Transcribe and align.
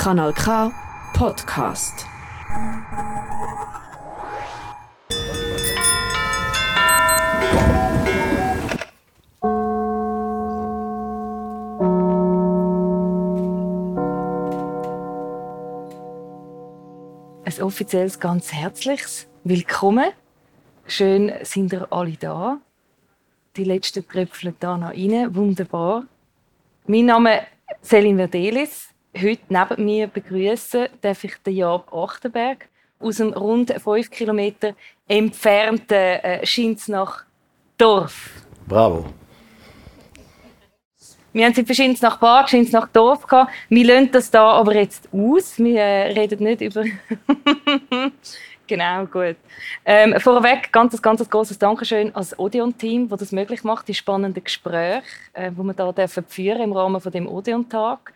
Kanal 0.00 0.32
K 0.32 0.72
Podcast. 1.12 2.06
Ein 17.44 17.62
offizielles 17.62 18.18
ganz 18.18 18.54
herzliches 18.54 19.28
Willkommen. 19.44 20.12
Schön 20.86 21.30
sind 21.42 21.74
ihr 21.74 21.86
alle 21.92 22.12
da. 22.12 22.58
Die 23.56 23.64
letzten 23.64 24.08
tröpfeln 24.08 24.56
da 24.60 24.78
noch 24.78 24.92
rein. 24.92 25.34
Wunderbar. 25.34 26.04
Mein 26.86 27.04
Name 27.04 27.40
ist 27.82 27.90
Selin 27.90 28.16
Verdelis. 28.16 28.88
Heute 29.18 29.42
neben 29.48 29.84
mir 29.84 30.06
begrüßen 30.06 30.86
darf 31.00 31.24
ich 31.24 31.36
den 31.44 31.56
Jab 31.56 31.92
Achterberg 31.92 32.68
aus 33.00 33.16
dem 33.16 33.32
rund 33.32 33.72
5 33.72 34.08
Kilometer 34.08 34.74
entfernten 35.08 35.96
äh, 35.96 36.46
Schinznach 36.46 37.24
Dorf. 37.76 38.30
Bravo. 38.68 39.06
Wir 41.32 41.46
haben 41.46 41.54
verschiedenes 41.54 42.02
nach 42.02 42.20
Park, 42.20 42.48
verschiedenes 42.48 42.72
nach 42.72 42.88
Dorf 42.88 43.26
gehabt. 43.26 43.52
Wir 43.68 43.84
lassen 43.84 44.12
das 44.12 44.30
da 44.30 44.52
aber 44.52 44.76
jetzt 44.76 45.08
aus. 45.12 45.58
Wir 45.58 45.80
äh, 45.80 46.12
reden 46.12 46.44
nicht 46.44 46.60
über. 46.60 46.84
genau, 48.66 49.06
gut. 49.06 49.36
Ähm, 49.84 50.20
vorweg 50.20 50.72
ganz, 50.72 51.00
ganz 51.02 51.28
großes 51.28 51.58
Dankeschön 51.58 52.14
ans 52.14 52.38
Odeon-Team, 52.38 53.08
das 53.08 53.20
das 53.20 53.32
möglich 53.32 53.64
macht, 53.64 53.88
die 53.88 53.94
spannenden 53.94 54.44
Gespräche, 54.44 55.02
äh, 55.32 55.50
die 55.50 55.56
wir 55.56 55.74
da 55.74 55.90
dürfen 55.90 56.24
führen 56.28 56.62
im 56.62 56.72
Rahmen 56.72 57.00
von 57.00 57.10
dem 57.10 57.26
Odeon-Tag. 57.26 58.12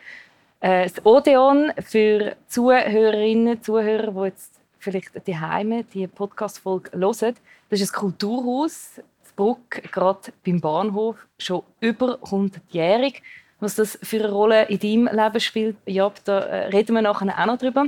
Äh, 0.65 0.89
das 0.89 1.05
Odeon 1.05 1.73
für 1.79 2.37
Zuhörerinnen, 2.49 3.63
Zuhörer, 3.63 4.13
die 4.13 4.29
jetzt 4.29 4.59
vielleicht 4.79 5.27
die 5.27 5.39
Heime 5.39 5.85
die 5.85 6.07
Podcast-Folge 6.07 6.93
hören, 6.93 7.37
das 7.69 7.83
ist 7.83 7.93
ein 7.93 8.01
Kulturhaus 8.01 9.03
Bruck, 9.37 9.83
gerade 9.93 10.33
beim 10.47 10.63
Bahnhof, 10.63 11.17
schon 11.39 11.65
über 11.81 12.19
100-jährig. 12.23 13.21
Was 13.61 13.75
das 13.75 13.99
für 14.03 14.21
eine 14.21 14.31
Rolle 14.33 14.65
in 14.69 14.79
deinem 14.79 15.15
Leben 15.15 15.41
spielt, 15.41 15.77
ja, 15.85 16.11
da 16.25 16.39
äh, 16.39 16.67
reden 16.69 16.95
wir 16.95 17.03
nachher 17.03 17.39
auch 17.39 17.47
noch 17.47 17.59
drüber. 17.59 17.85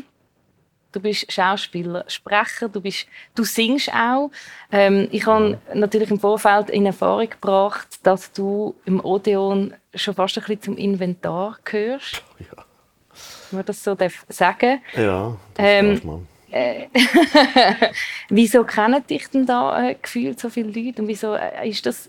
Du 0.92 1.00
bist 1.00 1.32
Schauspieler, 1.32 2.04
Sprecher, 2.08 2.68
du, 2.68 2.82
bist, 2.82 3.06
du 3.34 3.44
singst 3.44 3.90
auch. 3.94 4.30
Ähm, 4.70 5.08
ich 5.12 5.24
habe 5.26 5.58
natürlich 5.72 6.10
im 6.10 6.20
Vorfeld 6.20 6.68
in 6.68 6.84
Erfahrung 6.84 7.30
gebracht, 7.30 8.00
dass 8.02 8.32
du 8.32 8.74
im 8.84 9.02
Odeon 9.02 9.72
schon 9.94 10.14
fast 10.14 10.36
ein 10.36 10.42
bisschen 10.42 10.62
zum 10.62 10.76
Inventar 10.76 11.58
gehörst. 11.64 12.22
Ja. 12.38 12.65
Wenn 13.50 13.58
man 13.58 13.66
das 13.66 13.82
so 13.82 13.94
darf 13.94 14.24
sagen 14.28 14.80
Ja, 14.94 15.36
das 15.54 15.78
Ähm, 15.78 15.88
darf 15.88 16.04
man. 16.04 16.28
äh, 16.50 16.86
wieso 18.28 18.64
kennen 18.64 19.06
dich 19.06 19.28
denn 19.30 19.46
da 19.46 19.88
äh, 19.90 19.94
gefühlt 20.00 20.40
so 20.40 20.50
viele 20.50 20.70
Leute 20.70 21.02
und 21.02 21.08
wieso 21.08 21.34
äh, 21.34 21.68
ist 21.68 21.86
das 21.86 22.08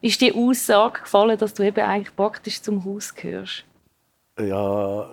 ist 0.00 0.20
die 0.20 0.34
Aussage 0.34 1.00
gefallen, 1.02 1.38
dass 1.38 1.54
du 1.54 1.62
eben 1.62 1.80
eigentlich 1.84 2.16
praktisch 2.16 2.60
zum 2.62 2.84
Haus 2.84 3.14
gehörst? 3.14 3.64
Ja, 4.38 5.08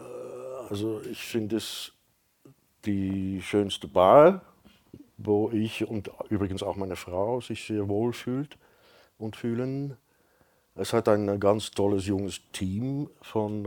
also 0.70 1.02
ich 1.02 1.24
finde 1.24 1.58
es 1.58 1.92
die 2.86 3.42
schönste 3.42 3.88
Bar, 3.88 4.42
wo 5.18 5.52
ich 5.52 5.88
und 5.88 6.10
übrigens 6.30 6.64
auch 6.64 6.76
meine 6.76 6.96
Frau 6.96 7.42
sich 7.42 7.66
sehr 7.66 7.88
wohl 7.90 8.14
fühlt 8.14 8.58
und 9.18 9.36
fühlen. 9.36 9.98
Es 10.76 10.94
hat 10.94 11.10
ein 11.10 11.40
ganz 11.40 11.72
tolles 11.72 12.08
junges 12.08 12.42
Team 12.54 13.10
von 13.22 13.66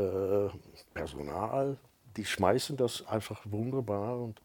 äh, 0.00 0.50
Personal. 0.94 1.76
Die 2.16 2.24
schmeißen 2.24 2.76
das 2.76 3.06
einfach 3.06 3.40
wunderbar 3.44 4.18
und 4.18 4.40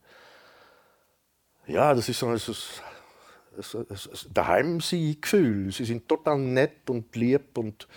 ja, 1.67 1.93
das 1.93 2.09
ist 2.09 2.19
so 2.19 2.31
es, 2.31 4.29
daheim 4.33 4.81
sie 4.81 5.19
Gefühl. 5.19 5.71
Sie 5.71 5.85
sind 5.85 6.07
total 6.07 6.37
nett 6.37 6.89
und 6.89 7.15
lieb 7.15 7.57
und 7.57 7.87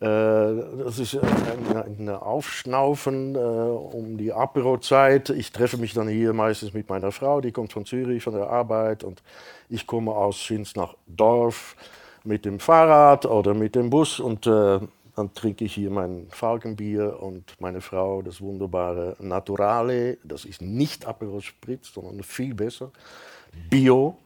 äh, 0.00 0.06
das 0.06 0.98
ist 0.98 1.16
ein, 1.16 1.76
ein 1.76 2.08
Aufschnaufen 2.08 3.34
äh, 3.34 3.38
um 3.38 4.16
die 4.18 4.32
Apero-Zeit. 4.32 5.30
Ich 5.30 5.52
treffe 5.52 5.78
mich 5.78 5.94
dann 5.94 6.08
hier 6.08 6.32
meistens 6.32 6.72
mit 6.74 6.88
meiner 6.88 7.12
Frau, 7.12 7.40
die 7.40 7.52
kommt 7.52 7.72
von 7.72 7.86
Zürich, 7.86 8.22
von 8.22 8.34
der 8.34 8.48
Arbeit 8.48 9.04
und 9.04 9.22
ich 9.68 9.86
komme 9.86 10.12
aus 10.12 10.36
Schins 10.36 10.76
nach 10.76 10.94
Dorf 11.06 11.76
mit 12.24 12.44
dem 12.44 12.60
Fahrrad 12.60 13.26
oder 13.26 13.54
mit 13.54 13.74
dem 13.74 13.90
Bus 13.90 14.20
und 14.20 14.46
äh, 14.46 14.80
dann 15.16 15.32
trinke 15.32 15.64
ich 15.64 15.74
hier 15.74 15.90
mein 15.90 16.26
Falkenbier 16.30 17.20
und 17.20 17.54
meine 17.60 17.80
Frau 17.80 18.22
das 18.22 18.40
wunderbare 18.40 19.16
Naturale. 19.20 20.18
Das 20.24 20.44
ist 20.44 20.60
nicht 20.60 21.06
Aperol 21.06 21.40
Spritz, 21.40 21.92
sondern 21.92 22.22
viel 22.22 22.54
besser. 22.54 22.90
Bio. 23.70 24.16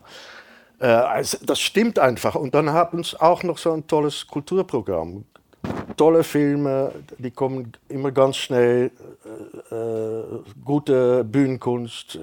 Äh, 0.81 0.87
also 0.87 1.39
das 1.45 1.61
stimmt 1.61 1.99
einfach. 1.99 2.35
Und 2.35 2.55
dann 2.55 2.71
haben 2.71 3.05
sie 3.05 3.21
auch 3.21 3.43
noch 3.43 3.59
so 3.59 3.73
ein 3.73 3.87
tolles 3.87 4.27
Kulturprogramm. 4.27 5.25
Tolle 5.97 6.23
Filme, 6.23 6.93
die 7.19 7.33
kommen 7.33 7.73
immer 7.89 8.13
ganz 8.13 8.37
schnell. 8.37 8.91
Äh, 9.71 9.75
äh, 9.75 10.25
gute 10.65 11.25
Bühnenkunst. 11.25 12.19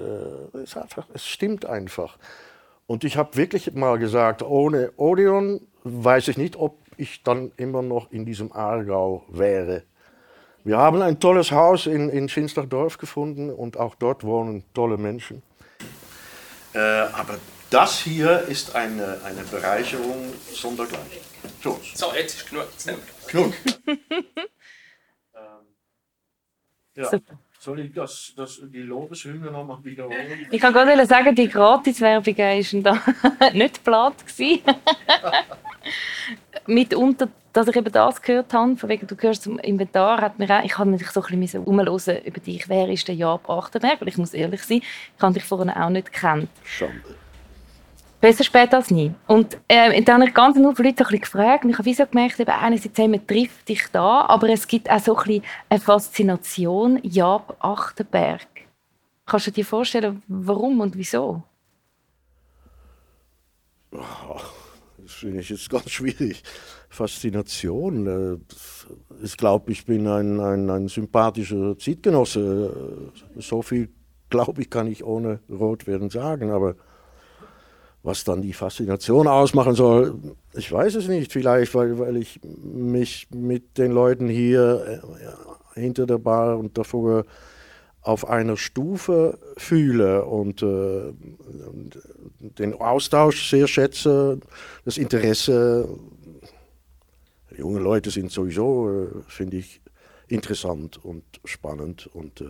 Es, 0.60 0.76
einfach, 0.76 1.06
es 1.14 1.24
stimmt 1.26 1.66
einfach. 1.66 2.18
Und 2.88 3.04
ich 3.04 3.16
habe 3.16 3.36
wirklich 3.36 3.72
mal 3.74 3.98
gesagt, 3.98 4.42
ohne 4.42 4.92
Odeon 4.96 5.60
weiß 5.84 6.28
ich 6.28 6.36
nicht, 6.36 6.56
ob 6.56 6.78
ich 6.96 7.22
dann 7.22 7.52
immer 7.56 7.82
noch 7.82 8.10
in 8.10 8.24
diesem 8.24 8.52
Aargau 8.52 9.24
wäre. 9.28 9.82
Wir 10.64 10.78
haben 10.78 11.00
ein 11.02 11.20
tolles 11.20 11.52
Haus 11.52 11.86
in, 11.86 12.08
in 12.08 12.28
Schinsterdorf 12.28 12.98
gefunden 12.98 13.50
und 13.50 13.76
auch 13.76 13.94
dort 13.94 14.24
wohnen 14.24 14.64
tolle 14.74 14.96
Menschen. 14.96 15.42
Äh, 16.74 16.78
aber 16.78 17.38
das 17.70 18.00
hier 18.00 18.40
ist 18.48 18.74
eine, 18.74 19.20
eine 19.24 19.42
Bereicherung 19.42 20.32
sondergleichen. 20.52 21.26
Uns. 21.64 21.94
So, 21.94 22.12
jetzt 22.14 22.36
ist 22.36 22.50
genug. 22.50 22.66
Genug. 23.28 23.54
ja. 26.94 27.10
Super. 27.10 27.38
Soll 27.58 27.80
ich 27.80 27.92
das, 27.92 28.32
das, 28.36 28.60
die 28.62 28.82
Lobeshymne 28.82 29.50
noch 29.50 29.64
mal 29.64 29.82
wiederholen? 29.82 30.46
Ich 30.52 30.60
kann 30.60 30.72
gerade 30.72 31.04
sagen, 31.06 31.34
die 31.34 31.48
Gratiswerbung 31.48 32.38
war 32.38 33.02
da 33.40 33.50
nicht 33.52 33.74
geplant. 33.76 34.24
Mitunter, 36.66 37.28
dass 37.52 37.68
ich 37.68 37.76
eben 37.76 37.90
das 37.90 38.20
gehört 38.20 38.52
habe, 38.52 38.76
von 38.76 38.88
wegen, 38.88 39.06
du 39.06 39.16
gehörst 39.16 39.44
zum 39.44 39.58
Inventar, 39.58 40.20
hat 40.20 40.38
mir 40.38 40.50
auch, 40.50 40.64
ich 40.64 40.76
habe 40.76 40.90
mich 40.90 41.08
so 41.08 41.22
ein 41.22 41.40
bisschen 41.40 41.64
umhören 41.64 42.18
über 42.24 42.40
dich. 42.40 42.68
Wer 42.68 42.88
ist 42.88 43.08
der 43.08 43.14
Jab 43.14 43.48
Achterberg? 43.48 44.00
Weil 44.00 44.08
ich 44.08 44.18
muss 44.18 44.34
ehrlich 44.34 44.62
sein, 44.62 44.78
ich 44.78 45.22
habe 45.22 45.34
dich 45.34 45.44
vorher 45.44 45.84
auch 45.84 45.90
nicht 45.90 46.12
gekannt. 46.12 46.50
Schande. 46.64 47.02
Besser 48.20 48.44
spät 48.44 48.72
als 48.74 48.90
nie. 48.90 49.12
Und 49.26 49.58
äh, 49.68 50.02
dann 50.02 50.20
habe 50.20 50.28
ich 50.28 50.34
ganz 50.34 50.56
viele 50.56 50.66
Leute 50.66 50.78
so 50.78 50.84
ein 50.88 50.94
bisschen 50.94 51.20
gefragt 51.20 51.64
und 51.64 51.70
ich 51.70 51.78
habe 51.78 51.94
so 51.94 52.06
gemerkt, 52.06 52.40
eben 52.40 52.50
einerseits 52.50 52.98
man 52.98 53.26
trifft 53.26 53.68
dich 53.68 53.84
da, 53.92 54.22
aber 54.22 54.48
es 54.48 54.66
gibt 54.66 54.90
auch 54.90 54.98
so 54.98 55.16
ein 55.16 55.24
bisschen 55.24 55.44
eine 55.68 55.80
Faszination 55.80 56.98
Jab 57.02 57.56
Achterberg. 57.60 58.46
Kannst 59.26 59.46
du 59.48 59.50
dir 59.50 59.64
vorstellen, 59.64 60.22
warum 60.28 60.80
und 60.80 60.96
wieso? 60.96 61.42
Das 63.90 64.00
finde 65.12 65.40
ich 65.40 65.50
jetzt 65.50 65.70
ganz 65.70 65.90
schwierig. 65.90 66.42
Faszination. 66.88 68.06
äh, 68.06 69.24
Ich 69.24 69.36
glaube, 69.36 69.72
ich 69.72 69.84
bin 69.86 70.06
ein, 70.06 70.40
ein, 70.40 70.70
ein 70.70 70.88
sympathischer 70.88 71.78
Zeitgenosse. 71.78 73.12
So 73.38 73.62
viel, 73.62 73.88
glaube 74.30 74.62
ich, 74.62 74.70
kann 74.70 74.86
ich 74.86 75.04
ohne 75.04 75.40
rot 75.50 75.86
werden 75.86 76.10
sagen. 76.10 76.50
Aber 76.50 76.76
was 78.02 78.22
dann 78.24 78.40
die 78.42 78.52
Faszination 78.52 79.26
ausmachen 79.26 79.74
soll, 79.74 80.14
ich 80.54 80.70
weiß 80.70 80.94
es 80.94 81.08
nicht. 81.08 81.32
Vielleicht, 81.32 81.74
weil, 81.74 81.98
weil 81.98 82.16
ich 82.16 82.40
mich 82.62 83.28
mit 83.34 83.78
den 83.78 83.92
Leuten 83.92 84.28
hier 84.28 85.02
äh, 85.74 85.80
hinter 85.80 86.06
der 86.06 86.18
Bar 86.18 86.58
und 86.58 86.78
davor 86.78 87.24
auf 88.02 88.28
einer 88.28 88.56
Stufe 88.56 89.36
fühle 89.56 90.24
und, 90.24 90.62
äh, 90.62 90.66
und 90.66 91.98
den 92.38 92.74
Austausch 92.74 93.50
sehr 93.50 93.66
schätze, 93.66 94.40
das 94.84 94.98
Interesse. 94.98 95.88
Junge 97.56 97.80
Leute 97.80 98.10
sind 98.10 98.30
sowieso, 98.30 98.90
äh, 98.90 99.08
finde 99.28 99.58
ich, 99.58 99.80
interessant 100.28 101.02
und 101.04 101.24
spannend 101.44 102.08
und 102.12 102.40
äh, 102.40 102.46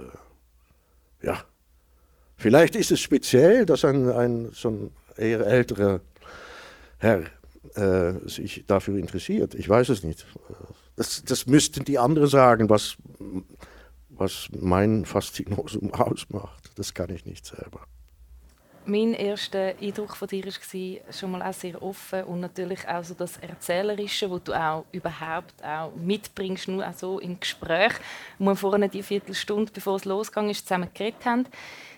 ja. 1.23 1.45
Vielleicht 2.37 2.77
ist 2.77 2.91
es 2.91 3.01
speziell, 3.01 3.65
dass 3.65 3.85
ein, 3.85 4.11
ein 4.11 4.51
so 4.53 4.69
ein 4.71 4.91
eher 5.17 5.41
älterer 5.47 6.01
Herr 6.99 7.25
äh, 7.75 8.29
sich 8.29 8.65
dafür 8.67 8.99
interessiert. 8.99 9.55
Ich 9.55 9.69
weiß 9.69 9.89
es 9.89 10.03
nicht. 10.03 10.27
Das, 10.97 11.23
das 11.25 11.47
müssten 11.47 11.85
die 11.85 11.99
anderen 11.99 12.29
sagen, 12.29 12.69
was, 12.69 12.97
was 14.11 14.49
mein 14.59 15.05
Faszinosum 15.05 15.93
ausmacht. 15.95 16.71
Das 16.77 16.95
kann 16.95 17.11
ich 17.11 17.25
nicht 17.25 17.47
selber. 17.47 17.81
Mein 18.87 19.15
erster 19.15 19.75
Eindruck 19.81 20.17
von 20.17 20.29
dir 20.29 20.45
war 20.45 21.13
schon 21.13 21.31
mal 21.31 21.43
auch 21.43 21.53
sehr 21.53 21.83
offen 21.83 22.25
und 22.25 22.41
natürlich 22.41 22.87
auch 22.89 23.03
so 23.05 23.15
das 23.15 23.37
Erzählerische, 23.39 24.31
wo 24.31 24.39
du 24.39 24.53
auch 24.53 24.85
überhaupt 24.93 25.55
auch 25.63 25.93
mitbringst, 25.97 26.69
nur 26.69 26.87
auch 26.87 26.95
so 26.95 27.19
im 27.19 27.39
Gespräch, 27.39 27.93
wo 28.39 28.47
wir 28.47 28.57
vorhin 28.57 28.91
die 28.91 29.03
Viertelstunde, 29.03 29.73
bevor 29.73 29.97
es 29.97 30.05
losgegangen 30.05 30.51
ist, 30.51 30.67
zusammen 30.67 30.89
geredet 30.95 31.25
haben. 31.25 31.47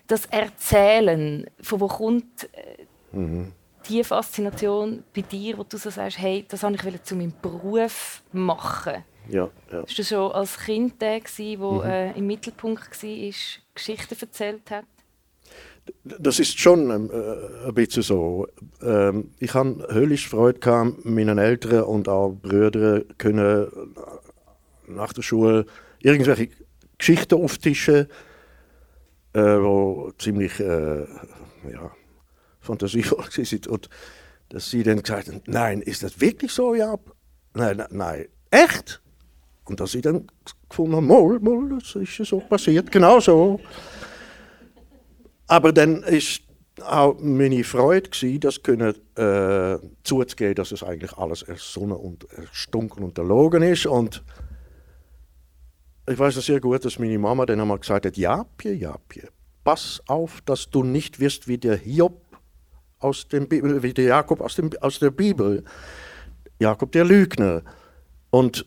Das 0.06 0.26
Erzählen, 0.26 1.46
von 1.61 1.81
wo 1.81 1.88
kommt 1.88 2.49
äh, 2.52 3.17
mhm. 3.17 3.52
die 3.88 4.02
Faszination 4.02 5.05
bei 5.14 5.23
dir, 5.23 5.58
wo 5.58 5.64
du 5.64 5.76
so 5.76 5.90
sagst, 5.90 6.19
hey, 6.19 6.46
das 6.49 6.62
habe 6.62 6.76
ich 6.76 7.02
zu 7.02 7.14
meinem 7.14 7.35
Beruf 7.43 8.23
machen. 8.32 9.05
Ja, 9.29 9.50
ja. 9.70 9.82
Hast 9.82 9.99
du 9.99 10.05
schon 10.05 10.32
als 10.32 10.58
Kind 10.58 11.02
der, 11.02 11.20
der 11.20 11.56
mhm. 11.58 11.82
äh, 11.82 12.12
im 12.12 12.26
Mittelpunkt 12.26 13.02
war, 13.02 13.32
Geschichten 13.75 14.17
erzählt 14.20 14.70
hat? 14.70 14.85
Das 16.05 16.38
ist 16.38 16.58
schon 16.58 16.90
ähm, 16.90 17.11
äh, 17.12 17.69
ein 17.69 17.75
bisschen 17.75 18.02
so. 18.02 18.46
Ähm, 18.82 19.31
ich 19.38 19.55
habe 19.55 19.87
höllisch 19.90 20.29
Freude 20.29 20.58
gehabt, 20.58 21.05
meinen 21.05 21.38
Eltern 21.38 21.82
und 21.85 22.08
auch 22.08 22.31
Brüdern 22.31 23.05
können 23.19 23.69
nach 24.87 25.12
der 25.12 25.23
Schule 25.23 25.67
irgendwelche 26.00 26.49
Geschichten 26.96 27.43
auftischen, 27.43 28.08
äh, 29.32 29.40
wo 29.40 30.12
ziemlich 30.19 30.58
äh, 30.61 31.00
ja, 31.70 31.93
fantasievoll 32.61 33.25
sind. 33.31 33.67
Und 33.67 33.88
dass 34.49 34.70
sie 34.70 34.82
dann 34.82 35.02
gesagt 35.02 35.29
haben, 35.29 35.43
nein, 35.46 35.82
ist 35.82 36.02
das 36.02 36.20
wirklich 36.20 36.52
so, 36.52 36.75
ja? 36.75 36.96
Nein, 37.55 37.82
nein, 37.90 38.26
echt? 38.50 39.02
Und 39.64 39.81
dass 39.81 39.93
sie 39.93 40.00
dann 40.00 40.26
gefunden 40.69 40.96
haben, 40.96 41.06
mal, 41.06 41.38
mal, 41.40 41.79
das 41.79 41.94
ist 41.94 42.29
so 42.29 42.40
passiert, 42.40 42.90
genau 42.90 43.20
so. 43.20 43.61
Aber 45.49 45.73
dann 45.73 46.03
ist 46.05 46.43
auch 46.85 47.17
meine 47.19 47.65
Freude 47.65 48.11
gewesen, 48.11 48.41
das 48.41 48.62
können 48.62 48.95
äh, 49.17 49.79
zuzugeben, 50.05 50.55
dass 50.55 50.71
es 50.73 50.83
eigentlich 50.83 51.12
alles 51.15 51.43
ersonnen 51.43 51.97
und 51.97 52.31
erstunken 52.33 53.03
und 53.03 53.19
erlogen 53.19 53.62
ist. 53.62 53.87
Und 53.87 54.23
ich 56.09 56.19
weiß 56.19 56.37
es 56.37 56.47
sehr 56.47 56.61
gut, 56.61 56.85
dass 56.85 56.99
meine 56.99 57.19
Mama 57.19 57.47
dann 57.47 57.61
einmal 57.61 57.79
gesagt 57.79 58.06
hat, 58.06 58.17
Japje, 58.17 58.75
Japje, 58.75 59.29
pass 59.65 60.00
auf, 60.06 60.41
dass 60.43 60.71
du 60.71 60.85
nicht 60.85 61.19
wirst 61.19 61.49
wie 61.49 61.59
der 61.59 61.77
Hiob 61.77 62.23
aus 63.00 63.29
dem 63.29 63.50
wie 63.50 63.95
der 63.95 64.05
Jakob 64.05 64.41
aus, 64.41 64.56
dem, 64.56 64.71
aus 64.81 64.99
der 64.99 65.11
Bibel. 65.11 65.65
Jakob 66.61 66.93
der 66.93 67.05
Lügner. 67.05 67.62
Und 68.31 68.67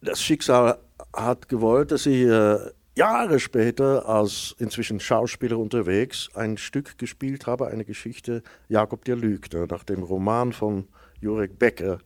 das 0.00 0.20
Schicksal 0.20 0.78
hat 1.14 1.48
gewollt, 1.48 1.90
dass 1.90 2.06
ich 2.06 2.26
äh, 2.26 2.58
Jahre 2.96 3.40
später 3.40 4.08
als 4.08 4.54
inzwischen 4.58 5.00
Schauspieler 5.00 5.58
unterwegs 5.58 6.30
ein 6.34 6.56
Stück 6.56 6.96
gespielt 6.96 7.46
habe, 7.46 7.66
eine 7.66 7.84
Geschichte 7.84 8.42
Jakob 8.68 9.04
der 9.04 9.16
Lügner, 9.16 9.66
nach 9.66 9.82
dem 9.82 10.02
Roman 10.02 10.52
von 10.52 10.86
Jurek 11.20 11.58
Becker. 11.58 11.98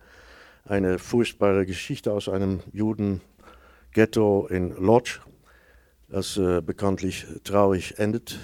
Eine 0.65 0.99
furchtbare 0.99 1.67
Geschichte 1.67 2.13
aus 2.13 2.29
einem 2.29 2.61
Judenghetto 2.73 4.47
in 4.49 4.71
Lodz, 4.77 5.21
das 6.09 6.39
äh, 6.39 6.63
bekanntlich 6.63 7.27
traurig 7.45 7.99
endet. 7.99 8.39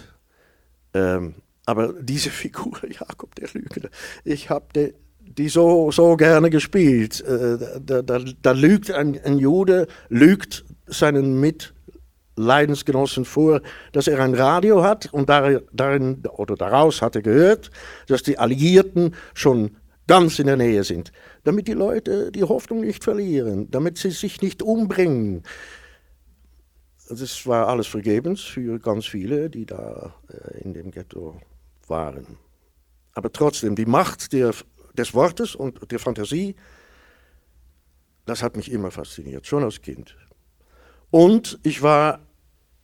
Ähm, 0.93 1.37
aber 1.64 1.94
diese 1.94 2.31
Figur, 2.31 2.79
Jakob 2.88 3.35
der 3.37 3.49
Lügner, 3.55 3.88
ich 4.23 4.50
habe 4.50 4.93
die, 5.20 5.49
so, 5.49 5.90
so 5.90 6.17
gerne 6.17 6.50
gespielt. 6.50 7.23
Äh, 7.23 7.58
da, 7.81 8.02
da, 8.02 8.19
da, 8.19 8.52
lügt 8.52 8.90
ein, 8.90 9.19
ein 9.25 9.38
Jude, 9.38 9.87
lügt 10.11 10.64
seinen 10.87 11.40
Mit 11.40 11.73
Leidensgenossen 12.36 13.25
vor, 13.25 13.60
dass 13.92 14.08
er 14.08 14.20
ein 14.20 14.34
Radio 14.34 14.82
hat 14.82 15.12
und 15.12 15.28
darin 15.28 16.22
oder 16.36 16.56
daraus 16.56 17.00
hat 17.02 17.16
er 17.16 17.22
gehört, 17.22 17.70
dass 18.08 18.22
die 18.22 18.38
Alliierten 18.38 19.14
schon 19.34 19.76
ganz 20.06 20.38
in 20.38 20.46
der 20.46 20.56
Nähe 20.56 20.84
sind, 20.84 21.12
damit 21.44 21.69
die 21.69 21.72
Leute 21.72 22.31
die 22.32 22.44
Hoffnung 22.44 22.81
nicht 22.81 23.04
verlieren, 23.04 23.70
damit 23.70 23.98
sie 23.98 24.10
sich 24.10 24.42
nicht 24.42 24.62
umbringen. 24.62 25.42
Das 27.08 27.46
war 27.46 27.69
alles 27.69 27.86
vergebens 27.86 28.40
für 28.40 28.78
ganz 28.78 29.06
viele, 29.06 29.50
die 29.50 29.66
da 29.66 30.14
äh, 30.28 30.62
in 30.62 30.72
dem 30.72 30.90
Ghetto 30.90 31.40
waren. 31.87 32.38
Aber 33.12 33.30
trotzdem, 33.30 33.76
die 33.76 33.87
Macht 33.87 34.32
der, 34.32 34.52
des 34.94 35.14
Wortes 35.14 35.54
und 35.54 35.90
der 35.90 35.98
Fantasie, 35.98 36.56
das 38.25 38.42
hat 38.42 38.56
mich 38.56 38.72
immer 38.72 38.90
fasziniert, 38.90 39.46
schon 39.46 39.64
als 39.64 39.82
Kind. 39.82 40.16
Und 41.14 41.61
ich 41.62 41.81
war 41.81 42.19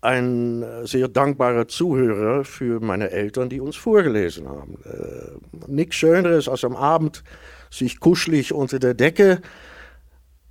ein 0.03 0.65
sehr 0.85 1.09
dankbarer 1.09 1.67
Zuhörer 1.67 2.45
für 2.45 2.79
meine 2.79 3.11
Eltern, 3.11 3.49
die 3.49 3.59
uns 3.59 3.75
vorgelesen 3.75 4.49
haben. 4.49 4.79
Äh, 4.85 5.67
nichts 5.67 5.97
Schöneres 5.97 6.49
als 6.49 6.63
am 6.63 6.77
Abend 6.77 7.25
sich 7.73 7.99
kuschelig 7.99 8.53
unter 8.53 8.79
der 8.79 8.95
Decke 8.95 9.43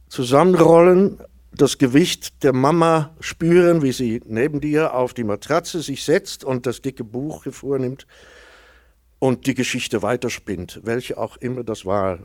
zusammenrollen, 0.10 1.22
das 1.54 1.78
Gewicht 1.78 2.44
der 2.44 2.52
Mama 2.52 3.16
spüren, 3.22 3.82
wie 3.82 3.94
sie 3.94 4.22
neben 4.26 4.60
dir 4.60 4.94
auf 4.94 5.14
die 5.14 5.24
Matratze 5.24 5.82
sich 5.82 6.04
setzt 6.04 6.44
und 6.44 6.66
das 6.66 6.82
dicke 6.82 7.06
Buch 7.06 7.46
vornimmt 7.50 8.08
und 9.20 9.48
die 9.48 9.56
Geschichte 9.56 10.02
weiterspinnt, 10.02 10.82
welche 10.84 11.18
auch 11.18 11.38
immer 11.38 11.64
das 11.64 11.86
war. 11.86 12.20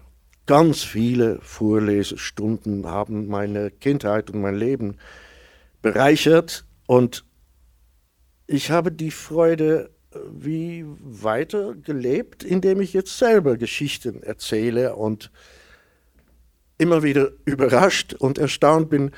Ganz 0.47 0.83
viele 0.83 1.39
Vorlesestunden 1.43 2.89
haben 2.89 3.29
meine 3.29 3.71
Kindheit 3.71 4.31
und 4.31 4.41
mein 4.41 4.57
Leben 4.57 4.97
bereichert 5.85 6.65
und 6.87 7.27
ich 8.47 8.71
habe 8.71 8.91
die 8.91 9.11
Freude 9.11 9.91
äh, 10.13 10.19
wie 10.33 10.87
weiter 10.87 11.75
gelebt, 11.75 12.43
indem 12.43 12.81
ich 12.81 12.95
jetzt 12.95 13.19
selber 13.19 13.59
Geschichten 13.59 14.23
erzähle 14.23 14.97
und 14.97 15.31
immer 16.79 17.03
wieder 17.03 17.33
überrascht 17.45 18.15
und 18.15 18.39
erstaunt 18.39 18.89
bin, 18.89 19.11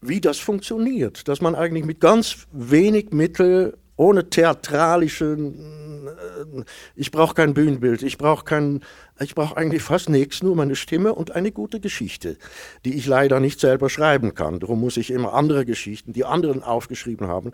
wie 0.00 0.22
das 0.22 0.38
funktioniert, 0.38 1.28
dass 1.28 1.42
man 1.42 1.54
eigentlich 1.54 1.84
mit 1.84 2.00
ganz 2.00 2.46
wenig 2.50 3.10
Mitteln 3.10 3.74
ohne 4.02 4.28
theatralischen, 4.28 6.06
äh, 6.06 6.64
ich 6.96 7.10
brauche 7.10 7.34
kein 7.34 7.54
Bühnenbild, 7.54 8.02
ich 8.02 8.18
brauche 8.18 8.44
kein, 8.44 8.82
ich 9.20 9.34
brauche 9.34 9.56
eigentlich 9.56 9.82
fast 9.82 10.08
nichts, 10.08 10.42
nur 10.42 10.56
meine 10.56 10.74
Stimme 10.74 11.14
und 11.14 11.30
eine 11.30 11.52
gute 11.52 11.78
Geschichte, 11.78 12.36
die 12.84 12.94
ich 12.94 13.06
leider 13.06 13.38
nicht 13.38 13.60
selber 13.60 13.88
schreiben 13.88 14.34
kann. 14.34 14.58
Darum 14.60 14.80
muss 14.80 14.96
ich 14.96 15.10
immer 15.10 15.34
andere 15.34 15.64
Geschichten, 15.64 16.12
die 16.12 16.24
anderen 16.24 16.62
aufgeschrieben 16.62 17.28
haben, 17.28 17.52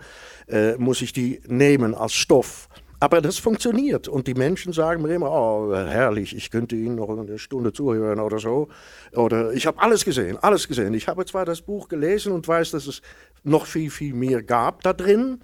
äh, 0.49 0.77
muss 0.77 1.03
ich 1.03 1.13
die 1.13 1.41
nehmen 1.47 1.95
als 1.95 2.15
Stoff. 2.15 2.69
Aber 3.01 3.21
das 3.21 3.39
funktioniert 3.39 4.09
und 4.09 4.27
die 4.27 4.35
Menschen 4.35 4.73
sagen 4.73 5.03
mir 5.03 5.15
immer, 5.15 5.31
oh 5.31 5.73
herrlich, 5.73 6.35
ich 6.35 6.51
könnte 6.51 6.75
Ihnen 6.75 6.97
noch 6.97 7.11
eine 7.11 7.39
Stunde 7.39 7.73
zuhören 7.73 8.19
oder 8.19 8.41
so. 8.41 8.69
Oder 9.13 9.53
ich 9.53 9.69
habe 9.69 9.81
alles 9.81 10.05
gesehen, 10.05 10.37
alles 10.41 10.67
gesehen. 10.67 10.95
Ich 10.95 11.07
habe 11.07 11.25
zwar 11.25 11.45
das 11.45 11.61
Buch 11.61 11.89
gelesen 11.89 12.33
und 12.33 12.49
weiß, 12.49 12.73
dass 12.73 12.89
es 12.89 13.01
noch 13.45 13.67
viel, 13.67 13.91
viel 13.91 14.15
mehr 14.15 14.43
gab 14.43 14.83
da 14.83 14.93
drin, 14.93 15.39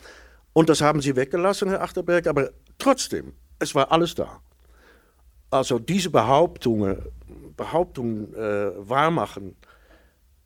und 0.54 0.70
das 0.70 0.80
haben 0.80 1.02
Sie 1.02 1.14
weggelassen, 1.16 1.68
Herr 1.68 1.82
Achterberg, 1.82 2.26
aber 2.26 2.50
trotzdem, 2.78 3.34
es 3.58 3.74
war 3.74 3.92
alles 3.92 4.14
da. 4.14 4.40
Also 5.50 5.78
diese 5.78 6.10
Behauptungen, 6.10 7.02
Behauptungen 7.56 8.32
äh, 8.34 8.70
wahrmachen, 8.88 9.56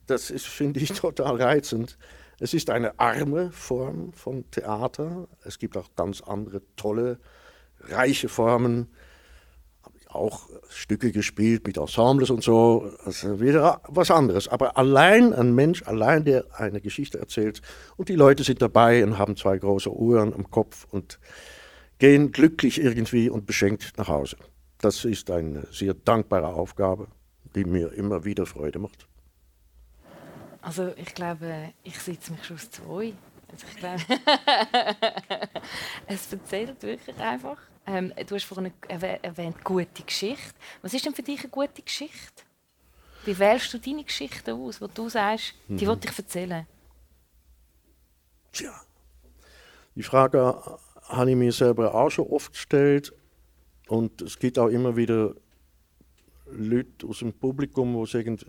das 0.07 0.29
ist, 0.29 0.47
finde 0.47 0.81
ich, 0.81 0.89
total 0.99 1.41
reizend. 1.41 1.97
Es 2.39 2.53
ist 2.53 2.69
eine 2.69 2.99
arme 2.99 3.51
Form 3.51 4.11
von 4.13 4.49
Theater. 4.51 5.27
Es 5.43 5.59
gibt 5.59 5.77
auch 5.77 5.89
ganz 5.95 6.21
andere 6.21 6.61
tolle, 6.75 7.19
reiche 7.81 8.29
Formen 8.29 8.87
auch 10.09 10.49
Stücke 10.69 11.11
gespielt 11.11 11.65
mit 11.67 11.77
Ensembles 11.77 12.31
und 12.31 12.43
so. 12.43 12.91
Also 13.05 13.39
wieder 13.39 13.81
was 13.87 14.11
anderes. 14.11 14.47
Aber 14.47 14.77
allein 14.77 15.33
ein 15.33 15.53
Mensch, 15.53 15.83
allein 15.83 16.25
der 16.25 16.45
eine 16.53 16.81
Geschichte 16.81 17.19
erzählt 17.19 17.61
und 17.95 18.09
die 18.09 18.15
Leute 18.15 18.43
sind 18.43 18.61
dabei 18.61 19.03
und 19.03 19.17
haben 19.17 19.35
zwei 19.37 19.57
große 19.57 19.91
Uhren 19.91 20.33
am 20.33 20.49
Kopf 20.49 20.87
und 20.89 21.19
gehen 21.99 22.31
glücklich 22.31 22.81
irgendwie 22.81 23.29
und 23.29 23.45
beschenkt 23.45 23.93
nach 23.97 24.07
Hause. 24.07 24.37
Das 24.79 25.05
ist 25.05 25.29
eine 25.29 25.67
sehr 25.71 25.93
dankbare 25.93 26.47
Aufgabe, 26.47 27.07
die 27.55 27.65
mir 27.65 27.93
immer 27.93 28.25
wieder 28.25 28.45
Freude 28.45 28.79
macht. 28.79 29.07
Also 30.61 30.91
ich 30.97 31.13
glaube, 31.13 31.73
ich 31.83 31.99
sitze 31.99 32.31
mich 32.31 32.43
schon 32.45 32.57
aus 32.57 32.71
zwei. 32.71 33.13
Also 33.51 33.65
ich 33.69 33.77
glaube, 33.77 34.01
es 36.07 36.31
erzählt 36.31 36.81
wirklich 36.81 37.17
einfach. 37.17 37.57
Ähm, 37.89 38.13
du 38.27 38.35
hast 38.35 38.43
vorhin 38.43 38.71
erwähnt, 38.87 39.63
gute 39.63 40.03
Geschichte. 40.03 40.53
Was 40.83 40.93
ist 40.93 41.05
denn 41.05 41.15
für 41.15 41.23
dich 41.23 41.39
eine 41.39 41.49
gute 41.49 41.81
Geschichte? 41.81 42.43
Wie 43.25 43.37
wählst 43.37 43.73
du 43.73 43.79
deine 43.79 44.03
Geschichte 44.03 44.53
aus, 44.53 44.79
wo 44.79 44.87
du 44.87 45.09
sagst, 45.09 45.55
die 45.67 45.85
mhm. 45.85 45.89
wollte 45.89 46.07
ich 46.07 46.17
erzählen? 46.17 46.67
Tja, 48.51 48.79
die 49.95 50.03
Frage 50.03 50.55
habe 51.03 51.31
ich 51.31 51.35
mir 51.35 51.51
selber 51.51 51.93
auch 51.95 52.11
schon 52.11 52.27
oft 52.27 52.53
gestellt. 52.53 53.11
Und 53.87 54.21
es 54.21 54.37
gibt 54.37 54.59
auch 54.59 54.67
immer 54.67 54.95
wieder 54.95 55.33
Leute 56.51 57.07
aus 57.07 57.19
dem 57.19 57.33
Publikum, 57.33 57.99
die 58.03 58.11
sagen, 58.11 58.39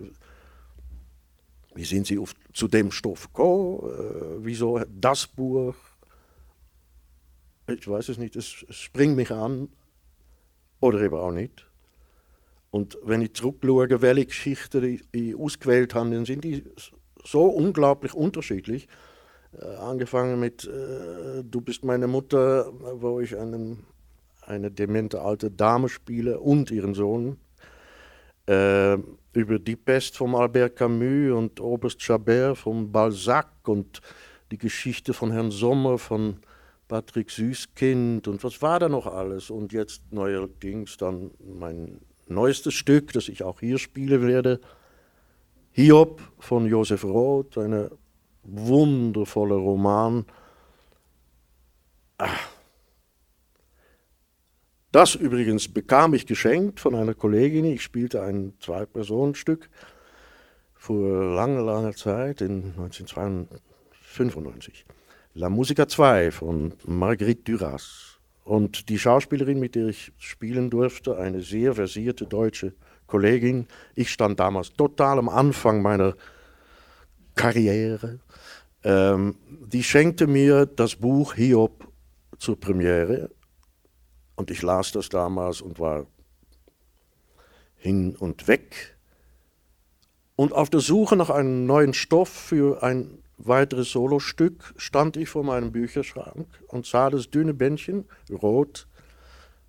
wie 1.74 1.84
sind 1.84 2.06
Sie 2.06 2.18
auf, 2.18 2.34
zu 2.52 2.68
dem 2.68 2.92
Stoff 2.92 3.28
gekommen? 3.28 3.78
Äh, 3.88 4.44
wieso 4.44 4.80
das 4.86 5.26
Buch? 5.26 5.74
Ich 7.70 7.88
weiß 7.88 8.08
es 8.08 8.18
nicht, 8.18 8.36
es, 8.36 8.46
springt 8.46 9.16
mich 9.16 9.30
an 9.30 9.68
oder 10.80 11.00
eben 11.00 11.16
auch 11.16 11.32
nicht. 11.32 11.66
Und 12.70 12.98
wenn 13.02 13.22
ich 13.22 13.34
zurückschaue, 13.34 14.00
welche 14.00 14.26
Geschichten 14.26 15.00
ich 15.12 15.36
ausgewählt 15.36 15.94
habe, 15.94 16.10
dann 16.10 16.24
sind 16.24 16.44
die 16.44 16.64
so 17.24 17.44
unglaublich 17.44 18.14
unterschiedlich. 18.14 18.88
Äh, 19.52 19.64
angefangen 19.76 20.38
mit 20.38 20.64
äh, 20.64 21.42
Du 21.42 21.60
bist 21.60 21.84
meine 21.84 22.06
Mutter, 22.06 22.72
wo 22.72 23.20
ich 23.20 23.36
einen, 23.36 23.84
eine 24.42 24.70
demente 24.70 25.20
alte 25.20 25.50
Dame 25.50 25.88
spiele 25.88 26.38
und 26.38 26.70
ihren 26.70 26.94
Sohn. 26.94 27.38
Äh, 28.46 28.98
über 29.32 29.58
Die 29.58 29.76
Pest 29.76 30.16
von 30.16 30.34
Albert 30.34 30.76
Camus 30.76 31.36
und 31.36 31.60
Oberst 31.60 32.00
Chabert 32.00 32.58
von 32.58 32.90
Balzac 32.90 33.68
und 33.68 34.00
die 34.50 34.58
Geschichte 34.58 35.12
von 35.12 35.30
Herrn 35.30 35.50
Sommer 35.50 35.98
von 35.98 36.40
Patrick 36.90 37.30
Süßkind 37.30 38.26
und 38.26 38.42
was 38.42 38.60
war 38.62 38.80
da 38.80 38.88
noch 38.88 39.06
alles. 39.06 39.48
Und 39.48 39.72
jetzt 39.72 40.02
neuerdings 40.10 40.96
dann 40.96 41.30
mein 41.38 42.00
neuestes 42.26 42.74
Stück, 42.74 43.12
das 43.12 43.28
ich 43.28 43.44
auch 43.44 43.60
hier 43.60 43.78
spielen 43.78 44.26
werde, 44.26 44.60
Hiob 45.70 46.20
von 46.40 46.66
Josef 46.66 47.04
Roth, 47.04 47.56
ein 47.58 47.90
wundervoller 48.42 49.54
Roman. 49.54 50.26
Ah. 52.18 52.28
Das 54.90 55.14
übrigens 55.14 55.72
bekam 55.72 56.12
ich 56.14 56.26
geschenkt 56.26 56.80
von 56.80 56.96
einer 56.96 57.14
Kollegin. 57.14 57.66
Ich 57.66 57.82
spielte 57.82 58.22
ein 58.22 58.54
Zwei-Personen-Stück 58.58 59.70
vor 60.74 61.36
langer, 61.36 61.62
langer 61.62 61.92
Zeit, 61.92 62.40
in 62.40 62.74
1995. 62.76 64.86
La 65.40 65.48
Musica 65.48 65.88
2 65.88 66.32
von 66.32 66.74
Marguerite 66.84 67.50
Duras. 67.50 68.18
Und 68.44 68.90
die 68.90 68.98
Schauspielerin, 68.98 69.58
mit 69.58 69.74
der 69.74 69.86
ich 69.86 70.12
spielen 70.18 70.68
durfte, 70.68 71.16
eine 71.16 71.40
sehr 71.40 71.74
versierte 71.74 72.26
deutsche 72.26 72.74
Kollegin. 73.06 73.66
Ich 73.94 74.10
stand 74.10 74.38
damals 74.38 74.74
total 74.74 75.18
am 75.18 75.30
Anfang 75.30 75.80
meiner 75.80 76.14
Karriere. 77.36 78.20
Ähm, 78.84 79.36
die 79.64 79.82
schenkte 79.82 80.26
mir 80.26 80.66
das 80.66 80.96
Buch 80.96 81.32
Hiob 81.32 81.90
zur 82.36 82.60
Premiere. 82.60 83.30
Und 84.36 84.50
ich 84.50 84.60
las 84.60 84.92
das 84.92 85.08
damals 85.08 85.62
und 85.62 85.80
war 85.80 86.06
hin 87.76 88.14
und 88.14 88.46
weg. 88.46 88.98
Und 90.36 90.52
auf 90.52 90.68
der 90.68 90.80
Suche 90.80 91.16
nach 91.16 91.30
einem 91.30 91.64
neuen 91.64 91.94
Stoff 91.94 92.28
für 92.28 92.82
ein 92.82 93.22
weiteres 93.46 93.90
Solostück 93.90 94.74
stand 94.76 95.16
ich 95.16 95.28
vor 95.28 95.44
meinem 95.44 95.72
Bücherschrank 95.72 96.46
und 96.68 96.86
sah 96.86 97.10
das 97.10 97.30
dünne 97.30 97.54
Bändchen, 97.54 98.04
rot, 98.30 98.86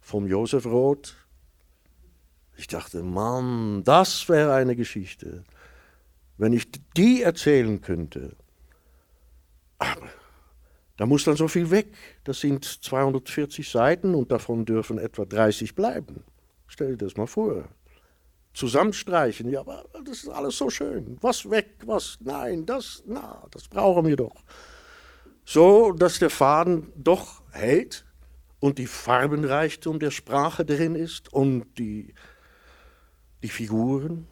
vom 0.01 0.27
Josef 0.27 0.65
Roth. 0.65 1.15
Ich 2.57 2.67
dachte, 2.67 3.03
Mann, 3.03 3.83
das 3.83 4.27
wäre 4.29 4.53
eine 4.53 4.75
Geschichte, 4.75 5.43
wenn 6.37 6.53
ich 6.53 6.67
die 6.95 7.21
erzählen 7.21 7.81
könnte. 7.81 8.35
Aber 9.79 10.07
da 10.97 11.05
muss 11.05 11.23
dann 11.23 11.35
so 11.35 11.47
viel 11.47 11.71
weg. 11.71 11.87
Das 12.23 12.41
sind 12.41 12.65
240 12.65 13.69
Seiten 13.69 14.13
und 14.13 14.31
davon 14.31 14.65
dürfen 14.65 14.99
etwa 14.99 15.25
30 15.25 15.73
bleiben. 15.75 16.23
Stell 16.67 16.91
dir 16.91 17.05
das 17.05 17.17
mal 17.17 17.27
vor 17.27 17.67
zusammenstreichen. 18.53 19.49
Ja, 19.49 19.61
aber 19.61 19.85
das 20.05 20.23
ist 20.23 20.29
alles 20.29 20.57
so 20.57 20.69
schön. 20.69 21.17
Was 21.21 21.49
weg, 21.49 21.77
was 21.85 22.17
nein, 22.21 22.65
das, 22.65 23.03
na, 23.05 23.45
das 23.51 23.67
brauchen 23.67 24.05
wir 24.05 24.15
doch. 24.15 24.35
So, 25.45 25.91
dass 25.91 26.19
der 26.19 26.29
Faden 26.29 26.91
doch 26.95 27.41
hält 27.51 28.05
und 28.59 28.77
die 28.77 28.87
Farbenreichtum 28.87 29.99
der 29.99 30.11
Sprache 30.11 30.65
drin 30.65 30.95
ist 30.95 31.33
und 31.33 31.65
die, 31.77 32.13
die 33.43 33.49
Figuren. 33.49 34.27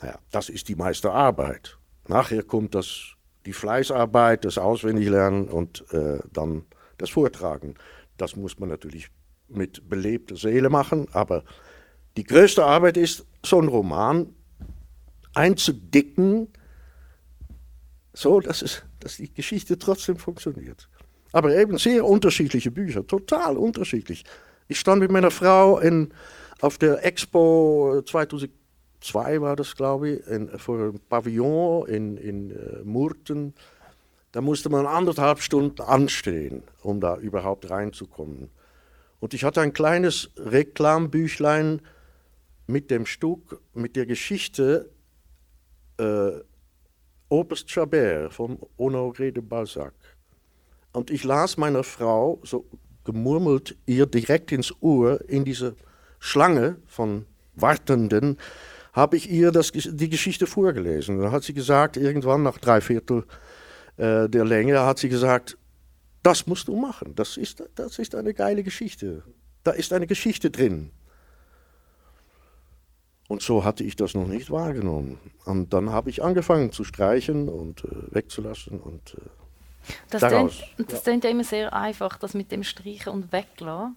Naja, 0.00 0.18
das 0.30 0.48
ist 0.48 0.68
die 0.68 0.76
meiste 0.76 1.10
Arbeit. 1.10 1.78
Nachher 2.06 2.42
kommt 2.42 2.74
das, 2.74 3.14
die 3.44 3.52
Fleißarbeit, 3.52 4.44
das 4.44 4.56
Auswendiglernen 4.56 5.48
und 5.48 5.84
äh, 5.92 6.20
dann 6.32 6.66
das 6.96 7.10
Vortragen. 7.10 7.74
Das 8.16 8.36
muss 8.36 8.58
man 8.58 8.68
natürlich 8.68 9.10
mit 9.48 9.88
belebter 9.88 10.36
Seele 10.36 10.70
machen, 10.70 11.08
aber 11.12 11.44
die 12.18 12.24
größte 12.24 12.64
Arbeit 12.64 12.96
ist, 12.96 13.24
so 13.46 13.58
einen 13.58 13.68
Roman 13.68 14.34
einzudicken, 15.34 16.48
so 18.12 18.40
dass, 18.40 18.60
es, 18.60 18.82
dass 18.98 19.18
die 19.18 19.32
Geschichte 19.32 19.78
trotzdem 19.78 20.16
funktioniert. 20.16 20.88
Aber 21.30 21.54
eben 21.54 21.78
sehr 21.78 22.04
unterschiedliche 22.04 22.72
Bücher, 22.72 23.06
total 23.06 23.56
unterschiedlich. 23.56 24.24
Ich 24.66 24.80
stand 24.80 25.00
mit 25.00 25.12
meiner 25.12 25.30
Frau 25.30 25.78
in, 25.78 26.12
auf 26.60 26.76
der 26.76 27.06
Expo 27.06 28.02
2002 28.04 29.40
war 29.40 29.54
das, 29.54 29.76
glaube 29.76 30.10
ich, 30.10 30.26
in, 30.26 30.48
vor 30.58 30.76
einem 30.76 30.98
Pavillon 31.08 31.86
in, 31.86 32.16
in 32.16 32.50
uh, 32.50 32.84
Murten. 32.84 33.54
Da 34.32 34.40
musste 34.40 34.70
man 34.70 34.86
anderthalb 34.86 35.40
Stunden 35.40 35.82
anstehen, 35.82 36.64
um 36.82 37.00
da 37.00 37.16
überhaupt 37.16 37.70
reinzukommen. 37.70 38.50
Und 39.20 39.34
ich 39.34 39.44
hatte 39.44 39.60
ein 39.60 39.72
kleines 39.72 40.30
Reklambüchlein 40.36 41.80
mit 42.68 42.90
dem 42.90 43.06
Stück, 43.06 43.60
mit 43.74 43.96
der 43.96 44.06
Geschichte 44.06 44.90
äh, 45.98 46.30
Oberst 47.30 47.68
Chabert 47.68 48.32
von 48.32 48.58
Honoré 48.78 49.32
de 49.32 49.42
Balzac. 49.42 49.94
Und 50.92 51.10
ich 51.10 51.24
las 51.24 51.56
meiner 51.56 51.82
Frau, 51.82 52.40
so 52.44 52.66
gemurmelt, 53.04 53.76
ihr 53.86 54.06
direkt 54.06 54.52
ins 54.52 54.72
Ohr, 54.80 55.20
in 55.28 55.44
diese 55.44 55.76
Schlange 56.18 56.76
von 56.86 57.24
Wartenden, 57.54 58.36
habe 58.92 59.16
ich 59.16 59.30
ihr 59.30 59.50
das, 59.50 59.72
die 59.72 60.08
Geschichte 60.08 60.46
vorgelesen. 60.46 61.20
Dann 61.20 61.32
hat 61.32 61.44
sie 61.44 61.54
gesagt, 61.54 61.96
irgendwann 61.96 62.42
nach 62.42 62.58
drei 62.58 62.80
Viertel 62.80 63.24
äh, 63.96 64.28
der 64.28 64.44
Länge, 64.44 64.80
hat 64.80 64.98
sie 64.98 65.08
gesagt, 65.08 65.56
das 66.22 66.46
musst 66.46 66.68
du 66.68 66.76
machen, 66.76 67.14
das 67.14 67.36
ist, 67.36 67.62
das 67.74 67.98
ist 67.98 68.14
eine 68.14 68.34
geile 68.34 68.62
Geschichte. 68.62 69.22
Da 69.64 69.70
ist 69.70 69.92
eine 69.92 70.06
Geschichte 70.06 70.50
drin. 70.50 70.90
Und 73.28 73.42
so 73.42 73.62
hatte 73.62 73.84
ich 73.84 73.94
das 73.94 74.14
noch 74.14 74.26
nicht 74.26 74.50
wahrgenommen. 74.50 75.18
Und 75.44 75.74
dann 75.74 75.90
habe 75.90 76.08
ich 76.08 76.22
angefangen 76.22 76.72
zu 76.72 76.82
streichen 76.82 77.48
und 77.48 77.84
äh, 77.84 78.14
wegzulassen 78.14 78.80
und 78.80 79.14
äh, 79.14 79.28
das 80.10 80.22
daraus. 80.22 80.62
Klingt, 80.74 80.92
das 80.92 81.02
klingt 81.02 81.24
ja 81.24 81.30
immer 81.30 81.44
sehr 81.44 81.72
einfach, 81.72 82.16
das 82.18 82.34
mit 82.34 82.50
dem 82.50 82.64
Streichen 82.64 83.12
und 83.12 83.30
Weglassen. 83.30 83.96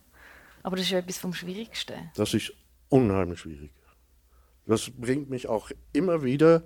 Aber 0.64 0.76
das 0.76 0.86
ist 0.86 0.92
ja 0.92 1.00
etwas 1.00 1.18
vom 1.18 1.34
Schwierigsten. 1.34 2.12
Das 2.16 2.34
ist 2.34 2.54
unheimlich 2.90 3.40
schwierig. 3.40 3.72
Das 4.66 4.92
bringt 4.92 5.30
mich 5.30 5.48
auch 5.48 5.72
immer 5.94 6.24
wieder 6.24 6.64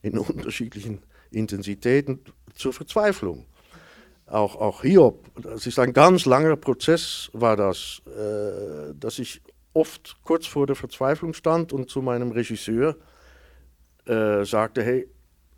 in 0.00 0.16
unterschiedlichen 0.18 1.02
Intensitäten 1.30 2.20
zur 2.54 2.72
Verzweiflung. 2.72 3.46
Auch, 4.26 4.56
auch 4.56 4.82
Hiob, 4.82 5.24
das 5.40 5.66
ist 5.66 5.78
ein 5.78 5.92
ganz 5.92 6.24
langer 6.24 6.56
Prozess, 6.56 7.30
war 7.32 7.56
das, 7.56 8.02
äh, 8.06 8.92
dass 8.94 9.20
ich 9.20 9.40
oft 9.76 10.16
kurz 10.24 10.46
vor 10.46 10.66
der 10.66 10.74
Verzweiflung 10.74 11.34
stand 11.34 11.72
und 11.72 11.90
zu 11.90 12.00
meinem 12.00 12.30
Regisseur 12.32 12.96
äh, 14.06 14.44
sagte, 14.44 14.82
hey, 14.82 15.08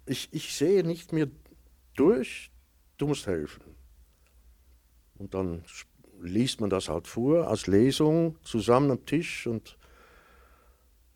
ich, 0.06 0.28
ich 0.32 0.54
sehe 0.54 0.82
nicht 0.84 1.12
mehr 1.12 1.28
durch, 1.94 2.50
du 2.96 3.06
musst 3.06 3.26
helfen. 3.26 3.62
Und 5.18 5.34
dann 5.34 5.62
liest 6.20 6.60
man 6.60 6.70
das 6.70 6.88
halt 6.88 7.06
vor 7.06 7.46
als 7.46 7.66
Lesung 7.68 8.36
zusammen 8.42 8.90
am 8.90 9.06
Tisch 9.06 9.46
und, 9.46 9.78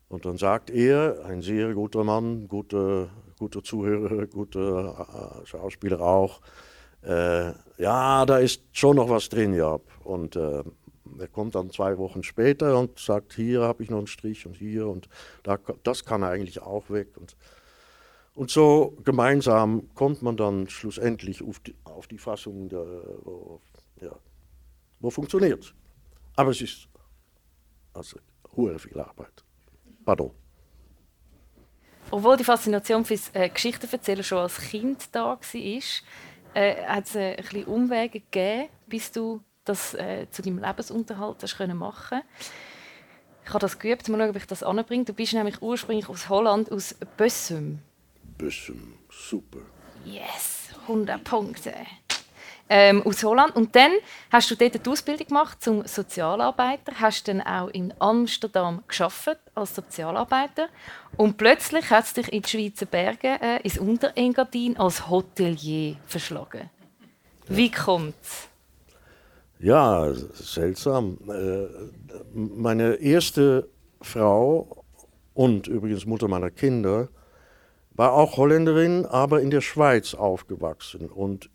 und 0.07 0.25
dann 0.25 0.37
sagt 0.37 0.69
er, 0.69 1.25
ein 1.25 1.41
sehr 1.41 1.73
guter 1.73 2.03
Mann, 2.05 2.47
guter, 2.47 3.09
guter 3.37 3.63
Zuhörer, 3.63 4.27
guter 4.27 5.41
äh, 5.41 5.45
Schauspieler 5.45 5.99
auch, 5.99 6.39
äh, 7.01 7.51
ja, 7.77 8.25
da 8.25 8.37
ist 8.37 8.61
schon 8.71 8.95
noch 8.95 9.09
was 9.09 9.27
drin, 9.27 9.53
ja. 9.53 9.79
Und 10.05 10.37
äh, 10.37 10.63
er 11.19 11.27
kommt 11.27 11.55
dann 11.55 11.69
zwei 11.69 11.97
Wochen 11.97 12.23
später 12.23 12.79
und 12.79 12.99
sagt, 12.99 13.33
hier 13.33 13.61
habe 13.61 13.83
ich 13.83 13.89
noch 13.89 13.97
einen 13.97 14.07
Strich 14.07 14.45
und 14.45 14.55
hier 14.55 14.87
und 14.87 15.09
da, 15.43 15.57
das 15.83 16.05
kann 16.05 16.23
er 16.23 16.29
eigentlich 16.29 16.61
auch 16.61 16.89
weg. 16.89 17.17
Und, 17.17 17.35
und 18.35 18.49
so 18.49 18.97
gemeinsam 19.03 19.89
kommt 19.95 20.21
man 20.21 20.37
dann 20.37 20.69
schlussendlich 20.69 21.43
auf 21.43 21.59
die, 21.59 21.75
auf 21.83 22.07
die 22.07 22.17
Fassung, 22.17 22.69
der, 22.69 22.85
wo, 23.23 23.61
ja, 24.01 24.15
wo 24.99 25.09
funktioniert. 25.09 25.73
Aber 26.35 26.51
es 26.51 26.61
ist 26.61 26.87
also 27.93 28.17
hohe 28.55 28.77
viel 28.79 28.99
Arbeit. 28.99 29.43
Pardon. 30.03 30.31
Obwohl 32.11 32.37
die 32.37 32.43
Faszination 32.43 33.05
fürs 33.05 33.29
äh, 33.33 33.49
Geschichtenverzählen 33.49 34.23
schon 34.23 34.39
als 34.39 34.57
Kind 34.57 35.07
da 35.13 35.25
war, 35.25 35.39
äh, 36.53 36.85
hat 36.85 37.05
es 37.05 37.15
äh, 37.15 37.35
ein 37.35 37.35
bisschen 37.37 37.65
Umwege 37.65 38.19
gegeben, 38.19 38.69
bis 38.87 39.11
du 39.11 39.41
das 39.65 39.93
äh, 39.93 40.27
zu 40.31 40.41
deinem 40.41 40.59
Lebensunterhalt 40.59 41.41
hast 41.41 41.57
können 41.57 41.77
machen 41.77 42.21
Ich 43.43 43.49
habe 43.49 43.59
das 43.59 43.79
geübt, 43.79 44.07
mal 44.09 44.17
schauen, 44.19 44.29
ob 44.29 44.35
ich 44.35 44.47
das 44.47 44.63
anbringe. 44.63 45.05
Du 45.05 45.13
bist 45.13 45.33
nämlich 45.33 45.61
ursprünglich 45.61 46.09
aus 46.09 46.29
Holland, 46.29 46.71
aus 46.71 46.95
Bussum. 47.17 47.79
Bussum, 48.37 48.97
super. 49.09 49.59
Yes, 50.05 50.69
100 50.87 51.23
Punkte. 51.23 51.73
ähm, 52.69 53.03
aus 53.03 53.23
Holland. 53.23 53.55
Und 53.55 53.75
dann 53.75 53.91
hast 54.31 54.49
du 54.49 54.55
dort 54.55 54.85
die 54.85 54.89
Ausbildung 54.89 55.27
gemacht 55.27 55.63
zum 55.63 55.85
Sozialarbeiter, 55.85 56.93
hast 56.99 57.27
dann 57.27 57.41
auch 57.41 57.67
in 57.67 57.93
Amsterdam 57.99 58.83
geschafft 58.87 59.37
als 59.53 59.75
Sozialarbeiter 59.75 60.69
und 61.17 61.37
plötzlich 61.37 61.89
hat 61.89 62.05
es 62.05 62.13
dich 62.13 62.31
in 62.31 62.41
die 62.41 62.49
Schweizer 62.49 62.85
Berge, 62.85 63.39
äh, 63.41 63.61
ins 63.61 63.77
Unterengadin 63.77 64.77
als 64.77 65.09
Hotelier 65.09 65.97
verschlagen. 66.05 66.69
Wie 67.47 67.69
kommt's? 67.69 68.49
Ja, 69.63 70.13
seltsam. 70.33 71.19
Äh, 71.29 71.67
meine 72.33 72.95
erste 72.95 73.69
Frau 74.01 74.83
und 75.33 75.67
übrigens 75.67 76.05
Mutter 76.05 76.27
meiner 76.27 76.51
Kinder 76.51 77.07
war 77.91 78.11
auch 78.11 78.35
Holländerin, 78.35 79.05
aber 79.05 79.39
in 79.39 79.51
der 79.51 79.61
Schweiz 79.61 80.15
aufgewachsen. 80.15 81.07
Und 81.09 81.49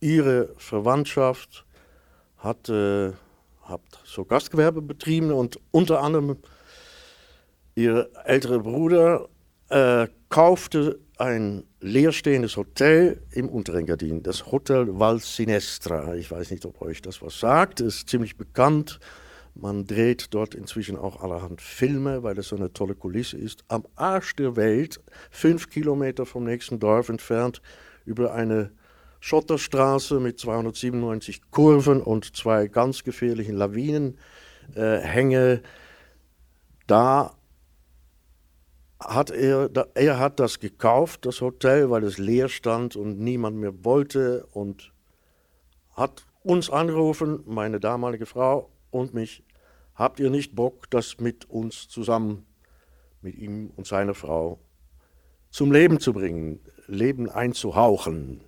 ihre 0.00 0.54
Verwandtschaft 0.58 1.64
hat, 2.36 2.68
hat 2.68 3.80
so 4.04 4.26
Gastgewerbe 4.26 4.82
betrieben 4.82 5.32
und 5.32 5.58
unter 5.70 6.02
anderem 6.02 6.36
ihr 7.74 8.10
älterer 8.26 8.58
Bruder 8.58 9.30
äh, 9.70 10.06
kaufte 10.28 11.00
ein 11.22 11.64
leerstehendes 11.80 12.56
Hotel 12.56 13.22
im 13.30 13.48
Unterengadin, 13.48 14.24
das 14.24 14.50
Hotel 14.50 14.88
Val 14.98 15.20
Sinestra. 15.20 16.16
Ich 16.16 16.28
weiß 16.30 16.50
nicht, 16.50 16.66
ob 16.66 16.82
euch 16.82 17.00
das 17.00 17.22
was 17.22 17.38
sagt, 17.38 17.80
ist 17.80 18.08
ziemlich 18.08 18.36
bekannt. 18.36 18.98
Man 19.54 19.86
dreht 19.86 20.34
dort 20.34 20.56
inzwischen 20.56 20.96
auch 20.96 21.22
allerhand 21.22 21.60
Filme, 21.60 22.24
weil 22.24 22.36
es 22.38 22.48
so 22.48 22.56
eine 22.56 22.72
tolle 22.72 22.96
Kulisse 22.96 23.36
ist. 23.36 23.62
Am 23.68 23.86
Arsch 23.94 24.34
der 24.34 24.56
Welt, 24.56 25.00
fünf 25.30 25.70
Kilometer 25.70 26.26
vom 26.26 26.42
nächsten 26.42 26.80
Dorf 26.80 27.08
entfernt, 27.08 27.62
über 28.04 28.34
eine 28.34 28.72
Schotterstraße 29.20 30.18
mit 30.18 30.40
297 30.40 31.52
Kurven 31.52 32.00
und 32.00 32.34
zwei 32.34 32.66
ganz 32.66 33.04
gefährlichen 33.04 33.54
Lawinenhänge. 33.54 35.52
Äh, 35.52 35.60
da 36.88 37.36
hat 39.04 39.30
er, 39.30 39.70
er 39.94 40.18
hat 40.18 40.40
das 40.40 40.60
gekauft, 40.60 41.26
das 41.26 41.40
Hotel, 41.40 41.90
weil 41.90 42.04
es 42.04 42.18
leer 42.18 42.48
stand 42.48 42.96
und 42.96 43.18
niemand 43.18 43.56
mehr 43.56 43.84
wollte 43.84 44.46
und 44.52 44.92
hat 45.94 46.26
uns 46.42 46.70
angerufen, 46.70 47.42
meine 47.46 47.80
damalige 47.80 48.26
Frau 48.26 48.70
und 48.90 49.14
mich, 49.14 49.44
habt 49.94 50.20
ihr 50.20 50.30
nicht 50.30 50.54
Bock, 50.54 50.90
das 50.90 51.18
mit 51.20 51.48
uns 51.48 51.88
zusammen, 51.88 52.46
mit 53.20 53.36
ihm 53.36 53.70
und 53.76 53.86
seiner 53.86 54.14
Frau 54.14 54.58
zum 55.50 55.70
Leben 55.70 56.00
zu 56.00 56.12
bringen, 56.12 56.60
Leben 56.86 57.28
einzuhauchen. 57.28 58.40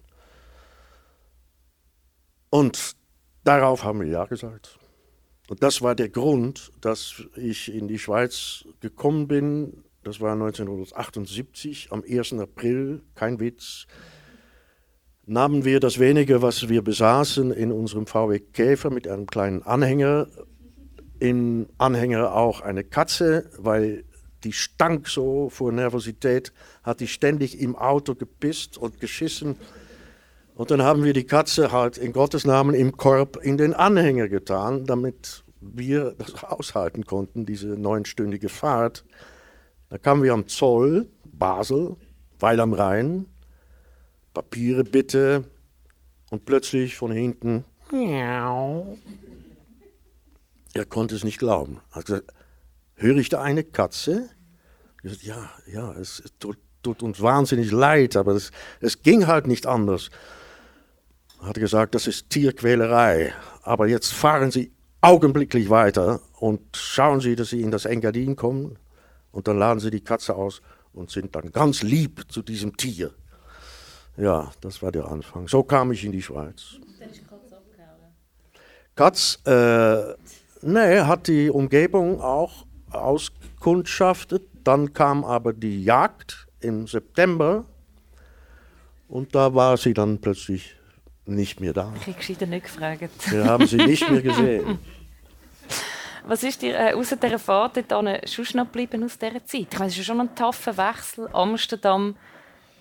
Und 2.50 2.96
darauf 3.44 3.84
haben 3.84 4.00
wir 4.00 4.08
Ja 4.08 4.24
gesagt. 4.24 4.78
Und 5.48 5.62
das 5.62 5.82
war 5.82 5.94
der 5.94 6.08
Grund, 6.08 6.72
dass 6.80 7.22
ich 7.36 7.72
in 7.72 7.86
die 7.86 7.98
Schweiz 7.98 8.64
gekommen 8.80 9.28
bin, 9.28 9.84
das 10.04 10.20
war 10.20 10.32
1978, 10.32 11.88
am 11.90 12.04
1. 12.08 12.34
April, 12.34 13.02
kein 13.14 13.40
Witz, 13.40 13.86
nahmen 15.26 15.64
wir 15.64 15.80
das 15.80 15.98
wenige, 15.98 16.42
was 16.42 16.68
wir 16.68 16.82
besaßen, 16.82 17.50
in 17.52 17.72
unserem 17.72 18.06
VW 18.06 18.38
Käfer 18.38 18.90
mit 18.90 19.08
einem 19.08 19.26
kleinen 19.26 19.62
Anhänger. 19.62 20.28
Im 21.18 21.68
Anhänger 21.78 22.34
auch 22.34 22.60
eine 22.60 22.84
Katze, 22.84 23.50
weil 23.58 24.04
die 24.42 24.52
stank 24.52 25.08
so 25.08 25.48
vor 25.48 25.72
Nervosität, 25.72 26.52
hat 26.82 27.00
die 27.00 27.08
ständig 27.08 27.58
im 27.60 27.76
Auto 27.76 28.14
gepisst 28.14 28.76
und 28.76 29.00
geschissen. 29.00 29.56
Und 30.54 30.70
dann 30.70 30.82
haben 30.82 31.02
wir 31.02 31.14
die 31.14 31.24
Katze 31.24 31.72
halt 31.72 31.96
in 31.96 32.12
Gottes 32.12 32.44
Namen 32.44 32.74
im 32.74 32.96
Korb 32.96 33.38
in 33.42 33.56
den 33.56 33.74
Anhänger 33.74 34.28
getan, 34.28 34.84
damit 34.84 35.44
wir 35.60 36.14
das 36.18 36.44
aushalten 36.44 37.04
konnten, 37.06 37.46
diese 37.46 37.68
neunstündige 37.68 38.48
Fahrt. 38.48 39.04
Da 39.94 39.98
kamen 39.98 40.24
wir 40.24 40.32
am 40.32 40.48
Zoll, 40.48 41.06
Basel, 41.24 41.94
Weil 42.40 42.58
am 42.58 42.72
Rhein, 42.72 43.26
Papiere 44.32 44.82
bitte 44.82 45.44
und 46.32 46.44
plötzlich 46.44 46.96
von 46.96 47.12
hinten, 47.12 47.64
miau. 47.92 48.98
Er 50.72 50.84
konnte 50.84 51.14
es 51.14 51.22
nicht 51.22 51.38
glauben. 51.38 51.80
Er 51.92 51.94
hat 51.94 52.06
gesagt, 52.06 52.34
höre 52.96 53.18
ich 53.18 53.28
da 53.28 53.40
eine 53.40 53.62
Katze? 53.62 54.30
Ich 54.96 55.02
gesagt, 55.02 55.22
ja, 55.22 55.48
ja, 55.72 55.92
es 55.92 56.24
tut, 56.40 56.58
tut, 56.82 57.04
uns 57.04 57.22
wahnsinnig 57.22 57.70
leid, 57.70 58.16
aber 58.16 58.32
es, 58.32 58.50
es 58.80 59.00
ging 59.00 59.28
halt 59.28 59.46
nicht 59.46 59.68
anders. 59.68 60.10
Er 61.40 61.50
hat 61.50 61.54
gesagt, 61.54 61.94
das 61.94 62.08
ist 62.08 62.30
Tierquälerei, 62.30 63.32
aber 63.62 63.86
jetzt 63.86 64.12
fahren 64.12 64.50
Sie 64.50 64.72
augenblicklich 65.02 65.70
weiter 65.70 66.20
und 66.40 66.76
schauen 66.76 67.20
Sie, 67.20 67.36
dass 67.36 67.50
Sie 67.50 67.60
in 67.60 67.70
das 67.70 67.84
Engadin 67.84 68.34
kommen 68.34 68.76
und 69.34 69.48
dann 69.48 69.58
laden 69.58 69.80
sie 69.80 69.90
die 69.90 70.00
Katze 70.00 70.34
aus 70.34 70.62
und 70.92 71.10
sind 71.10 71.34
dann 71.34 71.50
ganz 71.50 71.82
lieb 71.82 72.24
zu 72.28 72.40
diesem 72.40 72.76
Tier. 72.76 73.10
Ja, 74.16 74.52
das 74.60 74.80
war 74.80 74.92
der 74.92 75.06
Anfang. 75.06 75.48
So 75.48 75.64
kam 75.64 75.90
ich 75.90 76.04
in 76.04 76.12
die 76.12 76.22
Schweiz. 76.22 76.78
Katz 78.94 79.40
äh, 79.44 80.14
nee, 80.62 81.00
hat 81.00 81.26
die 81.26 81.50
Umgebung 81.50 82.20
auch 82.20 82.64
auskundschaftet. 82.90 84.44
Dann 84.62 84.92
kam 84.92 85.24
aber 85.24 85.52
die 85.52 85.82
Jagd 85.82 86.46
im 86.60 86.86
September 86.86 87.64
und 89.08 89.34
da 89.34 89.52
war 89.52 89.76
sie 89.76 89.94
dann 89.94 90.20
plötzlich 90.20 90.76
nicht 91.26 91.58
mehr 91.60 91.72
da. 91.72 91.92
Ich 92.06 92.06
habe 92.06 92.46
nicht 92.46 92.64
gefragt. 92.66 93.32
Wir 93.32 93.44
haben 93.46 93.66
sie 93.66 93.78
nicht 93.78 94.08
mehr 94.08 94.22
gesehen. 94.22 94.78
Was 96.26 96.42
ist 96.42 96.62
dir 96.62 96.74
äh, 96.78 96.94
außer 96.94 97.16
dieser 97.16 97.38
Fahrt 97.38 97.76
dort 97.88 98.28
schon 98.30 98.46
noch 98.54 98.64
geblieben 98.64 99.04
aus 99.04 99.18
dieser 99.18 99.44
Zeit? 99.44 99.68
Ich 99.70 99.78
meine, 99.78 99.90
es 99.90 99.98
ist 99.98 100.06
schon 100.06 100.20
ein 100.20 100.34
taffer 100.34 100.76
Wechsel, 100.76 101.28
Amsterdam 101.32 102.16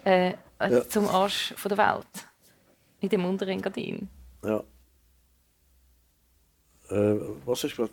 äh, 0.06 0.34
ja. 0.60 0.88
zum 0.88 1.10
Arsch 1.10 1.54
von 1.58 1.70
der 1.70 1.78
Welt, 1.78 2.28
in 3.02 3.10
dem 3.10 3.26
unteren 3.26 3.62
Gardin. 3.62 4.08
Ja. 4.44 4.64
Äh, 6.90 7.16
was 7.46 7.64
ist 7.66 7.78
was? 7.78 7.90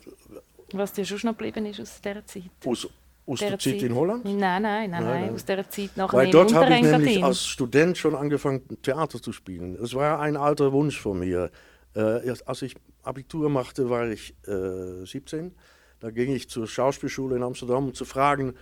Was 0.73 0.93
dir 0.93 1.03
schon 1.03 1.19
noch 1.23 1.37
geblieben 1.37 1.65
ist 1.65 1.81
aus 1.81 1.99
dieser 1.99 2.25
Zeit? 2.25 2.43
Aus, 2.65 2.87
aus 3.25 3.39
der, 3.39 3.49
der 3.49 3.59
Zeit, 3.59 3.73
Zeit, 3.73 3.83
in 3.83 3.95
Holland? 3.95 4.23
Nein, 4.23 4.37
nein, 4.37 4.61
nein, 4.61 4.89
nein, 4.89 5.03
nein. 5.03 5.33
aus 5.33 5.43
dieser 5.43 5.69
Zeit 5.69 5.97
nach 5.97 6.13
Weil 6.13 6.31
dort 6.31 6.53
habe 6.53 6.73
ich 6.75 6.81
nämlich 6.81 7.21
als 7.21 7.45
Student 7.45 7.97
schon 7.97 8.15
angefangen, 8.15 8.61
Theater 8.81 9.21
zu 9.21 9.33
spielen. 9.33 9.75
Es 9.83 9.93
war 9.93 10.19
ein 10.21 10.37
alter 10.37 10.71
Wunsch 10.71 10.97
von 10.99 11.19
mir. 11.19 11.51
Äh, 11.93 12.33
als 12.45 12.61
ich 12.61 12.75
Abitur 13.03 13.49
machte, 13.49 13.89
war 13.89 14.09
ich 14.09 14.35
äh, 14.47 15.05
17. 15.05 15.53
Da 15.99 16.11
ging 16.11 16.33
ich 16.33 16.49
zur 16.49 16.67
Schauspielschule 16.67 17.35
in 17.35 17.43
Amsterdam, 17.43 17.85
um 17.85 17.93
zu 17.93 18.05
fragen, 18.05 18.55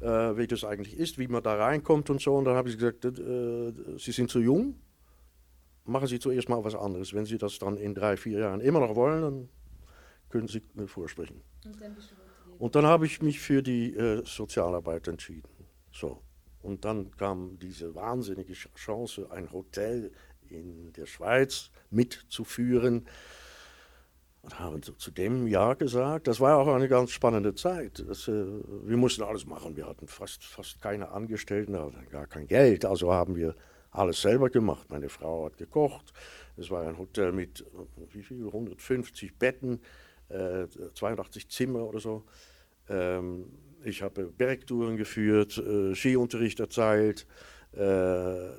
äh, 0.00 0.06
wie 0.06 0.46
das 0.46 0.64
eigentlich 0.64 0.96
ist, 0.96 1.18
wie 1.18 1.28
man 1.28 1.42
da 1.42 1.54
reinkommt 1.54 2.10
und 2.10 2.20
so. 2.20 2.36
Und 2.36 2.44
dann 2.44 2.54
habe 2.54 2.68
ich 2.68 2.78
gesagt, 2.78 3.04
äh, 3.04 3.72
Sie 3.98 4.12
sind 4.12 4.30
zu 4.30 4.40
jung, 4.40 4.76
machen 5.84 6.06
Sie 6.06 6.18
zuerst 6.18 6.48
mal 6.48 6.62
was 6.62 6.74
anderes. 6.74 7.14
Wenn 7.14 7.24
Sie 7.24 7.38
das 7.38 7.58
dann 7.58 7.76
in 7.76 7.94
drei, 7.94 8.16
vier 8.16 8.40
Jahren 8.40 8.60
immer 8.60 8.80
noch 8.80 8.94
wollen, 8.94 9.22
dann 9.22 9.48
können 10.28 10.48
Sie 10.48 10.62
mir 10.74 10.86
vorsprechen. 10.86 11.42
Und 11.64 11.80
dann, 11.80 11.96
und 12.58 12.74
dann 12.74 12.86
habe 12.86 13.06
ich 13.06 13.22
mich 13.22 13.40
für 13.40 13.62
die 13.62 13.94
äh, 13.94 14.22
Sozialarbeit 14.24 15.08
entschieden. 15.08 15.48
So. 15.92 16.20
Und 16.62 16.84
dann 16.84 17.10
kam 17.16 17.58
diese 17.58 17.94
wahnsinnige 17.94 18.52
Chance, 18.52 19.28
ein 19.30 19.52
Hotel 19.52 20.12
in 20.48 20.92
der 20.92 21.06
Schweiz 21.06 21.70
mitzuführen. 21.90 23.06
Und 24.46 24.60
haben 24.60 24.80
zu 24.80 25.10
dem 25.10 25.48
Ja 25.48 25.74
gesagt. 25.74 26.28
Das 26.28 26.38
war 26.38 26.56
auch 26.58 26.68
eine 26.68 26.86
ganz 26.86 27.10
spannende 27.10 27.56
Zeit. 27.56 28.04
Das, 28.06 28.28
äh, 28.28 28.44
wir 28.84 28.96
mussten 28.96 29.24
alles 29.24 29.44
machen. 29.44 29.76
Wir 29.76 29.88
hatten 29.88 30.06
fast, 30.06 30.44
fast 30.44 30.80
keine 30.80 31.10
Angestellten, 31.10 31.76
gar 32.12 32.28
kein 32.28 32.46
Geld. 32.46 32.84
Also 32.84 33.12
haben 33.12 33.34
wir 33.34 33.56
alles 33.90 34.22
selber 34.22 34.48
gemacht. 34.48 34.88
Meine 34.88 35.08
Frau 35.08 35.46
hat 35.46 35.56
gekocht. 35.56 36.12
Es 36.56 36.70
war 36.70 36.86
ein 36.86 36.96
Hotel 36.96 37.32
mit 37.32 37.64
wie 38.12 38.22
viel? 38.22 38.46
150 38.46 39.36
Betten, 39.36 39.80
äh, 40.28 40.68
82 40.94 41.50
Zimmer 41.50 41.82
oder 41.82 41.98
so. 41.98 42.24
Ähm, 42.88 43.46
ich 43.82 44.00
habe 44.02 44.26
Bergtouren 44.26 44.96
geführt, 44.96 45.58
äh, 45.58 45.92
Skiunterricht 45.96 46.60
erteilt, 46.60 47.26
äh, 47.72 48.50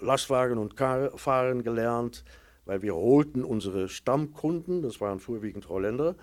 Lastwagen 0.00 0.56
und 0.56 0.78
Car 0.78 1.10
fahren 1.18 1.62
gelernt 1.62 2.24
weil 2.66 2.82
wir 2.82 2.94
holten 2.94 3.44
unsere 3.44 3.88
Stammkunden, 3.88 4.82
das 4.82 5.00
waren 5.00 5.20
vorwiegend 5.20 5.68
Holländer, 5.68 6.16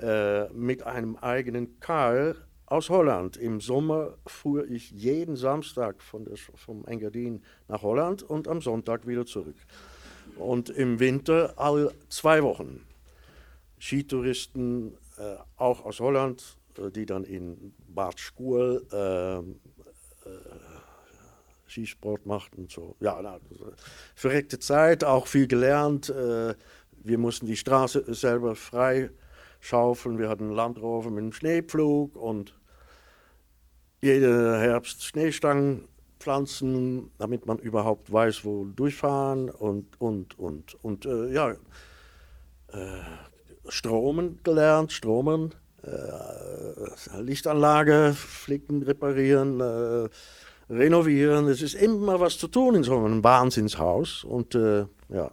äh, 0.00 0.48
mit 0.52 0.82
einem 0.82 1.16
eigenen 1.16 1.80
Car 1.80 2.34
aus 2.66 2.90
Holland. 2.90 3.36
Im 3.36 3.60
Sommer 3.60 4.18
fuhr 4.26 4.68
ich 4.68 4.90
jeden 4.90 5.36
Samstag 5.36 6.02
von 6.02 6.24
der, 6.24 6.36
vom 6.36 6.84
Engadin 6.86 7.42
nach 7.68 7.82
Holland 7.82 8.22
und 8.22 8.48
am 8.48 8.60
Sonntag 8.60 9.06
wieder 9.06 9.24
zurück. 9.24 9.56
Und 10.36 10.68
im 10.70 10.98
Winter 10.98 11.54
alle 11.56 11.94
zwei 12.08 12.42
Wochen. 12.42 12.84
Skitouristen, 13.78 14.94
äh, 15.18 15.36
auch 15.56 15.84
aus 15.84 16.00
Holland, 16.00 16.56
äh, 16.78 16.90
die 16.90 17.06
dann 17.06 17.24
in 17.24 17.74
Bad 17.86 18.18
Schuhl 18.18 18.84
äh, 18.92 19.38
äh, 19.38 19.42
Skisport 21.74 22.24
macht 22.24 22.56
und 22.56 22.70
so. 22.70 22.94
Ja, 23.00 23.18
na, 23.20 23.40
verreckte 24.14 24.58
Zeit, 24.60 25.02
auch 25.02 25.26
viel 25.26 25.48
gelernt. 25.48 26.08
Äh, 26.08 26.54
wir 27.02 27.18
mussten 27.18 27.46
die 27.46 27.56
Straße 27.56 28.14
selber 28.14 28.54
frei 28.54 29.10
schaufeln. 29.60 30.18
Wir 30.18 30.28
hatten 30.28 30.44
einen 30.44 30.54
Landrover 30.54 31.10
mit 31.10 31.22
einem 31.22 31.32
Schneepflug 31.32 32.14
und 32.16 32.54
jeden 34.00 34.58
Herbst 34.58 35.04
Schneestangen 35.04 35.88
pflanzen, 36.20 37.10
damit 37.18 37.46
man 37.46 37.58
überhaupt 37.58 38.12
weiß, 38.12 38.44
wo 38.44 38.64
durchfahren 38.64 39.50
und, 39.50 40.00
und, 40.00 40.38
und. 40.38 40.74
Und 40.84 41.06
äh, 41.06 41.32
ja, 41.32 41.50
äh, 41.50 41.56
Stromen 43.68 44.38
gelernt, 44.42 44.92
Stromen, 44.92 45.54
äh, 45.82 47.20
Lichtanlage 47.20 48.14
flicken, 48.14 48.82
reparieren, 48.82 49.60
äh, 49.60 50.08
renovieren. 50.68 51.48
Es 51.48 51.62
ist 51.62 51.74
immer 51.74 52.20
was 52.20 52.38
zu 52.38 52.48
tun 52.48 52.74
in 52.74 52.82
so 52.82 52.96
einem 52.96 53.22
Wahnsinnshaus. 53.22 54.24
Und 54.24 54.54
äh, 54.54 54.86
ja, 55.08 55.30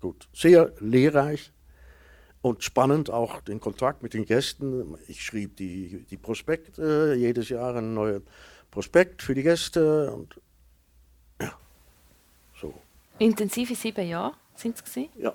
gut, 0.00 0.28
sehr 0.32 0.72
lehrreich 0.80 1.52
und 2.42 2.64
spannend 2.64 3.08
auch 3.10 3.40
den 3.40 3.60
Kontakt 3.60 4.02
mit 4.02 4.14
den 4.14 4.24
Gästen. 4.24 4.96
Ich 5.06 5.22
schrieb 5.22 5.56
die, 5.56 6.04
die 6.10 6.16
Prospekte, 6.16 7.14
jedes 7.16 7.48
Jahr 7.48 7.76
ein 7.76 7.94
neuer 7.94 8.20
Prospekt 8.70 9.22
für 9.22 9.34
die 9.34 9.44
Gäste. 9.44 10.12
Und 10.12 10.40
ja, 11.40 11.52
so. 12.60 12.74
Intensive 13.18 13.74
sieben 13.74 14.06
Jahre 14.06 14.34
sind 14.56 14.82
es 14.84 14.94
Ja. 15.16 15.32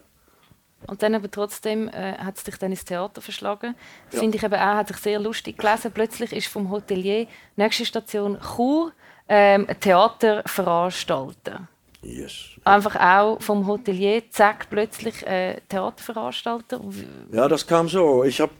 Und 0.86 1.02
dann 1.02 1.16
aber 1.16 1.32
trotzdem 1.32 1.88
äh, 1.88 2.18
hat 2.18 2.38
es 2.38 2.44
dich 2.44 2.58
dann 2.58 2.72
ins 2.72 2.86
Theater 2.86 3.22
verschlagen. 3.22 3.76
Ja. 4.12 4.20
Finde 4.20 4.38
ich 4.38 4.44
eben 4.44 4.54
auch, 4.54 4.76
hat 4.76 4.90
sich 4.90 4.98
sehr 4.98 5.20
lustig 5.20 5.58
gelesen. 5.58 5.92
Plötzlich 5.92 6.34
ist 6.34 6.48
vom 6.48 6.70
Hotelier 6.70 7.28
nächste 7.56 7.86
Station 7.86 8.38
Chur 8.40 8.92
ähm, 9.28 9.68
Theater 9.80 10.44
veranstalten. 10.46 11.68
Yes. 12.02 12.52
Einfach 12.64 12.96
auch 12.96 13.42
vom 13.42 13.68
Hotelier, 13.68 14.24
zack, 14.30 14.70
plötzlich 14.70 15.26
äh, 15.26 15.60
Theaterveranstalter. 15.68 16.82
Ja, 17.32 17.48
das 17.48 17.66
kam 17.66 17.90
so. 17.90 18.24
Ich 18.24 18.40
hab, 18.40 18.52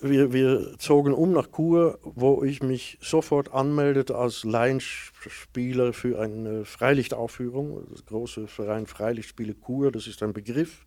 wir, 0.00 0.32
wir 0.32 0.78
zogen 0.78 1.12
um 1.12 1.32
nach 1.32 1.48
Chur, 1.54 1.98
wo 2.02 2.42
ich 2.42 2.62
mich 2.62 2.98
sofort 3.00 3.52
anmeldete 3.52 4.16
als 4.16 4.44
Laienspieler 4.44 5.92
für 5.92 6.18
eine 6.18 6.64
Freilichtaufführung. 6.64 7.86
Das 7.90 8.06
große 8.06 8.48
Verein 8.48 8.86
Freilichtspiele 8.86 9.54
Chur, 9.54 9.92
das 9.92 10.06
ist 10.06 10.22
ein 10.22 10.32
Begriff. 10.32 10.86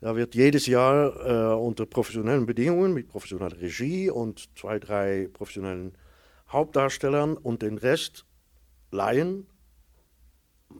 Da 0.00 0.16
wird 0.16 0.34
jedes 0.34 0.66
Jahr 0.66 1.52
äh, 1.52 1.54
unter 1.54 1.86
professionellen 1.86 2.46
Bedingungen, 2.46 2.92
mit 2.92 3.08
professioneller 3.08 3.60
Regie 3.60 4.10
und 4.10 4.48
zwei, 4.58 4.80
drei 4.80 5.28
professionellen 5.32 5.94
Hauptdarstellern 6.48 7.36
und 7.36 7.62
den 7.62 7.78
Rest 7.78 8.24
Laien, 8.92 9.46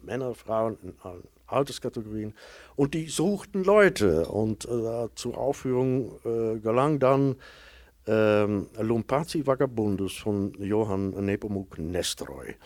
Männer, 0.03 0.35
Frauen 0.35 0.79
in 0.83 0.94
allen 1.03 1.27
Alterskategorien. 1.46 2.35
Und 2.77 2.94
die 2.94 3.09
suchten 3.09 3.64
Leute. 3.64 4.27
Und 4.27 4.64
äh, 4.64 5.09
zur 5.14 5.37
Aufführung 5.37 6.18
äh, 6.25 6.59
gelang 6.61 6.98
dann 6.98 7.37
ähm, 8.07 8.68
Lumpazi 8.79 9.46
Vagabundus 9.46 10.16
von 10.16 10.55
Johann 10.55 11.11
Nepomuk 11.11 11.79
Nestroy. 11.79 12.57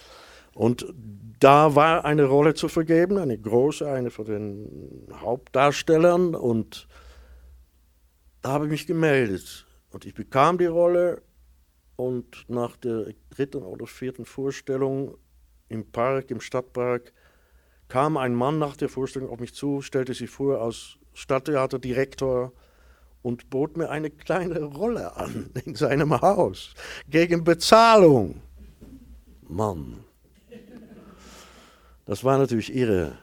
Und 0.55 0.87
da 1.39 1.75
war 1.75 2.07
eine 2.07 2.25
Rolle 2.25 2.55
zu 2.55 2.69
vergeben, 2.69 3.19
eine 3.19 3.37
große, 3.37 3.91
eine 3.91 4.11
von 4.11 4.25
den 4.25 5.09
Hauptdarstellern. 5.13 6.35
Und 6.35 6.89
da 8.41 8.51
habe 8.51 8.65
ich 8.65 8.71
mich 8.71 8.87
gemeldet. 8.87 9.67
Und 9.91 10.07
ich 10.07 10.15
bekam 10.15 10.59
die 10.59 10.67
Rolle. 10.67 11.23
Und 11.97 12.45
nach 12.49 12.77
der 12.77 13.15
dritten 13.31 13.63
oder 13.63 13.87
vierten 13.87 14.27
Vorstellung 14.27 15.17
im 15.69 15.91
Park, 15.91 16.31
im 16.31 16.41
Stadtpark, 16.41 17.13
kam 17.89 18.17
ein 18.17 18.35
Mann 18.35 18.59
nach 18.59 18.77
der 18.77 18.89
Vorstellung 18.89 19.31
auf 19.31 19.41
mich 19.41 19.55
zu, 19.55 19.83
stellte 19.83 20.15
sich 20.15 20.31
vor 20.31 20.61
als 20.61 20.99
Stadttheaterdirektor 21.15 22.53
und 23.23 23.51
bot 23.51 23.77
mir 23.77 23.91
eine 23.91 24.11
kleine 24.11 24.63
Rolle 24.63 25.17
an 25.17 25.51
in 25.65 25.75
seinem 25.75 26.21
Haus 26.21 26.75
gegen 27.09 27.45
Bezahlung. 27.45 28.41
Mann. 29.49 30.05
Das 32.05 32.23
war 32.23 32.39
natürlich 32.39 32.75
irre. 32.75 33.19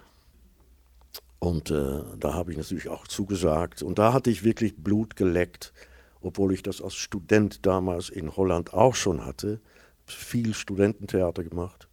Und 1.39 1.71
äh, 1.71 2.01
da 2.19 2.33
habe 2.33 2.51
ich 2.51 2.57
natürlich 2.57 2.89
auch 2.89 3.07
zugesagt. 3.07 3.81
Und 3.81 3.99
da 3.99 4.13
hatte 4.13 4.29
ich 4.29 4.43
wirklich 4.43 4.75
Blut 4.77 5.15
geleckt, 5.15 5.73
obwohl 6.21 6.53
ich 6.53 6.63
das 6.63 6.81
als 6.81 6.95
Student 6.95 7.65
damals 7.65 8.09
in 8.09 8.35
Holland 8.35 8.73
auch 8.73 8.95
schon 8.95 9.25
hatte. 9.25 9.59
Viel 10.05 10.53
Studententheater 10.53 11.43
gemacht. 11.43 11.87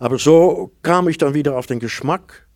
Aber 0.00 0.18
so 0.18 0.72
kam 0.80 1.08
ich 1.08 1.18
dann 1.18 1.34
wieder 1.34 1.58
auf 1.58 1.66
den 1.66 1.78
Geschmack 1.78 2.48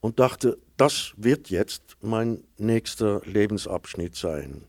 und 0.00 0.20
dachte, 0.20 0.56
das 0.76 1.12
wird 1.16 1.50
jetzt 1.50 1.96
mein 2.00 2.44
nächster 2.56 3.20
Lebensabschnitt 3.24 4.14
sein. 4.14 4.62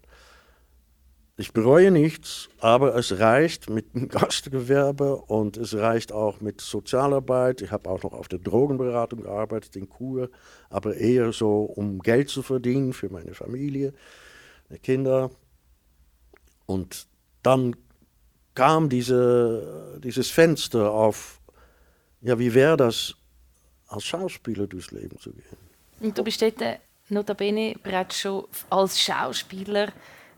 Ich 1.38 1.53
bereue 1.53 1.91
nichts, 1.91 2.49
aber 2.60 2.95
es 2.95 3.19
reicht 3.19 3.69
mit 3.69 3.93
dem 3.93 4.08
Gastgewerbe 4.10 5.15
und 5.15 5.58
es 5.58 5.75
reicht 5.75 6.12
auch 6.12 6.41
mit 6.41 6.60
Sozialarbeit. 6.60 7.62
Ich 7.62 7.71
habe 7.71 7.88
auch 7.88 8.01
noch 8.01 8.13
auf 8.13 8.27
der 8.27 8.39
Drogenberatung 8.39 9.21
gearbeitet 9.21 9.75
in 9.75 9.88
Kur, 9.89 10.32
aber 10.71 10.95
eher 10.95 11.32
so, 11.32 11.62
um 11.62 11.99
Geld 11.99 12.29
zu 12.29 12.41
verdienen 12.41 12.93
für 12.93 13.10
meine 13.10 13.36
Familie, 13.36 13.93
meine 14.69 14.79
Kinder. 14.79 15.29
Und 16.65 17.05
dann 17.43 17.75
kam 18.55 18.89
diese, 18.89 19.99
dieses 20.03 20.32
Fenster 20.32 20.91
auf, 20.91 21.38
ja, 22.21 22.38
wie 22.38 22.53
wäre 22.53 22.77
das, 22.77 23.15
als 23.88 24.05
Schauspieler 24.05 24.67
durchs 24.67 24.91
Leben 24.91 25.17
zu 25.19 25.32
gehen? 25.32 25.58
Und 25.99 26.17
du 26.17 26.23
bist 26.23 26.41
dort 26.41 26.79
notabene 27.10 27.75
bereits 27.84 28.19
schon 28.19 28.45
als 28.69 28.99
Schauspieler 28.99 29.91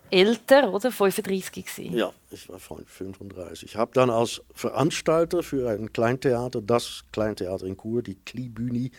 älter, 0.10 0.72
oder? 0.74 0.92
35 0.92 1.66
gewesen. 1.66 1.96
Ja, 1.96 2.12
ich 2.30 2.50
war 2.50 2.60
35. 2.60 3.64
Ich 3.64 3.76
habe 3.76 3.92
dann 3.94 4.10
als 4.10 4.42
Veranstalter 4.54 5.42
für 5.44 5.70
ein 5.70 5.92
Kleintheater, 5.94 6.62
das 6.62 7.04
Kleintheater 7.12 7.66
in 7.66 7.78
Chur, 7.78 8.02
die 8.02 8.16
Klibüni, 8.16 8.92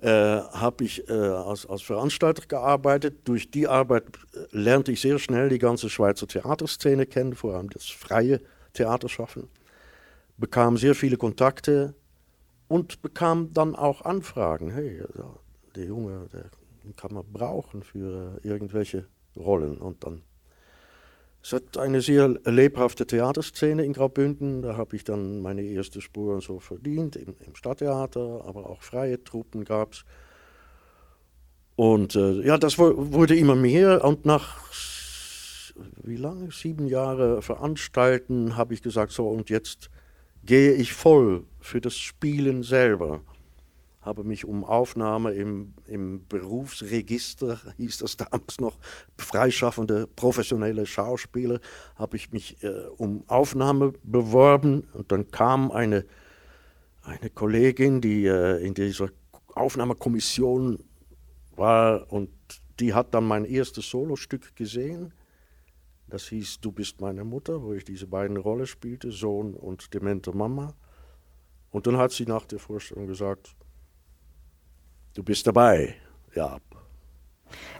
äh, 0.00 0.08
habe 0.08 0.84
ich 0.84 1.08
äh, 1.08 1.12
als, 1.12 1.66
als 1.66 1.82
Veranstalter 1.82 2.46
gearbeitet. 2.46 3.20
Durch 3.24 3.50
die 3.50 3.66
Arbeit 3.66 4.04
äh, 4.32 4.46
lernte 4.52 4.92
ich 4.92 5.00
sehr 5.00 5.18
schnell 5.18 5.48
die 5.48 5.58
ganze 5.58 5.90
Schweizer 5.90 6.26
Theaterszene 6.28 7.04
kennen, 7.04 7.34
vor 7.34 7.56
allem 7.56 7.68
das 7.70 7.86
freie 7.86 8.40
Theaterschaffen. 8.74 9.48
Bekam 10.36 10.76
sehr 10.76 10.94
viele 10.94 11.16
Kontakte 11.16 11.94
und 12.68 13.02
bekam 13.02 13.52
dann 13.52 13.74
auch 13.74 14.02
Anfragen. 14.02 14.70
Hey, 14.70 15.00
also, 15.00 15.40
der 15.74 15.86
Junge, 15.86 16.28
der 16.32 16.50
kann 16.96 17.14
man 17.14 17.24
brauchen 17.32 17.82
für 17.82 18.38
irgendwelche 18.42 19.06
Rollen. 19.36 19.78
Und 19.78 20.04
dann 20.04 20.22
es 21.42 21.52
hat 21.52 21.78
eine 21.78 22.00
sehr 22.00 22.28
lebhafte 22.44 23.06
Theaterszene 23.06 23.84
in 23.84 23.92
Graubünden. 23.92 24.62
Da 24.62 24.76
habe 24.76 24.96
ich 24.96 25.04
dann 25.04 25.40
meine 25.40 25.62
erste 25.62 26.00
Spuren 26.00 26.40
so 26.40 26.58
verdient, 26.58 27.16
im, 27.16 27.36
im 27.46 27.54
Stadttheater, 27.54 28.44
aber 28.44 28.68
auch 28.68 28.82
freie 28.82 29.22
Truppen 29.22 29.64
gab 29.64 29.92
es. 29.92 30.04
Und 31.76 32.16
äh, 32.16 32.44
ja, 32.44 32.58
das 32.58 32.76
wurde 32.78 33.36
immer 33.36 33.54
mehr. 33.54 34.04
Und 34.04 34.26
nach 34.26 34.56
wie 36.02 36.16
lange? 36.16 36.50
Sieben 36.50 36.88
Jahre 36.88 37.40
Veranstalten 37.40 38.56
habe 38.56 38.74
ich 38.74 38.82
gesagt, 38.82 39.12
so 39.12 39.28
und 39.28 39.48
jetzt 39.48 39.90
gehe 40.48 40.72
ich 40.72 40.94
voll 40.94 41.44
für 41.60 41.80
das 41.80 41.96
Spielen 41.96 42.62
selber 42.62 43.20
habe 44.08 44.24
mich 44.24 44.46
um 44.46 44.64
Aufnahme 44.64 45.32
im, 45.32 45.74
im 45.86 46.26
Berufsregister, 46.28 47.60
hieß 47.76 47.98
das 47.98 48.16
damals 48.16 48.58
noch, 48.58 48.78
freischaffende 49.18 50.06
professionelle 50.06 50.86
Schauspieler, 50.86 51.60
habe 51.94 52.16
ich 52.16 52.32
mich 52.32 52.62
äh, 52.62 52.86
um 52.96 53.24
Aufnahme 53.26 53.92
beworben 54.02 54.88
und 54.94 55.12
dann 55.12 55.30
kam 55.30 55.70
eine, 55.70 56.06
eine 57.02 57.28
Kollegin, 57.28 58.00
die 58.00 58.24
äh, 58.24 58.64
in 58.64 58.72
dieser 58.72 59.10
Aufnahmekommission 59.54 60.78
war 61.56 62.10
und 62.10 62.30
die 62.80 62.94
hat 62.94 63.12
dann 63.12 63.24
mein 63.24 63.44
erstes 63.44 63.90
Solostück 63.90 64.56
gesehen. 64.56 65.12
Das 66.08 66.28
hieß 66.28 66.60
Du 66.60 66.72
bist 66.72 67.00
meine 67.00 67.24
Mutter, 67.24 67.62
wo 67.62 67.74
ich 67.74 67.84
diese 67.84 68.06
beiden 68.06 68.36
Rollen 68.36 68.66
spielte, 68.66 69.10
Sohn 69.10 69.54
und 69.54 69.92
demente 69.92 70.32
Mama. 70.32 70.74
Und 71.70 71.86
dann 71.86 71.98
hat 71.98 72.12
sie 72.12 72.24
nach 72.24 72.46
der 72.46 72.58
Vorstellung 72.58 73.06
gesagt, 73.06 73.54
du 75.14 75.22
bist 75.22 75.46
dabei. 75.46 75.94
Ja. 76.34 76.58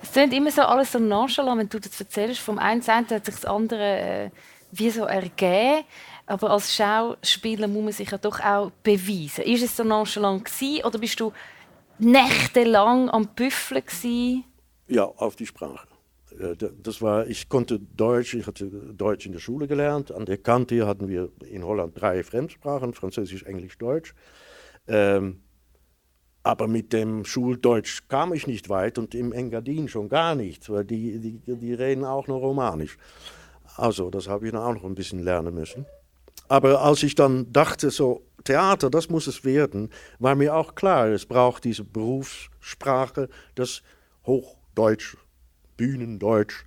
Es 0.03 0.13
klingt 0.13 0.35
immer 0.35 0.51
so 0.51 0.63
alles 0.63 0.93
so 0.93 0.99
nonchalant, 0.99 1.59
wenn 1.59 1.69
du 1.69 1.81
das 1.81 1.99
erzählst. 1.99 2.41
Vom 2.41 2.59
einen 2.59 2.83
Seite 2.83 3.17
hat 3.17 3.25
sich 3.25 3.35
das 3.35 3.45
andere 3.45 3.83
äh, 3.83 4.31
wie 4.73 4.91
so 4.91 5.05
ergeben. 5.05 5.85
Aber 6.27 6.51
als 6.51 6.75
Schauspieler 6.75 7.69
muss 7.69 7.85
man 7.85 7.93
sich 7.93 8.11
ja 8.11 8.19
doch 8.19 8.41
auch 8.41 8.71
beweisen. 8.83 9.45
Ist 9.45 9.63
es 9.63 9.77
so 9.77 9.85
nonchalant 9.85 10.45
gewesen, 10.45 10.85
oder 10.85 10.99
bist 10.99 11.19
du 11.21 11.33
nächtelang 11.99 13.09
am 13.09 13.29
Büffeln 13.29 13.85
gewesen? 13.85 14.45
Ja, 14.87 15.05
auf 15.05 15.37
die 15.37 15.47
Sprache. 15.47 15.89
Äh, 16.39 16.57
das 16.83 17.01
war, 17.01 17.27
ich 17.27 17.49
konnte 17.49 17.79
Deutsch, 17.79 18.35
ich 18.35 18.47
hatte 18.47 18.67
Deutsch 18.67 19.27
in 19.27 19.33
der 19.33 19.41
Schule 19.41 19.67
gelernt. 19.67 20.13
An 20.13 20.27
der 20.27 20.39
Kante 20.39 20.87
hatten 20.87 21.09
wir 21.09 21.31
in 21.49 21.65
Holland 21.65 22.01
drei 22.01 22.23
Fremdsprachen, 22.23 22.95
Französisch, 22.95 23.45
Englisch, 23.45 23.79
Deutsch. 23.79 24.15
Ähm, 24.87 25.41
aber 26.43 26.67
mit 26.67 26.93
dem 26.93 27.25
Schuldeutsch 27.25 28.09
kam 28.09 28.33
ich 28.33 28.47
nicht 28.47 28.69
weit 28.69 28.99
und 28.99 29.15
im 29.15 29.33
Engadin 29.33 29.89
schon 29.89 30.09
gar 30.09 30.35
nicht, 30.35 30.71
weil 30.71 30.85
die, 30.85 31.19
die, 31.19 31.57
die 31.57 31.75
reden 31.75 32.05
auch 32.05 32.27
noch 32.27 32.39
Romanisch. 32.39 32.97
Also, 33.77 34.09
das 34.11 34.29
habe 34.29 34.47
ich 34.47 34.53
dann 34.53 34.63
auch 34.63 34.75
noch 34.75 34.85
ein 34.85 34.95
bisschen 34.95 35.23
lernen 35.23 35.55
müssen. 35.55 35.85
Aber 36.49 36.81
als 36.81 37.03
ich 37.03 37.15
dann 37.15 37.53
dachte, 37.53 37.91
so 37.91 38.23
Theater, 38.45 38.89
das 38.89 39.11
muss 39.11 39.27
es 39.27 39.45
werden, 39.45 39.91
war 40.19 40.35
mir 40.35 40.55
auch 40.55 40.75
klar, 40.75 41.09
es 41.09 41.27
braucht 41.27 41.65
diese 41.65 41.85
Berufssprache, 41.85 43.29
das 43.55 43.83
Hochdeutsch, 44.25 45.17
Bühnendeutsch. 45.79 46.67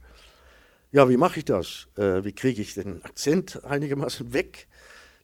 Ja, 0.91 1.07
wie 1.07 1.17
mache 1.17 1.37
ich 1.37 1.45
das? 1.45 1.87
Äh, 1.95 2.23
wie 2.23 2.33
kriege 2.33 2.63
ich 2.63 2.73
den 2.73 3.03
Akzent 3.03 3.63
einigermaßen 3.63 4.33
weg? 4.33 4.67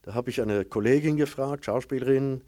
Da 0.02 0.14
habe 0.14 0.30
ich 0.30 0.40
eine 0.40 0.64
Kollegin 0.64 1.16
gefragt, 1.16 1.64
Schauspielerin, 1.64 2.42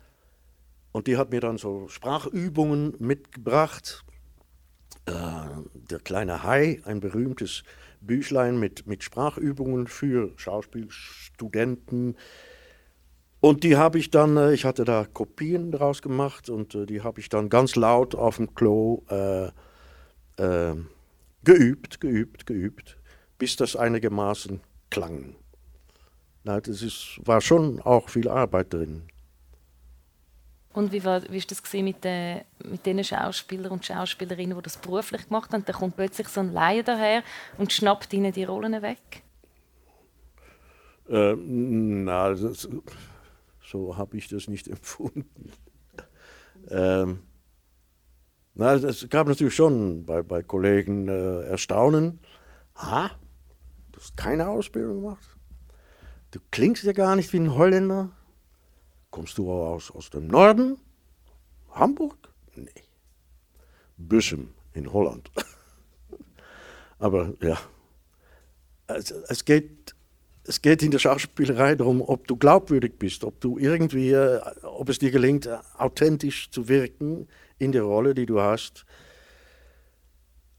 und 0.92 1.06
die 1.06 1.16
hat 1.16 1.30
mir 1.30 1.40
dann 1.40 1.58
so 1.58 1.88
Sprachübungen 1.88 2.94
mitgebracht. 2.98 4.04
Äh, 5.06 5.12
der 5.74 6.00
kleine 6.00 6.42
Hai, 6.42 6.80
ein 6.84 7.00
berühmtes 7.00 7.62
Büchlein 8.00 8.58
mit, 8.58 8.86
mit 8.86 9.04
Sprachübungen 9.04 9.86
für 9.86 10.32
Schauspielstudenten. 10.36 12.16
Und 13.40 13.64
die 13.64 13.76
habe 13.76 13.98
ich 13.98 14.10
dann, 14.10 14.36
äh, 14.36 14.52
ich 14.52 14.64
hatte 14.64 14.84
da 14.84 15.04
Kopien 15.04 15.72
draus 15.72 16.02
gemacht 16.02 16.50
und 16.50 16.74
äh, 16.74 16.86
die 16.86 17.02
habe 17.02 17.20
ich 17.20 17.28
dann 17.28 17.48
ganz 17.48 17.76
laut 17.76 18.14
auf 18.14 18.36
dem 18.36 18.54
Klo 18.54 19.02
äh, 19.08 19.50
äh, 20.36 20.74
geübt, 21.44 22.00
geübt, 22.00 22.46
geübt, 22.46 22.96
bis 23.38 23.56
das 23.56 23.76
einigermaßen 23.76 24.60
klang. 24.90 25.36
Na, 26.44 26.60
das 26.60 26.82
ist, 26.82 27.20
war 27.24 27.40
schon 27.40 27.80
auch 27.80 28.08
viel 28.08 28.28
Arbeit 28.28 28.72
drin. 28.72 29.02
Und 30.72 30.92
wie 30.92 31.04
war 31.04 31.22
wie 31.30 31.36
ist 31.36 31.50
das 31.50 31.62
mit, 31.72 32.04
den, 32.04 32.42
mit 32.64 32.86
den 32.86 33.02
Schauspielern 33.02 33.72
und 33.72 33.84
Schauspielerinnen, 33.84 34.56
die 34.56 34.62
das 34.62 34.76
beruflich 34.76 35.26
gemacht 35.26 35.52
haben? 35.52 35.64
Da 35.64 35.72
kommt 35.72 35.96
plötzlich 35.96 36.28
so 36.28 36.40
ein 36.40 36.52
Laie 36.52 36.84
daher 36.84 37.24
und 37.58 37.72
schnappt 37.72 38.12
ihnen 38.12 38.32
die 38.32 38.44
Rollen 38.44 38.80
weg? 38.80 39.22
Äh, 41.08 41.34
na, 41.34 42.30
das, 42.30 42.68
so 43.62 43.96
habe 43.96 44.16
ich 44.16 44.28
das 44.28 44.46
nicht 44.46 44.68
empfunden. 44.68 45.52
ähm, 46.70 47.20
na, 48.54 48.74
es 48.74 49.08
gab 49.08 49.28
natürlich 49.28 49.54
schon 49.54 50.04
bei, 50.04 50.22
bei 50.22 50.42
Kollegen 50.42 51.08
äh, 51.08 51.42
Erstaunen. 51.42 52.20
Ha, 52.76 53.10
du 53.92 54.00
hast 54.00 54.16
keine 54.16 54.48
Ausbildung 54.48 55.02
gemacht? 55.02 55.36
Du 56.32 56.40
klingst 56.50 56.84
ja 56.84 56.92
gar 56.92 57.16
nicht 57.16 57.32
wie 57.32 57.38
ein 57.38 57.54
Holländer. 57.54 58.10
Kommst 59.10 59.38
du 59.38 59.50
aus, 59.50 59.90
aus 59.90 60.10
dem 60.10 60.28
Norden? 60.28 60.78
Hamburg? 61.70 62.16
Nee. 62.54 62.68
Bussum 63.96 64.50
in 64.72 64.92
Holland. 64.92 65.30
Aber 66.98 67.34
ja, 67.42 67.58
es, 68.86 69.10
es, 69.10 69.44
geht, 69.44 69.94
es 70.44 70.62
geht 70.62 70.82
in 70.82 70.90
der 70.90 70.98
Schauspielerei 70.98 71.74
darum, 71.74 72.02
ob 72.02 72.26
du 72.26 72.36
glaubwürdig 72.36 72.98
bist, 72.98 73.24
ob 73.24 73.40
du 73.40 73.58
irgendwie, 73.58 74.10
äh, 74.10 74.40
ob 74.62 74.88
es 74.88 74.98
dir 74.98 75.10
gelingt, 75.10 75.48
authentisch 75.76 76.50
zu 76.50 76.68
wirken 76.68 77.28
in 77.60 77.70
der 77.72 77.82
Rolle, 77.82 78.14
die 78.14 78.26
du 78.26 78.40
hast. 78.40 78.84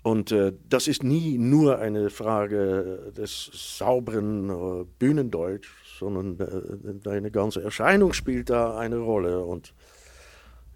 Und 0.03 0.31
äh, 0.31 0.53
das 0.67 0.87
ist 0.87 1.03
nie 1.03 1.37
nur 1.37 1.79
eine 1.79 2.09
Frage 2.09 3.11
des 3.15 3.77
sauberen 3.77 4.49
äh, 4.49 4.85
Bühnendeutsch, 4.97 5.69
sondern 5.99 6.39
äh, 6.39 6.93
deine 7.03 7.29
ganze 7.29 7.61
Erscheinung 7.61 8.13
spielt 8.13 8.49
da 8.49 8.77
eine 8.77 8.97
Rolle. 8.97 9.43
Und 9.43 9.73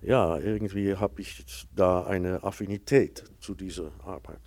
ja, 0.02 0.38
irgendwie 0.38 0.96
habe 0.96 1.22
ich 1.22 1.44
da 1.76 2.04
eine 2.04 2.44
Affinität 2.44 3.24
zu 3.40 3.56
dieser 3.56 3.92
Arbeit. 4.04 4.42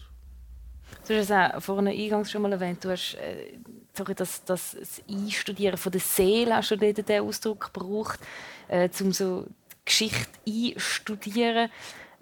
Du 1.06 1.14
hast 1.16 1.30
es 1.30 1.64
vorhin 1.64 1.88
eingangs 1.88 2.30
schon 2.30 2.42
mal 2.42 2.52
erwähnt, 2.52 2.84
du 2.84 2.90
hast 2.90 3.14
äh, 3.14 3.58
das, 4.14 4.44
das 4.44 4.76
Einstudieren 5.10 5.76
von 5.76 5.90
der 5.90 6.00
Seele, 6.00 6.54
hast 6.54 6.70
du 6.70 6.76
den 6.76 7.20
Ausdruck 7.20 7.72
gebraucht, 7.72 8.20
äh, 8.68 8.88
um 9.00 9.12
so 9.12 9.46
Geschichte 9.88 10.28
einstudieren. 10.46 11.70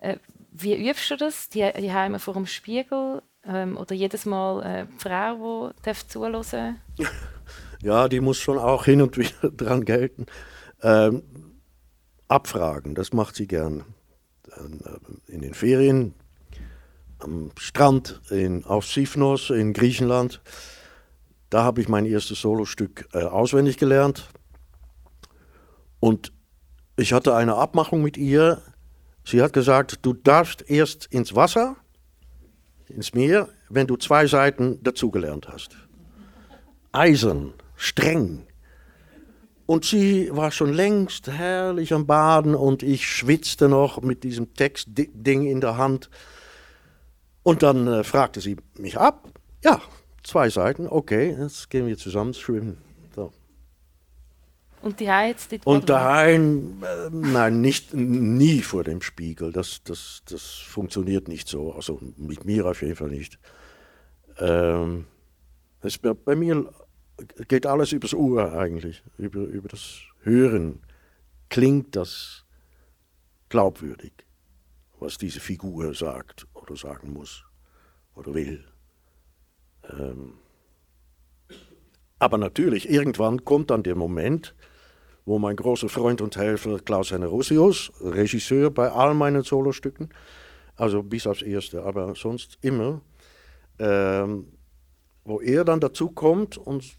Äh, 0.00 0.16
wie 0.52 0.88
übst 0.88 1.10
du 1.10 1.16
das? 1.16 1.48
Die, 1.50 1.70
die 1.78 1.92
Heime 1.92 2.18
vor 2.18 2.34
dem 2.34 2.46
Spiegel 2.46 3.22
ähm, 3.44 3.76
oder 3.76 3.94
jedes 3.94 4.24
Mal 4.24 4.62
äh, 4.62 4.86
die 4.86 4.98
Frau, 4.98 5.72
die 5.84 6.08
zuhören 6.08 6.80
Ja, 7.82 8.08
die 8.08 8.20
muss 8.20 8.38
schon 8.38 8.58
auch 8.58 8.86
hin 8.86 9.02
und 9.02 9.18
wieder 9.18 9.50
dran 9.56 9.84
gelten. 9.84 10.26
Ähm, 10.82 11.22
abfragen, 12.26 12.94
das 12.94 13.12
macht 13.12 13.36
sie 13.36 13.46
gern. 13.46 13.84
Äh, 14.50 15.32
in 15.32 15.42
den 15.42 15.54
Ferien, 15.54 16.14
am 17.18 17.50
Strand 17.58 18.22
in, 18.30 18.64
auf 18.64 18.86
Sifnos 18.86 19.50
in 19.50 19.72
Griechenland. 19.72 20.40
Da 21.50 21.64
habe 21.64 21.80
ich 21.80 21.88
mein 21.88 22.06
erstes 22.06 22.40
Solostück 22.40 23.08
äh, 23.12 23.22
auswendig 23.22 23.76
gelernt. 23.76 24.28
Und 26.00 26.32
ich 26.96 27.12
hatte 27.12 27.34
eine 27.34 27.56
Abmachung 27.56 28.02
mit 28.02 28.16
ihr, 28.16 28.62
Sie 29.28 29.42
hat 29.42 29.52
gesagt, 29.52 29.98
du 30.02 30.12
darfst 30.12 30.70
erst 30.70 31.06
ins 31.06 31.34
Wasser, 31.34 31.74
ins 32.88 33.12
Meer, 33.12 33.48
wenn 33.68 33.88
du 33.88 33.96
zwei 33.96 34.28
Seiten 34.28 34.80
dazugelernt 34.84 35.48
hast. 35.48 35.76
Eisern, 36.92 37.52
streng. 37.74 38.46
Und 39.66 39.84
sie 39.84 40.30
war 40.32 40.52
schon 40.52 40.72
längst 40.72 41.26
herrlich 41.26 41.92
am 41.92 42.06
Baden 42.06 42.54
und 42.54 42.84
ich 42.84 43.04
schwitzte 43.04 43.68
noch 43.68 44.00
mit 44.00 44.22
diesem 44.22 44.54
Textding 44.54 45.44
in 45.44 45.60
der 45.60 45.76
Hand. 45.76 46.08
Und 47.42 47.64
dann 47.64 47.88
äh, 47.88 48.04
fragte 48.04 48.40
sie 48.40 48.56
mich 48.78 48.96
ab. 48.96 49.28
Ja, 49.64 49.80
zwei 50.22 50.50
Seiten, 50.50 50.86
okay, 50.86 51.36
jetzt 51.36 51.68
gehen 51.68 51.88
wir 51.88 51.98
zusammen 51.98 52.32
schwimmen. 52.32 52.78
Und 54.82 55.00
die 55.00 55.06
jetzt 55.06 55.52
Und 55.64 55.88
daheim, 55.88 56.82
äh, 56.82 57.10
nein, 57.10 57.60
nicht, 57.60 57.94
nie 57.94 58.60
vor 58.62 58.84
dem 58.84 59.02
Spiegel. 59.02 59.52
Das, 59.52 59.82
das, 59.82 60.22
das 60.28 60.44
funktioniert 60.44 61.28
nicht 61.28 61.48
so. 61.48 61.72
Also 61.72 62.00
mit 62.16 62.44
mir 62.44 62.66
auf 62.66 62.82
jeden 62.82 62.96
Fall 62.96 63.08
nicht. 63.08 63.38
Ähm, 64.38 65.06
es, 65.80 65.98
bei 65.98 66.36
mir 66.36 66.70
geht 67.48 67.66
alles 67.66 67.92
übers 67.92 68.14
Ohr 68.14 68.52
eigentlich, 68.52 69.02
über, 69.18 69.40
über 69.40 69.68
das 69.68 70.00
Hören. 70.22 70.80
Klingt 71.48 71.96
das 71.96 72.44
glaubwürdig, 73.48 74.12
was 74.98 75.16
diese 75.16 75.40
Figur 75.40 75.94
sagt 75.94 76.46
oder 76.54 76.76
sagen 76.76 77.12
muss 77.12 77.44
oder 78.14 78.34
will. 78.34 78.64
Ähm, 79.90 80.34
aber 82.18 82.38
natürlich, 82.38 82.88
irgendwann 82.88 83.44
kommt 83.44 83.70
dann 83.70 83.82
der 83.82 83.94
Moment, 83.94 84.54
wo 85.26 85.38
mein 85.38 85.56
großer 85.56 85.88
Freund 85.88 86.20
und 86.20 86.36
Helfer 86.36 86.78
Klaus 86.78 87.10
Henerosius, 87.10 87.92
Regisseur 88.00 88.70
bei 88.70 88.90
all 88.90 89.14
meinen 89.14 89.42
Solostücken, 89.42 90.08
also 90.76 91.02
bis 91.02 91.26
aufs 91.26 91.42
erste, 91.42 91.82
aber 91.82 92.14
sonst 92.14 92.58
immer, 92.62 93.00
ähm, 93.78 94.46
wo 95.24 95.40
er 95.40 95.64
dann 95.64 95.80
dazu 95.80 96.10
kommt 96.10 96.56
und, 96.56 96.96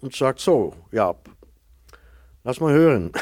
und 0.00 0.14
sagt 0.14 0.40
so, 0.40 0.74
ja, 0.92 1.14
lass 2.44 2.60
mal 2.60 2.72
hören. 2.72 3.12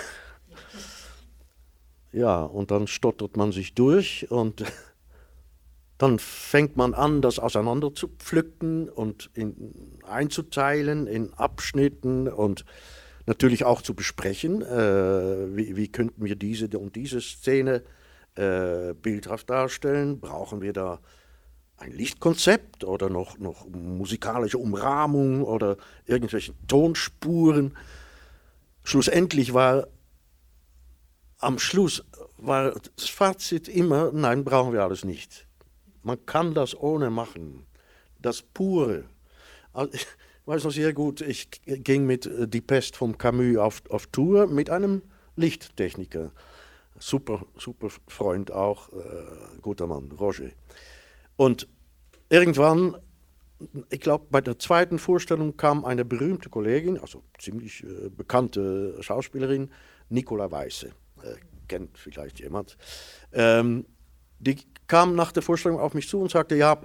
ja, 2.12 2.42
und 2.42 2.70
dann 2.70 2.86
stottert 2.86 3.36
man 3.36 3.52
sich 3.52 3.74
durch 3.74 4.30
und 4.30 4.64
dann 6.00 6.18
fängt 6.18 6.78
man 6.78 6.94
an, 6.94 7.20
das 7.20 7.38
auseinander 7.38 7.94
zu 7.94 8.08
pflücken 8.08 8.88
und 8.88 9.28
in, 9.34 10.00
einzuteilen 10.02 11.06
in 11.06 11.34
Abschnitten 11.34 12.26
und 12.26 12.64
natürlich 13.26 13.66
auch 13.66 13.82
zu 13.82 13.92
besprechen, 13.92 14.62
äh, 14.62 15.54
wie, 15.54 15.76
wie, 15.76 15.88
könnten 15.88 16.24
wir 16.24 16.36
diese 16.36 16.70
und 16.78 16.96
diese 16.96 17.20
Szene 17.20 17.82
äh, 18.34 18.94
bildhaft 18.94 19.50
darstellen? 19.50 20.20
Brauchen 20.20 20.62
wir 20.62 20.72
da 20.72 21.00
ein 21.76 21.92
Lichtkonzept 21.92 22.82
oder 22.82 23.10
noch, 23.10 23.38
noch 23.38 23.68
musikalische 23.68 24.56
Umrahmung 24.56 25.42
oder 25.42 25.76
irgendwelche 26.06 26.54
Tonspuren? 26.66 27.76
Schlussendlich 28.84 29.52
war 29.52 29.86
am 31.36 31.58
Schluss 31.58 32.06
war 32.38 32.72
das 32.96 33.10
Fazit 33.10 33.68
immer, 33.68 34.12
nein, 34.12 34.44
brauchen 34.44 34.72
wir 34.72 34.82
alles 34.82 35.04
nicht. 35.04 35.46
Man 36.02 36.24
kann 36.26 36.54
das 36.54 36.78
ohne 36.78 37.10
machen. 37.10 37.66
Das 38.20 38.42
Pure. 38.42 39.04
Also, 39.72 39.98
weiß 40.46 40.64
noch 40.64 40.72
sehr 40.72 40.92
gut, 40.92 41.20
ich 41.20 41.48
ging 41.64 42.06
mit 42.06 42.26
äh, 42.26 42.48
Die 42.48 42.60
Pest 42.60 42.96
vom 42.96 43.16
Camus 43.18 43.56
auf, 43.56 43.82
auf 43.88 44.06
Tour 44.08 44.46
mit 44.46 44.70
einem 44.70 45.02
Lichttechniker. 45.36 46.32
Super, 46.98 47.46
super 47.56 47.88
Freund 48.08 48.50
auch, 48.50 48.92
äh, 48.92 49.58
guter 49.62 49.86
Mann, 49.86 50.10
Roger. 50.12 50.50
Und 51.36 51.68
irgendwann, 52.28 52.96
ich 53.90 54.00
glaube, 54.00 54.26
bei 54.30 54.40
der 54.40 54.58
zweiten 54.58 54.98
Vorstellung 54.98 55.56
kam 55.56 55.84
eine 55.84 56.04
berühmte 56.04 56.50
Kollegin, 56.50 56.98
also 56.98 57.22
ziemlich 57.38 57.84
äh, 57.84 58.10
bekannte 58.10 59.02
Schauspielerin, 59.02 59.70
Nicola 60.10 60.50
Weiße. 60.50 60.88
Äh, 61.22 61.36
kennt 61.68 61.96
vielleicht 61.96 62.40
jemand. 62.40 62.76
Ähm, 63.32 63.86
die 64.40 64.58
kam 64.86 65.14
nach 65.14 65.32
der 65.32 65.42
Vorstellung 65.42 65.78
auf 65.78 65.94
mich 65.94 66.08
zu 66.08 66.20
und 66.20 66.30
sagte: 66.30 66.56
Ja, 66.56 66.80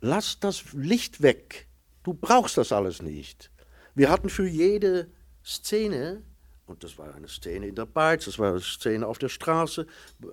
lass 0.00 0.40
das 0.40 0.64
Licht 0.72 1.22
weg. 1.22 1.68
Du 2.02 2.12
brauchst 2.12 2.58
das 2.58 2.72
alles 2.72 3.00
nicht. 3.00 3.50
Wir 3.94 4.10
hatten 4.10 4.28
für 4.28 4.46
jede 4.46 5.10
Szene 5.44 6.22
und 6.66 6.82
das 6.82 6.98
war 6.98 7.14
eine 7.14 7.28
Szene 7.28 7.68
in 7.68 7.74
der 7.74 7.86
Beiz, 7.86 8.24
das 8.24 8.38
war 8.38 8.50
eine 8.50 8.60
Szene 8.60 9.06
auf 9.06 9.18
der 9.18 9.28
Straße, 9.28 9.86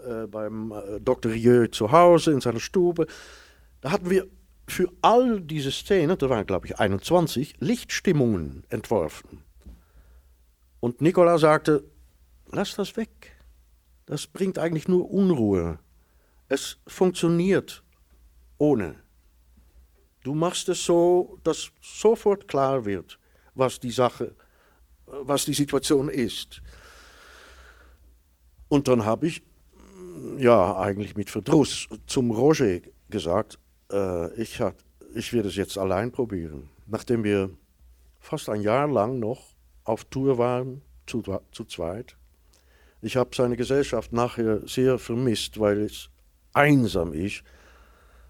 äh, 0.07 0.27
beim 0.27 0.71
äh, 0.71 0.99
Dr. 1.01 1.31
Rieu 1.31 1.67
zu 1.67 1.91
Hause, 1.91 2.31
in 2.31 2.41
seiner 2.41 2.59
Stube. 2.59 3.07
Da 3.81 3.91
hatten 3.91 4.09
wir 4.09 4.27
für 4.67 4.89
all 5.01 5.41
diese 5.41 5.71
Szenen, 5.71 6.17
da 6.17 6.29
waren 6.29 6.45
glaube 6.45 6.67
ich 6.67 6.79
21, 6.79 7.55
Lichtstimmungen 7.59 8.63
entworfen. 8.69 9.43
Und 10.79 11.01
Nicola 11.01 11.37
sagte, 11.37 11.83
lass 12.51 12.75
das 12.75 12.95
weg. 12.95 13.09
Das 14.05 14.27
bringt 14.27 14.57
eigentlich 14.57 14.87
nur 14.87 15.11
Unruhe. 15.11 15.79
Es 16.51 16.77
funktioniert 16.85 17.81
ohne. 18.57 18.95
Du 20.23 20.33
machst 20.35 20.67
es 20.69 20.83
so, 20.85 21.39
dass 21.43 21.71
sofort 21.81 22.47
klar 22.47 22.83
wird, 22.85 23.17
was 23.55 23.79
die 23.79 23.91
Sache 23.91 24.35
was 25.11 25.45
die 25.45 25.53
Situation 25.53 26.09
ist. 26.09 26.61
Und 28.69 28.87
dann 28.87 29.05
habe 29.05 29.27
ich, 29.27 29.43
ja, 30.37 30.77
eigentlich 30.77 31.15
mit 31.15 31.29
Verdruss 31.29 31.87
zum 32.07 32.31
Roger 32.31 32.79
gesagt, 33.09 33.59
äh, 33.91 34.33
ich, 34.41 34.61
hat, 34.61 34.75
ich 35.13 35.33
werde 35.33 35.49
es 35.49 35.55
jetzt 35.55 35.77
allein 35.77 36.11
probieren. 36.11 36.69
Nachdem 36.87 37.23
wir 37.23 37.49
fast 38.19 38.49
ein 38.49 38.61
Jahr 38.61 38.87
lang 38.87 39.19
noch 39.19 39.55
auf 39.83 40.05
Tour 40.05 40.37
waren, 40.37 40.81
zu, 41.07 41.21
zu 41.51 41.65
zweit. 41.65 42.15
Ich 43.01 43.17
habe 43.17 43.35
seine 43.35 43.57
Gesellschaft 43.57 44.13
nachher 44.13 44.65
sehr 44.67 44.99
vermisst, 44.99 45.59
weil 45.59 45.81
es 45.81 46.09
einsam 46.53 47.13
ist, 47.13 47.43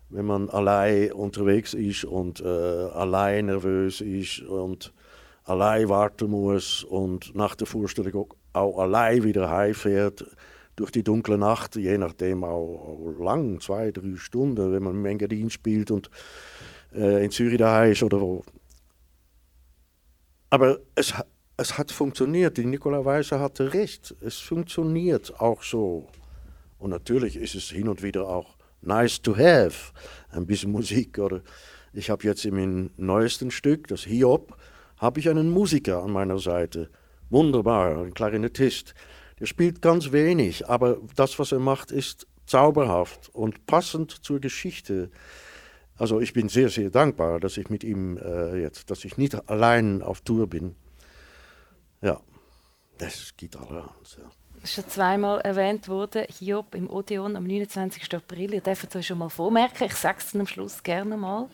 wenn 0.10 0.26
man 0.26 0.50
allein 0.50 1.12
unterwegs 1.14 1.74
ist 1.74 2.04
und 2.04 2.42
äh, 2.42 2.46
allein 2.46 3.46
nervös 3.46 4.02
ist 4.02 4.42
und 4.42 4.94
allein 5.46 5.90
warten 5.90 6.30
muss 6.30 6.84
und 6.84 7.34
nach 7.36 7.56
der 7.56 7.68
Vorstellung 7.68 8.34
auch 8.54 8.80
allein 8.80 9.24
wieder 9.24 9.50
heimfährt 9.50 10.26
durch 10.76 10.92
die 10.92 11.04
dunkle 11.04 11.38
Nacht, 11.38 11.76
je 11.76 11.98
nachdem 11.98 12.44
auch, 12.44 12.98
auch 12.98 13.24
lang, 13.24 13.60
zwei, 13.60 13.92
drei 13.92 14.16
Stunden, 14.16 14.72
wenn 14.72 14.84
man 14.84 14.96
im 14.96 15.06
Engadin 15.06 15.50
spielt 15.50 15.92
und 15.92 16.10
äh, 16.94 17.24
in 17.24 17.32
Zürich 17.32 17.58
daheim 17.58 17.92
ist 17.92 18.04
oder 18.04 18.20
wo. 18.20 18.44
Aber 20.50 20.80
es, 20.96 21.14
es 21.58 21.78
hat 21.78 21.92
funktioniert. 21.92 22.58
Die 22.58 22.66
Nicola 22.66 23.06
Weiser 23.06 23.40
hatte 23.40 23.74
recht. 23.74 24.16
Es 24.22 24.38
funktioniert 24.38 25.40
auch 25.40 25.64
so. 25.64 26.08
Und 26.82 26.90
natürlich 26.90 27.36
ist 27.36 27.54
es 27.54 27.70
hin 27.70 27.88
und 27.88 28.02
wieder 28.02 28.28
auch 28.28 28.58
nice 28.82 29.22
to 29.22 29.38
have, 29.38 29.94
ein 30.32 30.48
bisschen 30.48 30.72
Musik. 30.72 31.20
Oder 31.20 31.42
ich 31.94 32.10
habe 32.10 32.24
jetzt 32.24 32.44
in 32.44 32.56
meinem 32.56 32.90
neuesten 32.98 33.52
Stück, 33.52 33.88
das 33.88 34.04
Hiob, 34.04 34.58
habe 34.98 35.20
ich 35.20 35.30
einen 35.30 35.52
Musiker 35.52 36.02
an 36.02 36.12
meiner 36.12 36.40
Seite. 36.40 36.90
Wunderbar, 37.30 38.04
ein 38.04 38.16
Klarinettist. 38.16 38.96
Der 39.40 39.46
spielt 39.46 39.84
ganz 39.84 40.12
wenig, 40.12 40.68
aber 40.68 40.98
das, 41.16 41.38
was 41.38 41.52
er 41.52 41.60
macht, 41.60 41.92
ist 41.92 42.26
zauberhaft 42.48 43.30
und 43.30 43.68
passend 43.68 44.12
zur 44.12 44.40
Geschichte. 44.40 45.12
Also 45.98 46.20
ich 46.20 46.34
bin 46.34 46.50
sehr, 46.50 46.70
sehr 46.70 46.90
dankbar, 46.90 47.40
dass 47.40 47.58
ich 47.58 47.70
mit 47.70 47.84
ihm 47.84 48.18
äh, 48.18 48.60
jetzt, 48.60 48.90
dass 48.90 49.06
ich 49.06 49.18
nicht 49.18 49.50
allein 49.50 50.02
auf 50.02 50.22
Tour 50.22 50.48
bin. 50.48 50.76
Ja, 52.02 52.20
das 52.98 53.34
geht 53.38 53.56
allerhand. 53.56 54.18
Ja 54.18 54.24
ist 54.24 54.41
schon 54.64 54.88
zweimal 54.88 55.42
erwähnt 55.42 55.88
worden, 55.88 56.26
Hiob 56.30 56.76
im 56.76 56.90
Odeon 56.90 57.36
am 57.36 57.46
29. 57.46 58.16
April. 58.16 58.54
Ihr 58.54 58.62
dürft 58.62 58.96
euch 58.96 59.08
schon 59.08 59.18
mal 59.18 59.30
vormerken, 59.30 59.88
ich 59.88 59.96
sage 59.96 60.18
es 60.20 60.36
am 60.36 60.48
Schluss 60.48 60.84
gerne 60.84 61.18
mal. 61.18 61.50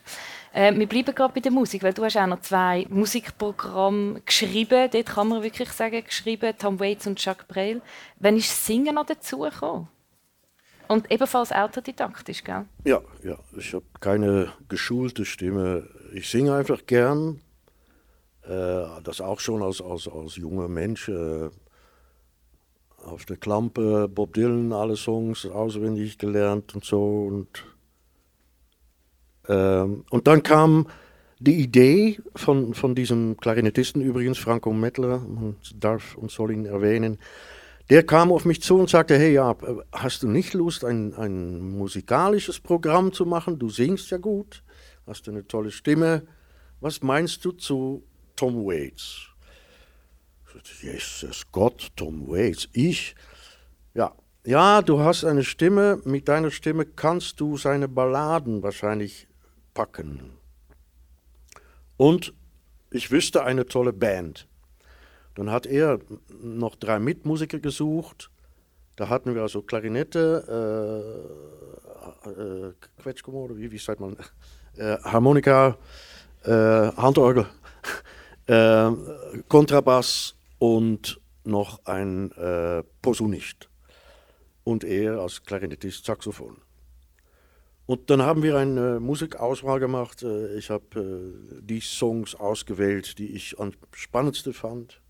Äh, 0.53 0.73
wir 0.77 0.87
bleiben 0.87 1.13
gerade 1.15 1.33
bei 1.33 1.39
der 1.39 1.51
Musik, 1.51 1.83
weil 1.83 1.93
du 1.93 2.03
hast 2.03 2.17
auch 2.17 2.27
noch 2.27 2.41
zwei 2.41 2.85
Musikprogramme 2.89 4.21
geschrieben, 4.25 4.89
dort 4.91 5.05
kann 5.05 5.27
man 5.27 5.43
wirklich 5.43 5.69
sagen, 5.69 6.03
geschrieben, 6.03 6.53
Tom 6.57 6.79
Waits 6.79 7.07
und 7.07 7.23
Jacques 7.23 7.47
Brel. 7.47 7.81
Wann 8.19 8.37
ist 8.37 8.65
Singen 8.65 8.95
noch 8.95 9.05
dazugekommen? 9.05 9.87
Und 10.87 11.11
ebenfalls 11.11 11.51
autodidaktisch, 11.51 12.43
gell? 12.43 12.65
Ja, 12.85 13.01
ja. 13.23 13.37
ich 13.57 13.73
habe 13.73 13.85
keine 13.99 14.53
geschulte 14.69 15.25
Stimme. 15.25 15.89
Ich 16.13 16.29
singe 16.29 16.55
einfach 16.55 16.85
gern. 16.85 17.41
Äh, 18.43 18.85
das 19.03 19.19
auch 19.19 19.39
schon 19.39 19.61
als, 19.61 19.81
als, 19.81 20.07
als 20.07 20.37
junger 20.37 20.69
Mensch. 20.69 21.09
Äh, 21.09 21.49
auf 23.07 23.25
der 23.25 23.37
Klampe, 23.37 24.07
Bob 24.07 24.33
Dylan, 24.33 24.73
alle 24.73 24.95
Songs 24.95 25.45
auswendig 25.45 26.17
gelernt 26.17 26.75
und 26.75 26.83
so. 26.83 27.25
Und, 27.25 27.65
ähm, 29.47 30.03
und 30.09 30.27
dann 30.27 30.43
kam 30.43 30.87
die 31.39 31.61
Idee 31.61 32.19
von, 32.35 32.73
von 32.73 32.95
diesem 32.95 33.37
Klarinettisten 33.37 34.01
übrigens, 34.01 34.37
Franco 34.37 34.73
Mettler, 34.73 35.19
man 35.19 35.55
darf 35.75 36.15
und 36.15 36.31
soll 36.31 36.51
ihn 36.51 36.65
erwähnen, 36.65 37.17
der 37.89 38.03
kam 38.03 38.31
auf 38.31 38.43
mich 38.43 38.61
zu 38.61 38.77
und 38.77 38.89
sagte, 38.89 39.17
hey, 39.17 39.33
ja, 39.33 39.55
hast 39.93 40.23
du 40.23 40.27
nicht 40.27 40.53
Lust, 40.53 40.83
ein, 40.83 41.13
ein 41.13 41.61
musikalisches 41.71 42.59
Programm 42.59 43.13
zu 43.13 43.25
machen? 43.25 43.59
Du 43.59 43.69
singst 43.69 44.11
ja 44.11 44.17
gut, 44.17 44.63
hast 45.05 45.29
eine 45.29 45.47
tolle 45.47 45.71
Stimme. 45.71 46.23
Was 46.81 47.01
meinst 47.01 47.45
du 47.45 47.51
zu 47.51 48.03
Tom 48.35 48.65
Waits? 48.65 49.29
Jesus 50.81 51.43
Gott, 51.51 51.89
Tom 51.95 52.27
Waits, 52.27 52.69
ich. 52.73 53.15
Ja, 53.93 54.13
ja, 54.45 54.81
du 54.81 54.99
hast 54.99 55.25
eine 55.25 55.43
Stimme, 55.43 55.99
mit 56.05 56.29
deiner 56.29 56.51
Stimme 56.51 56.85
kannst 56.85 57.41
du 57.41 57.57
seine 57.57 57.89
Balladen 57.89 58.63
wahrscheinlich 58.63 59.27
packen. 59.73 60.37
Und 61.97 62.33
ich 62.91 63.11
wüsste 63.11 63.43
eine 63.43 63.65
tolle 63.65 63.91
Band. 63.91 64.47
Dann 65.35 65.51
hat 65.51 65.65
er 65.65 65.99
noch 66.41 66.75
drei 66.75 66.97
Mitmusiker 66.99 67.59
gesucht. 67.59 68.31
Da 68.95 69.09
hatten 69.09 69.35
wir 69.35 69.41
also 69.41 69.61
Klarinette, 69.61 71.27
äh, 72.25 72.29
äh, 72.29 72.73
Quetschkommode, 73.01 73.57
wie, 73.57 73.69
wie 73.69 73.77
sagt 73.77 73.99
man, 73.99 74.15
äh, 74.77 74.97
Harmonika, 75.03 75.77
äh, 76.43 76.51
Handorgel, 76.51 77.47
äh, 78.47 78.91
Kontrabass 79.49 80.36
und 80.59 81.21
noch 81.43 81.85
ein 81.85 82.31
äh, 82.33 82.83
Posaunist 83.01 83.69
und 84.63 84.83
er 84.83 85.19
als 85.19 85.43
Klarinettist 85.43 86.05
Saxophon. 86.05 86.57
Und 87.85 88.09
dann 88.09 88.21
haben 88.21 88.43
wir 88.43 88.57
eine 88.57 88.99
Musikauswahl 88.99 89.79
gemacht. 89.79 90.21
Äh, 90.21 90.57
ich 90.57 90.69
habe 90.69 90.99
äh, 90.99 91.61
die 91.61 91.79
Songs 91.79 92.35
ausgewählt, 92.35 93.17
die 93.17 93.33
ich 93.33 93.59
am 93.59 93.71
spannendsten 93.93 94.53
fand. 94.53 95.01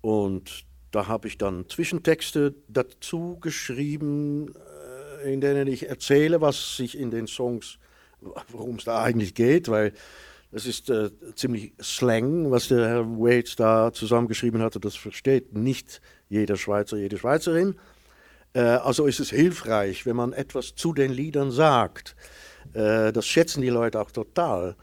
Und 0.00 0.64
da 0.90 1.06
habe 1.06 1.28
ich 1.28 1.36
dann 1.36 1.68
Zwischentexte 1.68 2.54
dazu 2.68 3.38
geschrieben, 3.40 4.54
äh, 5.22 5.34
in 5.34 5.42
denen 5.42 5.68
ich 5.68 5.88
erzähle, 5.88 6.40
was 6.40 6.78
sich 6.78 6.96
in 6.96 7.10
den 7.10 7.26
Songs, 7.26 7.78
worum 8.48 8.76
es 8.76 8.84
da 8.84 9.02
eigentlich 9.02 9.34
geht, 9.34 9.68
weil 9.68 9.92
es 10.54 10.66
ist 10.66 10.88
äh, 10.88 11.10
ziemlich 11.34 11.72
Slang, 11.82 12.50
was 12.50 12.68
der 12.68 12.88
Herr 12.88 13.06
Waits 13.18 13.56
da 13.56 13.92
zusammengeschrieben 13.92 14.62
hatte. 14.62 14.78
Das 14.78 14.94
versteht 14.94 15.52
nicht 15.52 16.00
jeder 16.28 16.56
Schweizer, 16.56 16.96
jede 16.96 17.18
Schweizerin. 17.18 17.74
Äh, 18.52 18.60
also 18.60 19.06
ist 19.06 19.18
es 19.18 19.30
hilfreich, 19.30 20.06
wenn 20.06 20.14
man 20.14 20.32
etwas 20.32 20.76
zu 20.76 20.92
den 20.92 21.12
Liedern 21.12 21.50
sagt. 21.50 22.14
Äh, 22.72 23.12
das 23.12 23.26
schätzen 23.26 23.62
die 23.62 23.68
Leute 23.68 24.00
auch 24.00 24.12
total. 24.12 24.76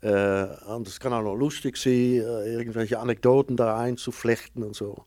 Äh, 0.00 0.46
und 0.66 0.88
es 0.88 0.98
kann 0.98 1.12
auch 1.12 1.22
noch 1.22 1.36
lustig 1.36 1.76
sein, 1.76 1.92
äh, 1.92 2.52
irgendwelche 2.54 2.98
Anekdoten 2.98 3.58
da 3.58 3.78
einzuflechten 3.78 4.62
und 4.62 4.74
so. 4.74 5.04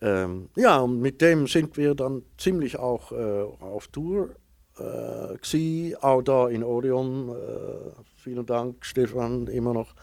Ähm, 0.00 0.48
ja, 0.56 0.78
und 0.78 1.00
mit 1.00 1.20
dem 1.20 1.46
sind 1.46 1.76
wir 1.76 1.94
dann 1.94 2.22
ziemlich 2.38 2.78
auch 2.78 3.12
äh, 3.12 3.42
auf 3.60 3.88
Tour 3.88 4.30
äh, 4.78 5.96
auch 6.00 6.22
da 6.22 6.48
in 6.48 6.64
Odeon. 6.64 7.30
Äh, 7.30 7.92
vielen 8.16 8.46
Dank, 8.46 8.84
Stefan, 8.84 9.46
immer 9.46 9.72
noch. 9.72 9.94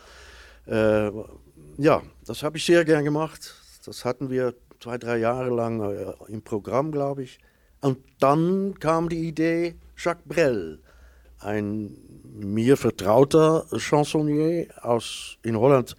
Äh, 0.66 1.12
ja, 1.78 2.02
das 2.26 2.44
habe 2.44 2.58
ich 2.58 2.66
sehr 2.66 2.86
gern 2.86 3.04
gemacht. 3.04 3.56
Das 3.86 4.06
hatten 4.06 4.30
wir 4.30 4.54
zwei, 4.80 4.98
drei 4.98 5.18
Jahre 5.18 5.50
lang 5.50 5.82
äh, 5.82 6.14
im 6.28 6.42
Programm, 6.42 6.92
glaube 6.92 7.24
ich. 7.24 7.40
Und 7.82 8.00
dann 8.20 8.76
kam 8.80 9.10
die 9.10 9.28
Idee, 9.28 9.76
Jacques 9.98 10.24
Brel, 10.26 10.80
ein 11.40 11.98
mir 12.34 12.78
vertrauter 12.78 13.66
Chansonnier 13.78 14.68
aus 14.82 15.38
in 15.44 15.58
Holland 15.58 15.96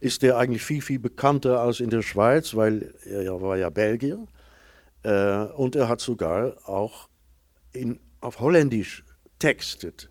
ist 0.00 0.22
der 0.22 0.38
eigentlich 0.38 0.62
viel, 0.62 0.80
viel 0.80 0.98
bekannter 0.98 1.60
als 1.60 1.80
in 1.80 1.90
der 1.90 2.02
Schweiz, 2.02 2.56
weil 2.56 2.94
er 3.04 3.40
war 3.40 3.56
ja 3.58 3.68
Belgier. 3.68 4.26
Äh, 5.02 5.44
und 5.54 5.76
er 5.76 5.88
hat 5.88 6.00
sogar 6.00 6.56
auch 6.68 7.08
in 7.72 8.00
auf 8.20 8.40
Holländisch 8.40 9.04
textet. 9.38 10.10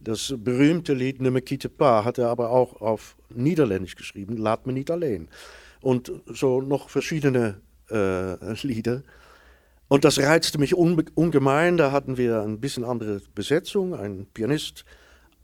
Das 0.00 0.34
berühmte 0.36 0.92
Lied 0.92 1.20
Ne 1.20 1.30
me 1.30 1.42
quitte 1.42 1.70
hat 1.78 2.18
er 2.18 2.28
aber 2.28 2.50
auch 2.50 2.80
auf 2.80 3.16
Niederländisch 3.30 3.96
geschrieben, 3.96 4.36
Laat 4.36 4.66
me 4.66 4.72
nicht 4.72 4.90
allein. 4.90 5.28
Und 5.80 6.12
so 6.26 6.60
noch 6.60 6.90
verschiedene 6.90 7.60
äh, 7.90 8.66
Lieder. 8.66 9.02
Und 9.88 10.04
das 10.04 10.18
reizte 10.18 10.58
mich 10.58 10.74
ungemein. 10.74 11.76
Da 11.76 11.92
hatten 11.92 12.16
wir 12.16 12.42
ein 12.42 12.60
bisschen 12.60 12.84
andere 12.84 13.20
Besetzung, 13.34 13.94
ein 13.94 14.26
Pianist, 14.34 14.84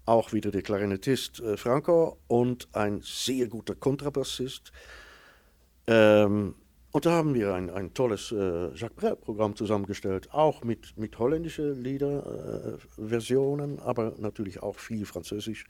auch 0.05 0.33
wieder 0.33 0.51
der 0.51 0.63
Klarinettist 0.63 1.41
äh, 1.41 1.57
Franco 1.57 2.19
und 2.27 2.69
ein 2.73 3.01
sehr 3.03 3.47
guter 3.47 3.75
Kontrabassist. 3.75 4.73
Ähm, 5.87 6.55
und 6.93 7.07
da 7.07 7.13
haben 7.13 7.35
wir 7.35 7.55
ein, 7.55 7.71
ein 7.71 7.95
tolles 7.95 8.33
äh, 8.33 8.75
Jacques 8.75 8.97
Brel-Programm 8.97 9.57
zusammengestellt, 9.57 10.29
auch 10.33 10.63
mit, 10.63 10.99
mit 10.99 11.19
holländischen 11.19 11.83
Liederversionen, 11.83 13.79
äh, 13.79 13.81
aber 13.81 14.13
natürlich 14.19 14.63
auch 14.63 14.77
viel 14.77 15.07
Französisch. 15.07 15.65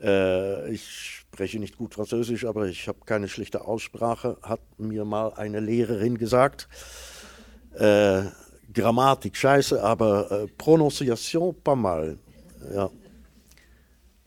Äh, 0.00 0.72
ich 0.72 0.84
spreche 0.84 1.60
nicht 1.60 1.76
gut 1.76 1.94
Französisch, 1.94 2.44
aber 2.44 2.66
ich 2.66 2.88
habe 2.88 2.98
keine 3.06 3.28
schlechte 3.28 3.64
Aussprache, 3.64 4.36
hat 4.42 4.60
mir 4.78 5.04
mal 5.04 5.32
eine 5.34 5.60
Lehrerin 5.60 6.18
gesagt. 6.18 6.68
Äh, 7.74 8.24
Grammatik 8.74 9.36
scheiße, 9.36 9.80
aber 9.82 10.30
äh, 10.30 10.46
Prononciation 10.58 11.54
pas 11.62 11.76
mal. 11.76 12.18
Ja. 12.74 12.90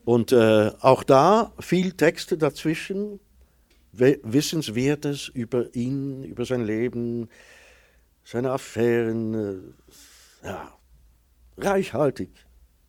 Und 0.06 0.32
äh, 0.32 0.72
auch 0.80 1.04
da 1.04 1.52
viel 1.60 1.92
Texte 1.92 2.38
dazwischen, 2.38 3.20
Wissenswertes 3.98 5.28
über 5.28 5.74
ihn, 5.76 6.24
über 6.24 6.46
sein 6.46 6.66
Leben, 6.66 7.30
seine 8.24 8.52
Affären. 8.52 9.76
Äh, 10.44 10.48
ja, 10.48 10.72
reichhaltig, 11.58 12.30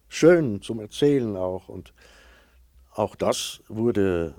schön 0.09 0.63
zum 0.63 0.81
Erzählen 0.81 1.37
auch. 1.37 1.69
Und 1.69 1.93
auch 2.93 3.15
das 3.15 3.63
wurde 3.69 4.35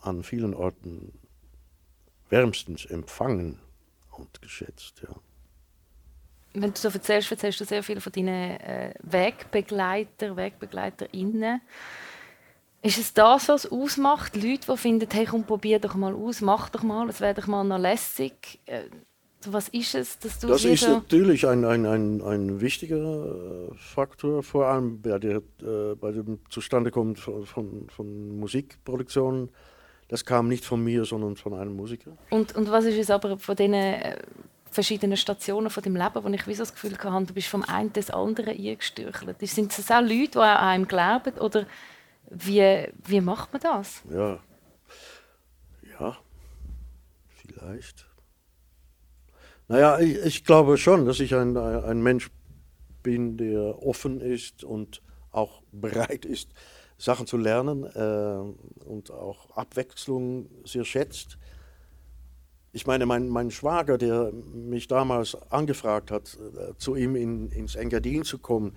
an 0.00 0.22
vielen 0.22 0.54
Orten 0.54 1.12
wärmstens 2.28 2.86
empfangen 2.86 3.58
und 4.10 4.40
geschätzt. 4.42 5.02
Ja. 5.02 5.14
Wenn 6.54 6.72
du 6.72 6.78
so 6.78 6.88
erzählst, 6.88 7.30
erzählst 7.30 7.60
du 7.60 7.64
sehr 7.64 7.82
viel 7.82 8.00
von 8.00 8.12
deinen 8.12 8.60
äh, 8.60 8.94
Wegbegleiter, 9.02 10.36
Wegbegleiterinnen. 10.36 11.62
Ist 12.82 12.98
es 12.98 13.14
das, 13.14 13.48
was 13.48 13.64
es 13.64 13.72
ausmacht? 13.72 14.34
Leute, 14.34 14.66
die 14.72 14.76
finden, 14.76 15.08
hey, 15.12 15.24
komm, 15.24 15.44
probier 15.44 15.78
doch 15.78 15.94
mal 15.94 16.14
aus, 16.14 16.40
mach 16.40 16.68
doch 16.68 16.82
mal, 16.82 17.08
es 17.08 17.20
wäre 17.20 17.34
doch 17.34 17.46
mal 17.46 17.62
noch 17.62 17.78
lässig. 17.78 18.60
Äh, 18.66 18.82
was 19.46 19.68
ist 19.68 19.94
es, 19.94 20.18
dass 20.18 20.38
du 20.38 20.48
Das 20.48 20.64
ist 20.64 20.86
natürlich 20.86 21.46
ein, 21.46 21.64
ein, 21.64 21.86
ein, 21.86 22.22
ein 22.22 22.60
wichtiger 22.60 22.96
äh, 22.96 23.74
Faktor, 23.76 24.42
vor 24.42 24.66
allem 24.66 25.00
bei, 25.00 25.18
der, 25.18 25.36
äh, 25.62 25.94
bei 26.00 26.12
dem 26.12 26.40
Zustandekommen 26.48 27.16
von, 27.16 27.46
von, 27.46 27.88
von 27.88 28.38
Musikproduktionen. 28.38 29.50
Das 30.08 30.24
kam 30.24 30.48
nicht 30.48 30.64
von 30.64 30.82
mir, 30.82 31.04
sondern 31.04 31.36
von 31.36 31.54
einem 31.54 31.74
Musiker. 31.74 32.16
Und, 32.30 32.54
und 32.54 32.70
was 32.70 32.84
ist 32.84 32.98
es 32.98 33.10
aber 33.10 33.38
von 33.38 33.56
diesen 33.56 33.74
äh, 33.74 34.16
verschiedenen 34.70 35.16
Stationen 35.16 35.70
von 35.70 35.82
dem 35.82 35.96
Leben, 35.96 36.22
wo 36.22 36.28
ich 36.28 36.46
wie 36.46 36.54
so 36.54 36.62
das 36.62 36.74
Gefühl 36.74 36.98
hatte, 36.98 37.26
du 37.26 37.34
bist 37.34 37.48
vom 37.48 37.62
einen 37.62 37.92
des 37.92 38.10
anderen 38.10 38.50
eingestürchelt? 38.50 39.36
Sind 39.40 39.76
es 39.76 39.90
auch 39.90 40.00
Leute, 40.00 40.30
die 40.32 40.38
an 40.38 40.56
einem 40.56 40.88
glauben 40.88 41.34
oder 41.38 41.66
wie, 42.32 42.88
wie 43.04 43.20
macht 43.20 43.52
man 43.52 43.62
das? 43.62 44.02
Ja, 44.10 44.40
ja, 45.98 46.16
vielleicht. 47.28 48.06
Naja, 49.68 49.98
ich, 49.98 50.16
ich 50.18 50.44
glaube 50.44 50.76
schon, 50.78 51.06
dass 51.06 51.20
ich 51.20 51.34
ein, 51.34 51.56
ein 51.56 52.02
Mensch 52.02 52.30
bin, 53.02 53.36
der 53.36 53.82
offen 53.82 54.20
ist 54.20 54.64
und 54.64 55.02
auch 55.30 55.62
bereit 55.72 56.24
ist, 56.24 56.50
Sachen 56.98 57.26
zu 57.26 57.36
lernen 57.36 57.84
äh, 57.84 58.84
und 58.84 59.10
auch 59.10 59.56
Abwechslung 59.56 60.48
sehr 60.64 60.84
schätzt. 60.84 61.38
Ich 62.72 62.86
meine, 62.86 63.06
mein, 63.06 63.28
mein 63.28 63.50
Schwager, 63.50 63.98
der 63.98 64.32
mich 64.32 64.86
damals 64.86 65.34
angefragt 65.50 66.10
hat, 66.10 66.38
äh, 66.56 66.76
zu 66.76 66.94
ihm 66.94 67.16
in, 67.16 67.50
ins 67.50 67.74
Engadin 67.74 68.24
zu 68.24 68.38
kommen, 68.38 68.76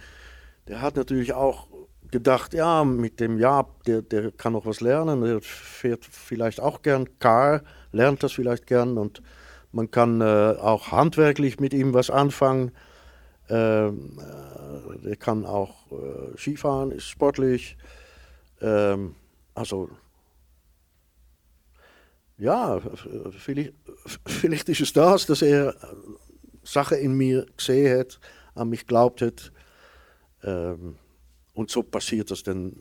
der 0.68 0.82
hat 0.82 0.96
natürlich 0.96 1.34
auch 1.34 1.68
gedacht, 2.16 2.54
ja, 2.54 2.86
mit 2.86 3.20
dem 3.20 3.38
Jahr, 3.38 3.68
der, 3.86 4.02
der 4.02 4.32
kann 4.32 4.54
noch 4.54 4.66
was 4.66 4.80
lernen, 4.80 5.22
der 5.22 5.42
fährt 5.42 6.06
vielleicht 6.06 6.62
auch 6.62 6.82
gern 6.82 7.20
Car, 7.20 7.62
lernt 7.92 8.24
das 8.24 8.32
vielleicht 8.32 8.68
gern 8.68 8.98
und 8.98 9.22
man 9.74 9.92
kann 9.92 10.22
äh, 10.22 10.56
auch 10.62 10.94
handwerklich 10.94 11.60
mit 11.60 11.74
ihm 11.74 11.94
was 11.94 12.10
anfangen. 12.10 12.72
Ähm, 13.50 14.18
äh, 14.18 15.00
der 15.00 15.18
kann 15.18 15.46
auch 15.46 15.92
äh, 15.92 16.38
Skifahren, 16.38 16.92
ist 16.92 17.10
sportlich. 17.10 17.76
Ähm, 18.62 19.16
also, 19.54 19.90
ja, 22.38 22.80
vielleicht, 23.38 23.74
vielleicht 24.26 24.70
ist 24.70 24.80
es 24.80 24.94
das, 24.94 25.26
dass 25.26 25.42
er 25.42 25.76
Sachen 26.64 26.98
in 26.98 27.14
mir 27.14 27.46
gesehen 27.58 28.00
hat, 28.00 28.22
an 28.54 28.70
mich 28.70 28.88
glaubt 28.88 29.22
hat. 29.22 29.52
Ähm, 30.44 30.96
und 31.56 31.72
so 31.72 31.82
passiert 31.82 32.30
das 32.30 32.44
dann 32.44 32.76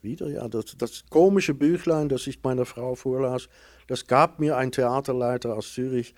wieder. 0.00 0.28
Ja, 0.28 0.48
das, 0.48 0.76
das 0.78 1.04
komische 1.10 1.52
Büchlein, 1.52 2.08
das 2.08 2.26
ich 2.26 2.42
meiner 2.42 2.64
Frau 2.64 2.94
vorlas, 2.94 3.48
das 3.88 4.06
gab 4.06 4.38
mir 4.38 4.56
ein 4.56 4.72
Theaterleiter 4.72 5.54
aus 5.54 5.74
Zürich, 5.74 6.14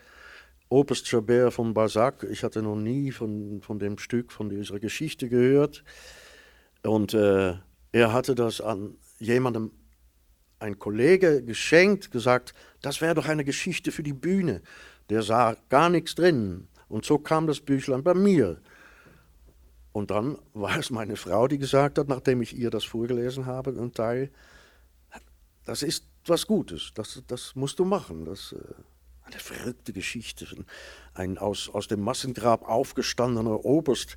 Oberst 0.69 1.09
Chabert 1.09 1.55
von 1.55 1.73
Balzac. 1.73 2.27
Ich 2.31 2.45
hatte 2.45 2.63
noch 2.63 2.77
nie 2.77 3.11
von, 3.11 3.63
von 3.63 3.79
dem 3.79 3.97
Stück, 3.97 4.33
von 4.33 4.51
dieser 4.51 4.79
Geschichte 4.79 5.31
gehört. 5.31 5.83
Und 6.83 7.15
äh, 7.15 7.55
er 7.93 8.13
hatte 8.13 8.35
das 8.35 8.61
an 8.61 8.95
jemandem, 9.19 9.73
ein 10.61 10.79
Kollege, 10.79 11.43
geschenkt, 11.43 12.11
gesagt, 12.11 12.53
das 12.83 13.01
wäre 13.01 13.15
doch 13.15 13.27
eine 13.29 13.45
Geschichte 13.45 13.93
für 13.93 14.03
die 14.03 14.13
Bühne. 14.13 14.61
Der 15.09 15.23
sah 15.23 15.57
gar 15.71 15.89
nichts 15.89 16.15
drin. 16.15 16.69
Und 16.89 17.05
so 17.05 17.19
kam 17.19 17.47
das 17.47 17.61
Büchlein 17.61 18.03
bei 18.03 18.13
mir. 18.13 18.61
Und 19.99 20.13
dann 20.13 20.39
war 20.55 20.79
es 20.79 20.91
meine 20.91 21.17
Frau, 21.17 21.49
die 21.49 21.59
gesagt 21.59 21.99
hat, 21.99 22.07
nachdem 22.07 22.41
ich 22.41 22.57
ihr 22.57 22.71
das 22.71 22.85
vorgelesen 22.85 23.47
habe, 23.47 23.71
ein 23.71 23.93
Teil, 23.93 24.31
das 25.65 25.83
ist 25.83 26.05
was 26.25 26.47
Gutes, 26.47 26.93
das, 26.95 27.21
das 27.27 27.57
musst 27.57 27.81
du 27.81 27.85
machen. 27.85 28.25
Das, 28.25 28.53
äh, 28.53 28.59
eine 29.25 29.41
verrückte 29.41 29.93
Geschichte. 29.93 30.47
Ein 31.15 31.37
aus, 31.37 31.69
aus 31.69 31.89
dem 31.89 32.01
Massengrab 32.01 32.69
aufgestandener 32.69 33.65
Oberst 33.65 34.17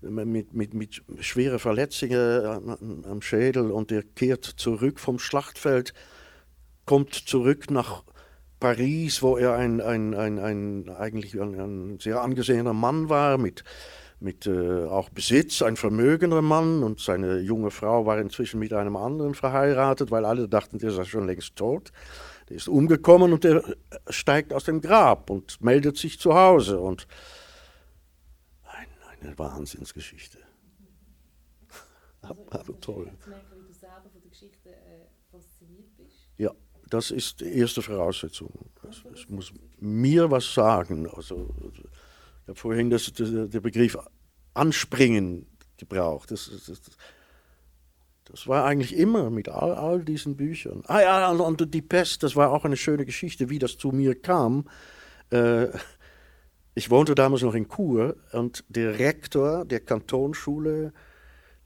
mit, 0.00 0.52
mit, 0.52 0.74
mit 0.74 1.02
schweren 1.20 1.60
Verletzungen 1.60 3.04
am 3.06 3.22
Schädel 3.22 3.70
und 3.70 3.92
der 3.92 4.02
kehrt 4.02 4.44
zurück 4.44 4.98
vom 4.98 5.20
Schlachtfeld, 5.20 5.94
kommt 6.86 7.14
zurück 7.14 7.70
nach 7.70 8.02
Paris, 8.58 9.22
wo 9.22 9.36
er 9.36 9.54
ein, 9.54 9.80
ein, 9.80 10.12
ein, 10.14 10.40
ein 10.40 10.88
eigentlich 10.88 11.40
ein, 11.40 11.54
ein 11.54 11.98
sehr 12.00 12.20
angesehener 12.20 12.72
Mann 12.72 13.08
war, 13.08 13.38
mit 13.38 13.62
mit 14.20 14.46
äh, 14.46 14.84
auch 14.84 15.08
Besitz, 15.08 15.62
ein 15.62 15.76
vermögender 15.76 16.42
Mann 16.42 16.82
und 16.82 17.00
seine 17.00 17.40
junge 17.40 17.70
Frau 17.70 18.04
war 18.06 18.18
inzwischen 18.18 18.60
mit 18.60 18.72
einem 18.72 18.96
anderen 18.96 19.34
verheiratet, 19.34 20.10
weil 20.10 20.24
alle 20.24 20.48
dachten, 20.48 20.78
der 20.78 20.90
sei 20.90 21.04
schon 21.04 21.26
längst 21.26 21.56
tot. 21.56 21.90
Der 22.48 22.56
ist 22.56 22.68
umgekommen 22.68 23.32
und 23.32 23.44
der 23.44 23.62
steigt 24.08 24.52
aus 24.52 24.64
dem 24.64 24.80
Grab 24.80 25.30
und 25.30 25.60
meldet 25.62 25.96
sich 25.96 26.18
zu 26.18 26.34
Hause 26.34 26.80
und 26.80 27.06
ein, 28.64 28.88
eine 29.20 29.38
Wahnsinnsgeschichte. 29.38 30.38
Also, 32.22 32.44
Aber 32.50 32.80
toll. 32.80 33.10
Merken, 33.26 33.46
wie 33.56 33.66
du 33.66 33.72
selber 33.72 34.02
von 34.12 34.20
der 34.20 34.30
Geschichte 34.30 34.68
äh, 34.68 35.06
fasziniert 35.30 35.96
bist. 35.96 36.28
Ja, 36.36 36.50
das 36.90 37.10
ist 37.10 37.40
die 37.40 37.56
erste 37.56 37.80
Voraussetzung. 37.80 38.52
Es 39.12 39.26
muss 39.30 39.52
mir 39.78 40.30
was 40.30 40.52
sagen. 40.52 41.08
Also, 41.08 41.54
ich 42.42 42.48
habe 42.48 42.58
vorhin 42.58 42.90
das, 42.90 43.12
der 43.14 43.60
Begriff 43.60 43.96
Anspringen 44.54 45.46
gebraucht. 45.76 46.30
Das, 46.30 46.50
das, 46.66 46.80
das, 48.24 48.46
war 48.46 48.64
eigentlich 48.64 48.96
immer 48.96 49.30
mit 49.30 49.48
all, 49.48 49.74
all 49.74 50.04
diesen 50.04 50.36
Büchern. 50.36 50.82
Ah 50.86 51.00
ja, 51.00 51.30
und 51.30 51.74
die 51.74 51.82
Pest, 51.82 52.22
das 52.22 52.36
war 52.36 52.50
auch 52.50 52.64
eine 52.64 52.76
schöne 52.76 53.04
Geschichte, 53.04 53.50
wie 53.50 53.58
das 53.58 53.78
zu 53.78 53.88
mir 53.88 54.20
kam. 54.20 54.68
Äh, 55.30 55.68
ich 56.74 56.90
wohnte 56.90 57.14
damals 57.14 57.42
noch 57.42 57.54
in 57.54 57.68
Chur 57.68 58.16
und 58.32 58.64
der 58.68 58.98
Rektor 58.98 59.64
der 59.64 59.80
Kantonsschule, 59.80 60.92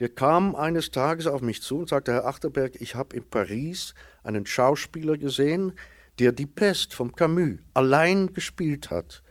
der 0.01 0.09
kam 0.09 0.55
eines 0.57 0.91
Tages 0.91 1.27
auf 1.27 1.41
mich 1.41 1.63
zu 1.63 1.79
und 1.79 1.89
sagte, 1.89 2.13
Herr 2.13 2.27
Achterberg, 2.27 2.81
ich 2.81 2.95
habe 2.95 3.17
in 3.17 3.25
Paris 3.29 3.95
einen 4.23 4.47
Schauspieler 4.47 5.19
gesehen, 5.19 5.73
der 6.19 6.33
die 6.33 6.47
Pest 6.47 6.95
vom 6.95 7.15
Camus 7.15 7.59
allein 7.75 8.33
gespielt 8.33 8.91
hat. 8.91 9.23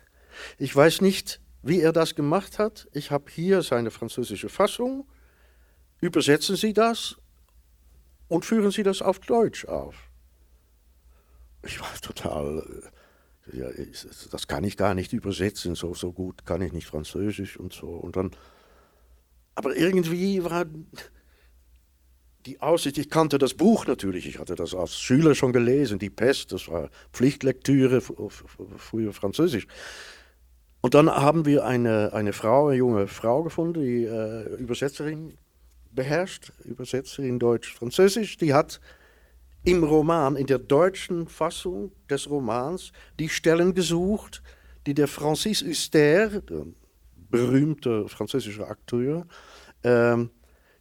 Ich 0.58 0.76
weiß 0.76 1.02
nicht, 1.02 1.42
wie 1.62 1.80
er 1.80 1.94
das 1.94 2.16
gemacht 2.16 2.60
hat. 2.60 2.88
Ich 2.94 3.12
habe 3.12 3.32
hier 3.32 3.62
seine 3.62 3.92
französische 3.92 4.50
Fassung. 4.50 5.08
Übersetzen 6.02 6.56
Sie 6.56 6.74
das 6.74 7.16
und 8.28 8.46
führen 8.46 8.72
Sie 8.72 8.84
das 8.84 9.02
auf 9.02 9.20
Deutsch 9.20 9.66
auf. 9.66 9.96
Ich 11.66 11.80
war 11.80 11.94
total, 12.02 12.92
ja, 13.54 13.70
das 14.32 14.48
kann 14.48 14.66
ich 14.66 14.76
gar 14.76 14.94
nicht 14.94 15.14
übersetzen, 15.14 15.76
so, 15.76 15.94
so 15.94 16.12
gut 16.12 16.46
kann 16.46 16.62
ich 16.62 16.74
nicht 16.74 16.88
Französisch 16.88 17.58
und 17.58 17.72
so. 17.72 17.88
Und 17.88 18.18
dann, 18.18 18.32
aber 19.56 19.76
irgendwie 19.78 20.44
war 20.44 20.66
die 22.46 22.60
Aussicht, 22.60 22.98
ich 22.98 23.10
kannte 23.10 23.38
das 23.38 23.54
Buch 23.54 23.88
natürlich, 23.88 24.28
ich 24.28 24.40
hatte 24.40 24.56
das 24.56 24.76
als 24.76 25.00
Schüler 25.00 25.36
schon 25.36 25.54
gelesen, 25.54 26.00
Die 26.00 26.10
Pest, 26.10 26.52
das 26.52 26.68
war 26.68 26.90
Pflichtlektüre, 27.14 28.02
früher 28.02 29.14
Französisch. 29.14 29.68
Und 30.84 30.96
dann 30.96 31.10
haben 31.10 31.46
wir 31.46 31.64
eine, 31.64 32.12
eine 32.12 32.34
Frau, 32.34 32.68
eine 32.68 32.78
junge 32.78 33.08
Frau 33.08 33.42
gefunden, 33.42 33.82
die 33.82 34.04
äh, 34.04 34.54
Übersetzerin 34.58 35.38
beherrscht, 35.92 36.52
Übersetzerin 36.66 37.40
Deutsch-Französisch, 37.40 38.36
die 38.36 38.54
hat 38.54 38.82
im 39.64 39.86
Roman, 39.86 40.36
in 40.36 40.46
der 40.46 40.60
deutschen 40.60 41.30
Fassung 41.30 41.94
des 42.10 42.30
Romans, 42.30 42.92
die 43.18 43.30
Stellen 43.30 43.74
gesucht, 43.74 44.44
die 44.86 44.94
der 44.94 45.08
Francis 45.08 45.64
Huster, 45.64 46.42
der 46.42 46.66
berühmte 47.30 48.10
französische 48.10 48.68
Akteur, 48.68 49.26
ähm, 49.86 50.32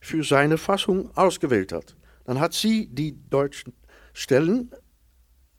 für 0.00 0.24
seine 0.24 0.58
Fassung 0.58 1.16
ausgewählt 1.16 1.70
hat. 1.70 1.94
Dann 2.24 2.40
hat 2.40 2.54
sie 2.54 2.88
die 2.88 3.16
deutschen 3.30 3.72
Stellen 4.12 4.72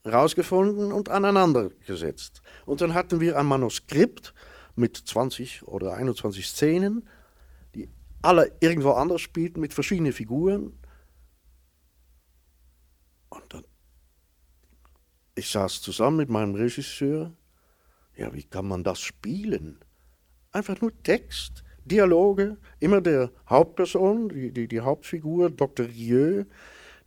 rausgefunden 0.05 0.91
und 0.91 1.09
aneinander 1.09 1.69
gesetzt. 1.85 2.41
Und 2.65 2.81
dann 2.81 2.93
hatten 2.93 3.19
wir 3.19 3.37
ein 3.37 3.45
Manuskript 3.45 4.33
mit 4.75 4.97
20 4.97 5.63
oder 5.63 5.93
21 5.93 6.47
Szenen, 6.47 7.07
die 7.75 7.89
alle 8.21 8.51
irgendwo 8.59 8.91
anders 8.91 9.21
spielten, 9.21 9.61
mit 9.61 9.73
verschiedenen 9.73 10.13
Figuren. 10.13 10.77
Und 13.29 13.53
dann, 13.53 13.63
ich 15.35 15.49
saß 15.49 15.81
zusammen 15.81 16.17
mit 16.17 16.29
meinem 16.29 16.55
Regisseur. 16.55 17.31
Ja, 18.15 18.33
wie 18.33 18.43
kann 18.43 18.67
man 18.67 18.83
das 18.83 18.99
spielen? 18.99 19.79
Einfach 20.51 20.79
nur 20.81 20.91
Text, 21.01 21.63
Dialoge, 21.85 22.57
immer 22.79 23.01
der 23.01 23.31
Hauptperson, 23.49 24.29
die, 24.29 24.51
die, 24.51 24.67
die 24.67 24.81
Hauptfigur, 24.81 25.49
Dr. 25.49 25.87
Rieu, 25.87 26.45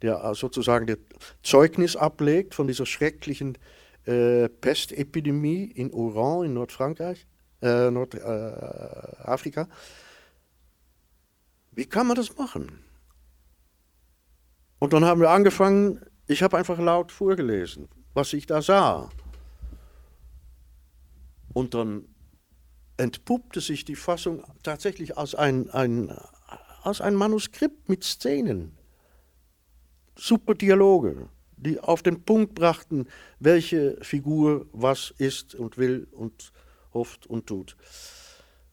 der 0.03 0.35
sozusagen 0.35 0.87
der 0.87 0.99
Zeugnis 1.43 1.97
ablegt 1.97 2.55
von 2.55 2.67
dieser 2.67 2.87
schrecklichen 2.87 3.59
äh, 4.05 4.49
Pestepidemie 4.49 5.65
in 5.65 5.93
Oran 5.93 6.47
in 6.47 6.55
Nordfrankreich, 6.55 7.27
äh, 7.63 7.91
Nordafrika. 7.91 9.63
Äh, 9.63 9.67
Wie 11.73 11.87
kann 11.87 12.07
man 12.07 12.17
das 12.17 12.37
machen? 12.37 12.85
Und 14.79 14.93
dann 14.93 15.05
haben 15.05 15.21
wir 15.21 15.31
angefangen, 15.31 16.05
ich 16.27 16.43
habe 16.43 16.57
einfach 16.59 16.79
laut 16.79 17.13
vorgelesen, 17.13 17.89
was 18.15 18.33
ich 18.33 18.47
da 18.47 18.61
sah. 18.61 19.11
Und 21.53 21.75
dann 21.75 22.07
entpuppte 22.97 23.61
sich 23.61 23.85
die 23.85 23.97
Fassung 23.97 24.45
tatsächlich 24.63 25.17
als 25.17 25.35
ein, 25.35 25.71
ein, 25.71 26.15
als 26.83 27.01
ein 27.01 27.15
Manuskript 27.15 27.89
mit 27.89 28.05
Szenen. 28.05 28.76
Super 30.17 30.55
Dialoge, 30.55 31.29
die 31.57 31.79
auf 31.79 32.03
den 32.03 32.23
Punkt 32.23 32.55
brachten, 32.55 33.07
welche 33.39 33.99
Figur 34.03 34.67
was 34.73 35.15
ist 35.19 35.55
und 35.55 35.79
will 35.79 36.09
und 36.13 36.53
hofft 36.93 37.27
und 37.27 37.47
tut. 37.47 37.77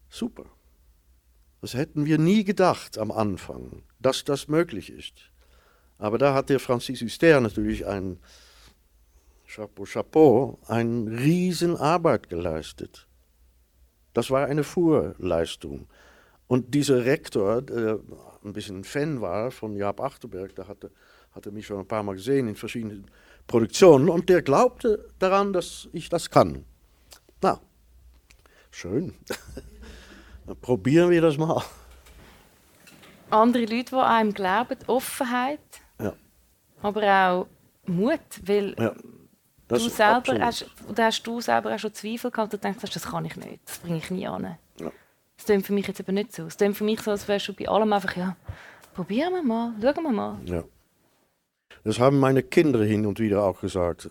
Super. 0.10 0.46
Das 1.62 1.74
hätten 1.74 2.06
wir 2.06 2.18
nie 2.18 2.44
gedacht 2.44 2.98
am 2.98 3.12
Anfang, 3.12 3.84
dass 4.00 4.24
das 4.24 4.48
möglich 4.48 4.89
ist. 4.89 5.32
Aber 5.98 6.18
da 6.18 6.34
hat 6.34 6.50
der 6.50 6.60
Francis 6.60 7.02
Huster 7.02 7.39
natürlich 7.39 7.86
ein 7.86 8.20
Chapeau, 9.48 9.84
Chapeau, 9.86 10.60
eine 10.68 11.12
Riesenarbeit 11.12 12.28
geleistet. 12.30 13.08
Das 14.14 14.30
war 14.32 14.46
eine 14.48 14.64
Vorleistung. 14.64 15.88
Und 16.48 16.74
dieser 16.74 17.06
Rektor, 17.06 17.62
der 17.62 18.00
ein 18.44 18.54
bisschen 18.54 18.84
Fan 18.84 19.22
war 19.22 19.52
von 19.52 19.76
Jaap 19.76 20.02
Achterberg, 20.02 20.56
der 20.56 20.68
hatte, 20.68 20.91
hatte 21.36 21.52
mich 21.52 21.66
schon 21.66 21.80
ein 21.80 21.88
paar 21.88 22.04
Mal 22.04 22.16
gesehen 22.16 22.48
in 22.48 22.56
verschiedenen 22.56 23.10
Produktionen, 23.48 24.10
und 24.10 24.30
der 24.30 24.42
glaubte 24.42 25.10
daran, 25.20 25.54
dass 25.54 25.90
ich 25.92 26.10
das 26.10 26.30
kann. 26.30 26.66
Na, 27.42 27.60
schön. 28.72 29.14
Dann 30.46 30.58
probieren 30.62 31.10
wir 31.10 31.22
das 31.22 31.38
mal. 31.38 31.62
Andere 33.30 33.66
Leute, 33.66 33.96
die 33.96 33.96
einem 33.96 34.34
glauben, 34.34 34.78
Offenheit, 34.88 35.60
ja. 36.00 36.14
aber 36.82 37.02
auch 37.02 37.48
Mut, 37.86 38.20
weil 38.46 38.76
ja. 38.78 38.94
Du 39.68 39.90
selber 39.90 40.40
hast, 40.40 40.66
oder 40.88 41.06
hast 41.06 41.24
du 41.24 41.42
selber 41.42 41.74
auch 41.74 41.80
schon 41.80 41.94
Zweifel 41.94 42.30
gehabt 42.30 42.54
und 42.54 42.64
denkst, 42.64 42.80
das 42.82 43.04
kann 43.04 43.26
ich 43.26 43.36
nicht, 43.36 43.60
das 43.66 43.80
bringe 43.80 43.98
ich 43.98 44.12
nie 44.12 44.28
an. 44.28 44.58
Ja. 44.80 44.92
Das 45.38 45.46
klingt 45.46 45.66
für 45.66 45.74
mich 45.74 45.88
jetzt 45.88 46.00
eben 46.00 46.14
nicht 46.14 46.34
so. 46.34 46.46
Es 46.46 46.58
klingt 46.58 46.78
für 46.78 46.84
mich 46.84 47.02
so, 47.02 47.12
als 47.12 47.28
wärst 47.28 47.48
du 47.48 47.54
bei 47.54 47.68
allem 47.68 47.92
einfach, 47.92 48.16
ja, 48.16 48.36
probieren 48.94 49.34
wir 49.34 49.42
mal, 49.44 49.74
schauen 49.82 50.04
wir 50.04 50.12
mal. 50.12 50.38
Ja. 50.46 50.64
Das 51.84 52.00
haben 52.00 52.20
meine 52.20 52.44
Kinder 52.44 52.84
hin 52.84 53.06
und 53.06 53.20
wieder 53.20 53.44
auch 53.44 53.60
gesagt. 53.60 54.10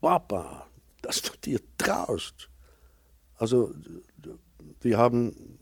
Papa, 0.00 0.66
dass 1.00 1.22
du 1.22 1.32
dir 1.42 1.60
traust. 1.78 2.50
Also, 3.36 3.74
die 4.82 4.96
haben 4.96 5.58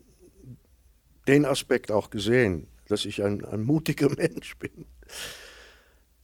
den 1.27 1.45
Aspekt 1.45 1.91
auch 1.91 2.09
gesehen, 2.09 2.67
dass 2.87 3.05
ich 3.05 3.23
ein, 3.23 3.45
ein 3.45 3.63
mutiger 3.63 4.09
Mensch 4.17 4.57
bin. 4.57 4.85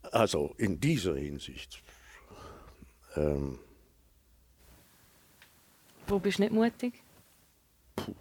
Also 0.01 0.53
in 0.57 0.79
dieser 0.79 1.15
Hinsicht. 1.15 1.81
Ähm, 3.15 3.59
Wo 6.07 6.19
bist 6.19 6.39
du 6.39 6.43
nicht 6.43 6.53
mutig? 6.53 6.93
Puh. 7.95 8.15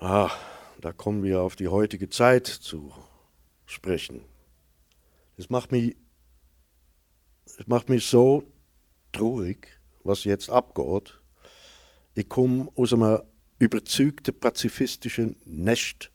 Ah, 0.00 0.30
da 0.80 0.92
kommen 0.92 1.22
wir 1.22 1.42
auf 1.42 1.54
die 1.54 1.68
heutige 1.68 2.08
Zeit 2.08 2.46
zu 2.46 2.92
sprechen. 3.66 4.24
Es 5.42 5.50
macht 5.50 5.72
mich, 5.72 5.96
es 7.46 7.66
macht 7.66 7.88
mich 7.88 8.06
so 8.06 8.44
traurig, 9.10 9.66
was 10.04 10.22
jetzt 10.22 10.48
abgeht. 10.48 11.20
Ich 12.14 12.28
komme 12.28 12.68
aus 12.76 12.92
einem 12.92 13.22
überzeugten 13.58 14.38
pazifistischen 14.38 15.34
Nest. 15.44 16.12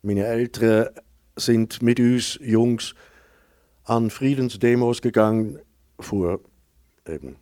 Meine 0.00 0.24
Eltern 0.24 0.88
sind 1.36 1.82
mit 1.82 2.00
uns 2.00 2.38
Jungs 2.40 2.94
an 3.84 4.08
Friedensdemos 4.08 5.02
gegangen 5.02 5.58
vor 5.98 6.40
eben. 7.06 7.36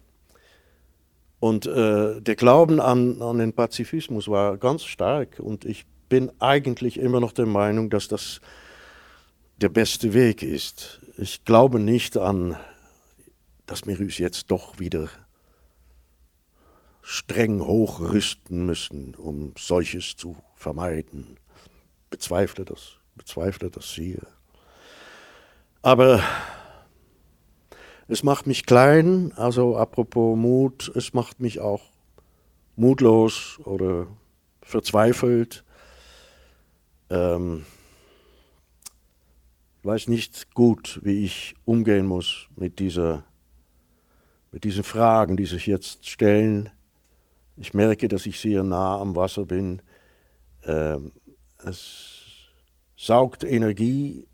Und 1.39 1.65
äh, 1.67 2.21
der 2.21 2.35
Glauben 2.35 2.81
an, 2.81 3.23
an 3.23 3.39
den 3.39 3.53
Pazifismus 3.53 4.27
war 4.27 4.59
ganz 4.59 4.83
stark 4.83 5.39
und 5.39 5.65
ich 5.65 5.87
bin 6.09 6.33
eigentlich 6.41 6.99
immer 6.99 7.21
noch 7.21 7.31
der 7.31 7.47
Meinung, 7.47 7.89
dass 7.89 8.09
das 8.09 8.41
der 9.59 9.69
beste 9.69 10.15
Weg 10.15 10.43
ist. 10.43 11.01
Ich 11.17 11.45
glaube 11.45 11.81
nicht 11.81 12.17
an, 12.17 12.57
dass 13.67 13.87
wir 13.87 13.99
uns 13.99 14.19
jetzt 14.19 14.51
doch 14.51 14.79
wieder 14.79 15.09
streng 17.03 17.61
hochrüsten 17.61 18.67
müssen, 18.67 19.15
um 19.17 19.55
solches 19.59 20.17
zu 20.17 20.37
vermeiden. 20.55 21.39
Bezweifle 22.11 22.65
das, 22.65 22.99
bezweifle 23.17 23.71
das 23.71 23.95
sehr. 23.95 24.27
Aber 25.83 26.23
es 28.07 28.23
macht 28.23 28.47
mich 28.47 28.65
klein, 28.65 29.33
also 29.37 29.77
apropos 29.77 30.37
Mut, 30.37 30.93
es 30.95 31.13
macht 31.15 31.41
mich 31.41 31.61
auch 31.61 31.83
mutlos 32.77 33.59
oder 33.65 34.07
verzweifelt. 34.63 35.65
Ähm, 37.11 37.67
weiß 39.83 40.09
nicht 40.09 40.55
gut, 40.55 41.01
wie 41.03 41.25
ich 41.25 41.55
umgehen 41.65 42.07
muss 42.07 42.49
mit, 42.57 42.79
dieser, 42.79 43.25
mit 44.53 44.65
diesen 44.65 44.85
Fragen, 44.85 45.37
die 45.37 45.47
sich 45.47 45.67
jetzt 45.67 46.09
stellen. 46.09 46.71
Ich 47.57 47.75
merke, 47.75 48.09
dass 48.09 48.27
ich 48.27 48.41
sehr 48.41 48.63
nah 48.63 49.01
am 49.01 49.17
Wasser 49.17 49.47
bin. 49.47 49.83
Ähm, 50.65 51.13
es 51.65 52.23
saugt 52.97 53.45
Energie 53.45 54.29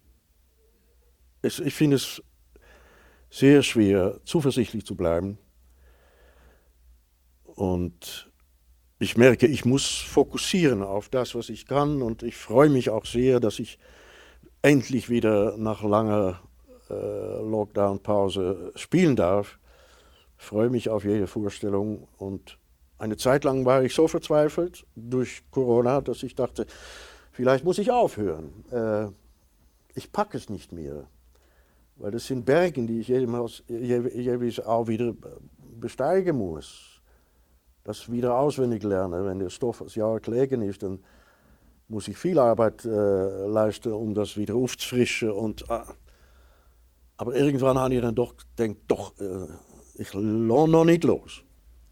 es, 1.45 1.61
ich 1.61 1.75
finde 1.75 1.97
es 1.97 2.23
sehr 3.31 3.63
schwer, 3.63 4.21
zuversichtlich 4.25 4.85
zu 4.85 4.97
bleiben. 4.97 5.39
Und 7.45 8.31
ich 8.99 9.17
merke, 9.17 9.47
ich 9.47 9.65
muss 9.65 9.87
fokussieren 9.87 10.83
auf 10.83 11.09
das, 11.09 11.35
was 11.35 11.49
ich 11.49 11.67
kann. 11.67 12.03
Und 12.03 12.23
ich 12.23 12.37
freue 12.37 12.71
mich 12.71 12.91
auch 12.91 13.05
sehr, 13.07 13.41
dass 13.41 13.59
ich 13.59 13.79
endlich 14.65 15.11
wieder 15.11 15.59
nach 15.59 15.83
langer 15.83 16.41
äh, 16.89 16.95
Lockdown-Pause 16.95 18.73
spielen 18.77 19.15
darf. 19.15 19.59
Freue 20.39 20.71
mich 20.71 20.89
auf 20.89 21.05
jede 21.05 21.27
Vorstellung. 21.27 22.09
Und 22.17 22.59
eine 22.97 23.19
Zeit 23.19 23.45
lang 23.45 23.67
war 23.67 23.83
ich 23.83 23.95
so 23.95 24.09
verzweifelt 24.09 24.87
durch 24.97 25.43
Corona, 25.51 26.01
dass 26.01 26.23
ich 26.23 26.35
dachte, 26.35 26.67
vielleicht 27.31 27.65
muss 27.65 27.77
ich 27.79 27.91
aufhören. 27.91 28.65
Äh, 28.71 29.09
ich 29.95 30.11
packe 30.11 30.39
es 30.39 30.49
nicht 30.49 30.73
mehr. 30.73 31.09
Weil 31.97 32.13
das 32.13 32.27
sind 32.27 32.47
Berge, 32.47 32.87
die 32.87 33.01
ich 33.01 33.09
jeweils 33.09 34.61
auch 34.61 34.89
wieder 34.89 35.13
besteigen 35.79 36.39
muss. 36.39 37.03
Das 37.85 38.11
wieder 38.11 38.39
auswendig 38.39 38.83
lernen. 38.83 39.27
Wenn 39.27 39.41
der 39.41 39.51
Stoff 39.51 39.83
als 39.83 39.95
Jahr 39.95 40.21
gelegen 40.21 40.63
ist, 40.63 40.83
dann 40.83 41.01
muss 41.95 42.09
ich 42.09 42.19
viel 42.19 42.41
Arbeit 42.41 42.85
äh, 42.85 43.47
leisten, 43.47 43.93
um 43.93 44.15
das 44.15 44.37
wieder 44.37 44.57
aufzufrischen. 44.57 45.31
Und, 45.31 45.63
äh, 45.71 45.81
aber 47.17 47.37
irgendwann 47.37 47.79
habe 47.79 47.95
ich 47.95 48.01
dann 48.01 48.17
doch 48.17 48.35
gedacht, 48.37 48.79
doch, 48.89 49.19
äh, 49.21 49.47
ich 49.95 50.13
lasse 50.13 50.69
noch 50.69 50.85
nicht 50.85 51.05
los. 51.05 51.45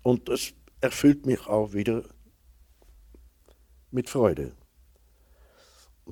Und 0.03 0.29
es 0.29 0.55
erfüllt 0.81 1.25
mich 1.25 1.47
auch 1.47 1.73
wieder 1.73 2.03
mit 3.93 4.11
Freude. 4.11 4.57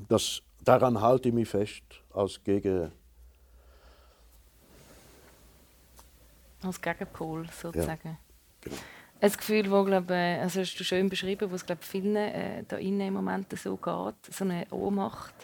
Das, 0.09 0.41
daran 0.63 1.01
halte 1.01 1.31
ich 1.31 1.35
mich 1.35 1.49
fest 1.49 1.83
als 2.11 2.41
gegen 2.45 2.93
als 6.63 6.81
Gegenpol 6.81 7.49
sozusagen. 7.51 8.09
Ja, 8.09 8.19
genau. 8.61 8.77
Ein 9.23 9.33
Gefühl, 9.33 9.71
wo 9.71 9.85
glaube 9.85 10.15
also 10.41 10.61
hast 10.61 10.77
du 10.77 10.85
schön 10.85 11.11
beschrieben, 11.11 11.51
wo 11.51 11.55
es 11.55 11.67
glaube 11.67 11.83
vielen 11.83 12.17
äh, 12.17 12.65
da 12.67 12.77
innen 12.77 13.09
im 13.09 13.15
Moment 13.15 13.53
so 13.59 13.77
geht, 13.77 14.35
so 14.35 14.45
eine 14.45 14.67
Ohnmacht 14.71 15.35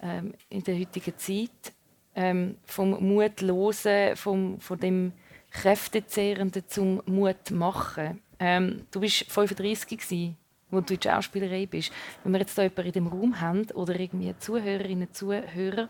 ähm, 0.00 0.32
in 0.48 0.62
der 0.62 0.78
heutigen 0.78 1.18
Zeit, 1.18 1.72
ähm, 2.14 2.56
vom 2.64 2.90
Mutlosen, 3.04 4.14
vom 4.14 4.60
von 4.60 4.78
dem 4.78 5.12
Kräftezehrenden 5.50 6.68
zum 6.68 7.02
Mut 7.06 7.50
machen. 7.50 8.20
Ähm, 8.38 8.86
du 8.92 9.00
bist 9.00 9.24
35 9.28 9.98
gewesen, 9.98 10.36
wo 10.70 10.80
du 10.80 10.94
in 10.94 11.02
Schauspielerei 11.02 11.66
bist. 11.66 11.90
Wenn 12.22 12.32
wir 12.32 12.40
jetzt 12.40 12.56
da 12.56 12.62
jemanden 12.62 12.86
in 12.86 12.92
dem 12.92 13.06
Raum 13.08 13.40
haben 13.40 13.70
oder 13.72 13.98
irgendwie 13.98 14.36
Zuhörerinnen, 14.38 15.12
Zuhörer, 15.12 15.88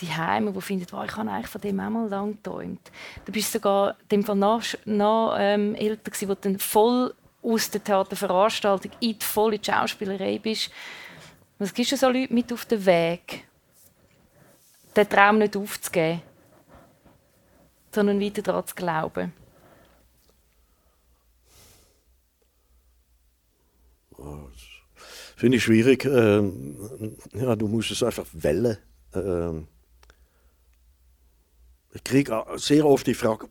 die 0.00 0.12
Heime, 0.12 0.52
die 0.52 0.60
finden, 0.60 0.86
oh, 0.94 1.02
ich 1.04 1.16
habe 1.16 1.30
eigentlich 1.30 1.48
von 1.48 1.60
dem 1.60 1.78
einmal 1.80 2.08
lang 2.08 2.32
geträumt. 2.32 2.90
Du 3.24 3.32
bist 3.32 3.52
sogar 3.52 3.96
dem 4.10 4.24
Fall 4.24 4.36
noch, 4.36 4.62
noch 4.84 5.36
ähm, 5.38 5.74
älter 5.74 6.10
gewesen, 6.10 6.28
wo 6.28 6.34
du 6.34 6.40
dann 6.40 6.58
voll 6.58 7.14
aus 7.42 7.70
der 7.70 7.82
Theaterveranstaltung 7.82 8.92
in 9.00 9.18
die 9.18 9.24
volle 9.24 9.58
Schauspielerei 9.62 10.38
bist. 10.38 10.70
Was 11.58 11.74
gibst 11.74 11.92
du 11.92 11.96
so 11.96 12.08
Leute 12.08 12.32
mit 12.32 12.52
auf 12.52 12.64
den 12.64 12.84
Weg, 12.84 13.44
den 14.96 15.08
Traum 15.08 15.38
nicht 15.38 15.56
aufzugeben, 15.56 16.22
sondern 17.94 18.20
weiter 18.20 18.42
daran 18.42 18.66
zu 18.66 18.74
glauben? 18.74 19.32
Oh, 24.16 24.48
Finde 25.36 25.56
ich 25.56 25.64
schwierig. 25.64 26.04
Ähm, 26.04 27.16
ja, 27.32 27.56
du 27.56 27.66
musst 27.66 27.90
es 27.90 28.02
einfach 28.02 28.26
wählen. 28.32 28.78
Ähm, 29.12 29.66
ich 31.92 32.04
kriege 32.04 32.44
sehr 32.56 32.86
oft 32.86 33.06
die 33.06 33.14
Frage, 33.14 33.48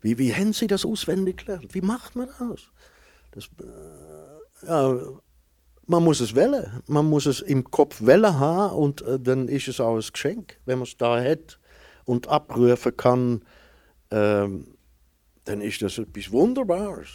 wie, 0.00 0.18
wie 0.18 0.34
haben 0.34 0.52
Sie 0.52 0.66
das 0.66 0.84
auswendig 0.84 1.44
gelernt? 1.44 1.74
Wie 1.74 1.80
macht 1.80 2.16
man 2.16 2.28
das? 2.38 2.62
das 3.32 3.44
äh, 3.60 4.66
ja, 4.66 4.98
man 5.86 6.04
muss 6.04 6.20
es 6.20 6.34
wählen. 6.34 6.82
Man 6.86 7.06
muss 7.06 7.26
es 7.26 7.40
im 7.40 7.70
Kopf 7.70 8.02
wählen 8.02 8.38
haben 8.38 8.76
und 8.76 9.02
äh, 9.02 9.18
dann 9.18 9.48
ist 9.48 9.68
es 9.68 9.80
auch 9.80 9.96
ein 9.96 10.12
Geschenk, 10.12 10.58
wenn 10.64 10.78
man 10.78 10.86
es 10.86 10.96
da 10.96 11.22
hat 11.22 11.58
und 12.04 12.28
abrufen 12.28 12.96
kann. 12.96 13.44
Ähm, 14.10 14.76
dann 15.44 15.60
ist 15.60 15.82
das 15.82 15.98
etwas 15.98 16.30
Wunderbares. 16.30 17.08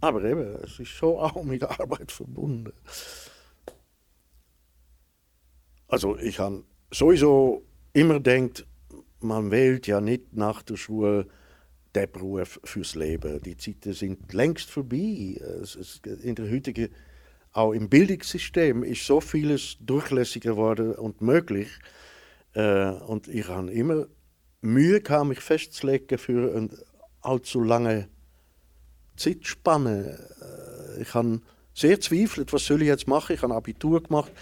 Aber 0.00 0.22
eben, 0.22 0.56
es 0.62 0.78
ist 0.78 0.88
schon 0.88 1.16
auch 1.16 1.42
mit 1.42 1.62
Arbeit 1.62 2.12
verbunden. 2.12 2.72
Also 5.88 6.16
ich 6.18 6.38
habe 6.38 6.64
sowieso 6.90 7.62
immer 7.94 8.20
denkt, 8.20 8.66
man 9.20 9.50
wählt 9.50 9.86
ja 9.86 10.00
nicht 10.00 10.34
nach 10.34 10.62
der 10.62 10.76
Schule 10.76 11.26
den 11.94 12.10
Beruf 12.10 12.60
fürs 12.64 12.94
Leben. 12.94 13.40
Die 13.42 13.56
Zeiten 13.56 13.92
sind 13.92 14.32
längst 14.32 14.70
vorbei. 14.70 15.40
In 16.22 16.34
der 16.34 16.50
heutigen, 16.50 16.88
auch 17.52 17.72
im 17.72 17.88
Bildungssystem 17.88 18.82
ist 18.82 19.06
so 19.06 19.20
vieles 19.20 19.76
durchlässiger 19.80 20.50
geworden 20.50 20.94
und 20.96 21.22
möglich. 21.22 21.68
Äh, 22.52 22.90
und 22.90 23.28
ich 23.28 23.48
habe 23.48 23.70
immer 23.70 24.06
Mühe 24.60 25.00
gehabt, 25.00 25.28
mich 25.28 25.40
festzulegen 25.40 26.18
für 26.18 26.54
eine 26.54 26.70
allzu 27.20 27.62
lange 27.62 28.08
Zeitspanne. 29.16 30.18
Äh, 30.98 31.02
ich 31.02 31.14
habe 31.14 31.40
sehr 31.74 32.00
zweifelt, 32.00 32.52
was 32.52 32.66
soll 32.66 32.82
ich 32.82 32.88
jetzt 32.88 33.06
machen. 33.06 33.34
Ich 33.34 33.42
habe 33.42 33.54
Abitur 33.54 34.02
gemacht. 34.02 34.32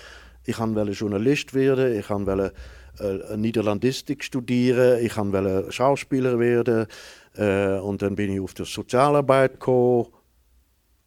Ich 0.44 0.58
wollte 0.58 0.92
Journalist 0.92 1.52
werden. 1.52 1.98
Ich 1.98 2.08
wollte 2.08 2.54
äh, 3.02 3.36
Niederlandistik 3.36 4.24
studieren, 4.24 5.04
ich 5.04 5.16
wollte 5.16 5.70
Schauspieler 5.72 6.38
werden 6.38 6.86
äh, 7.34 7.78
und 7.78 8.02
dann 8.02 8.14
bin 8.14 8.32
ich 8.32 8.40
auf 8.40 8.54
die 8.54 8.64
Sozialarbeit 8.64 9.54
gekommen. 9.54 10.08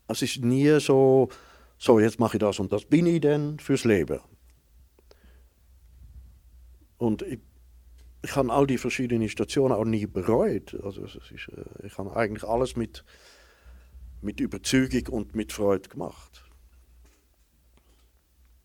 Es 0.08 0.22
ist 0.22 0.44
nie 0.44 0.80
so, 0.80 1.30
so 1.78 2.00
jetzt 2.00 2.20
mache 2.20 2.38
ich 2.38 2.42
das 2.42 2.60
und 2.60 2.72
das 2.72 2.86
bin 2.86 3.06
ich 3.06 3.22
dann 3.22 3.60
fürs 3.60 3.86
Leben. 3.86 4.20
Und 6.98 7.22
ich, 7.24 7.40
ich 8.24 8.36
habe 8.36 8.52
all 8.52 8.68
die 8.68 8.78
verschiedenen 8.78 9.30
Stationen 9.30 9.74
auch 9.74 9.86
nie 9.86 10.06
bereut. 10.06 10.76
Also 10.84 11.06
ist, 11.06 11.16
äh, 11.16 11.86
ich 11.86 11.98
habe 11.98 12.16
eigentlich 12.16 12.44
alles 12.44 12.76
mit, 12.76 13.04
mit 14.22 14.40
Überzeugung 14.40 15.08
und 15.14 15.36
mit 15.36 15.52
Freude 15.52 15.90
gemacht. 15.90 16.44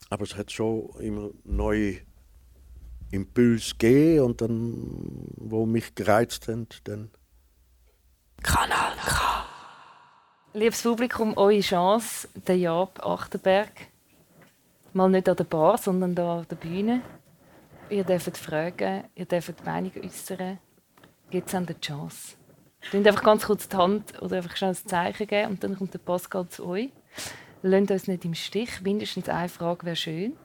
Aber 0.09 0.25
es 0.25 0.37
hat 0.37 0.51
schon 0.51 0.91
immer 1.01 1.31
neue 1.45 1.99
Impuls 3.11 3.77
gegeben 3.77 4.25
und 4.25 4.41
dann, 4.41 5.27
wo 5.37 5.67
mich 5.67 5.95
gereizt 5.95 6.49
haben, 6.49 6.67
dann. 6.85 7.11
Kanal 8.43 8.95
K. 9.05 9.45
Liebes 10.53 10.83
Publikum, 10.83 11.37
eure 11.37 11.61
Chance, 11.61 12.29
der 12.47 12.57
Jab 12.57 13.05
Achterberg. 13.05 13.71
Mal 14.93 15.11
nicht 15.11 15.29
an 15.29 15.37
der 15.37 15.45
Bar, 15.45 15.79
sondern 15.79 16.15
da 16.15 16.41
auf 16.41 16.47
der 16.47 16.57
Bühne. 16.57 17.03
Ihr 17.89 18.05
dürft 18.05 18.37
fragen, 18.37 19.05
ihr 19.15 19.27
dürft 19.27 19.61
die 19.61 19.65
Meinung 19.65 19.93
äußern. 20.03 20.59
Gibt 21.31 21.53
es 21.53 21.67
die 21.67 21.81
Chance? 21.81 22.37
Nehmt 22.93 23.07
einfach 23.07 23.23
ganz 23.23 23.45
kurz 23.45 23.69
die 23.69 23.77
Hand 23.77 24.21
oder 24.21 24.39
einfach 24.39 24.57
schnell 24.57 24.71
ein 24.71 24.77
Zeichen 24.77 25.27
geben 25.27 25.51
und 25.51 25.63
dann 25.63 25.77
kommt 25.77 25.95
der 25.95 25.99
Pascal 25.99 26.49
zu 26.49 26.67
euch. 26.67 26.91
Lasst 27.63 27.91
uns 27.91 28.09
nicht 28.09 28.25
im 28.25 28.35
Stich. 28.35 28.81
Mindestens 28.81 29.29
eine 29.29 29.49
Frage 29.49 29.85
wäre 29.87 29.97
schön. 29.97 30.37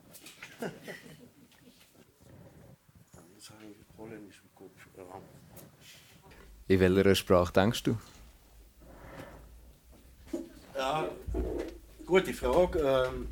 In 6.68 6.80
welcher 6.80 7.14
Sprache 7.14 7.54
denkst 7.54 7.84
du? 7.84 7.98
Ja, 10.76 11.08
gute 12.06 12.34
Frage. 12.34 12.80
Ähm, 12.80 13.28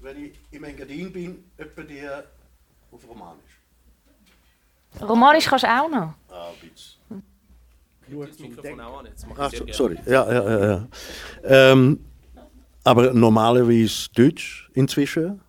wenn 0.00 0.24
ich 0.24 0.32
im 0.50 0.64
Engadin 0.64 1.12
bin, 1.12 1.44
etwa 1.56 1.82
die 1.82 2.06
auf 2.92 3.08
Romanisch. 3.08 3.60
Romanisch 5.00 5.46
kannst 5.46 5.64
du 5.64 5.68
auch 5.68 5.88
noch? 5.88 6.14
Ah, 6.28 6.50
ein 6.50 6.68
bisschen. 6.68 7.22
Nur 8.08 8.26
das 8.26 8.38
Mikrofon 8.38 8.80
auch 8.80 8.98
an, 9.00 9.06
jetzt 9.06 9.26
Ach, 9.36 9.52
so, 9.52 9.66
sorry. 9.72 9.98
Ja, 10.06 10.32
ja, 10.32 10.50
ja. 10.50 10.68
ja. 10.68 10.88
Ähm, 11.44 12.04
aber 12.84 13.12
normalerweise 13.12 14.08
Deutsch 14.14 14.70
inzwischen. 14.74 15.40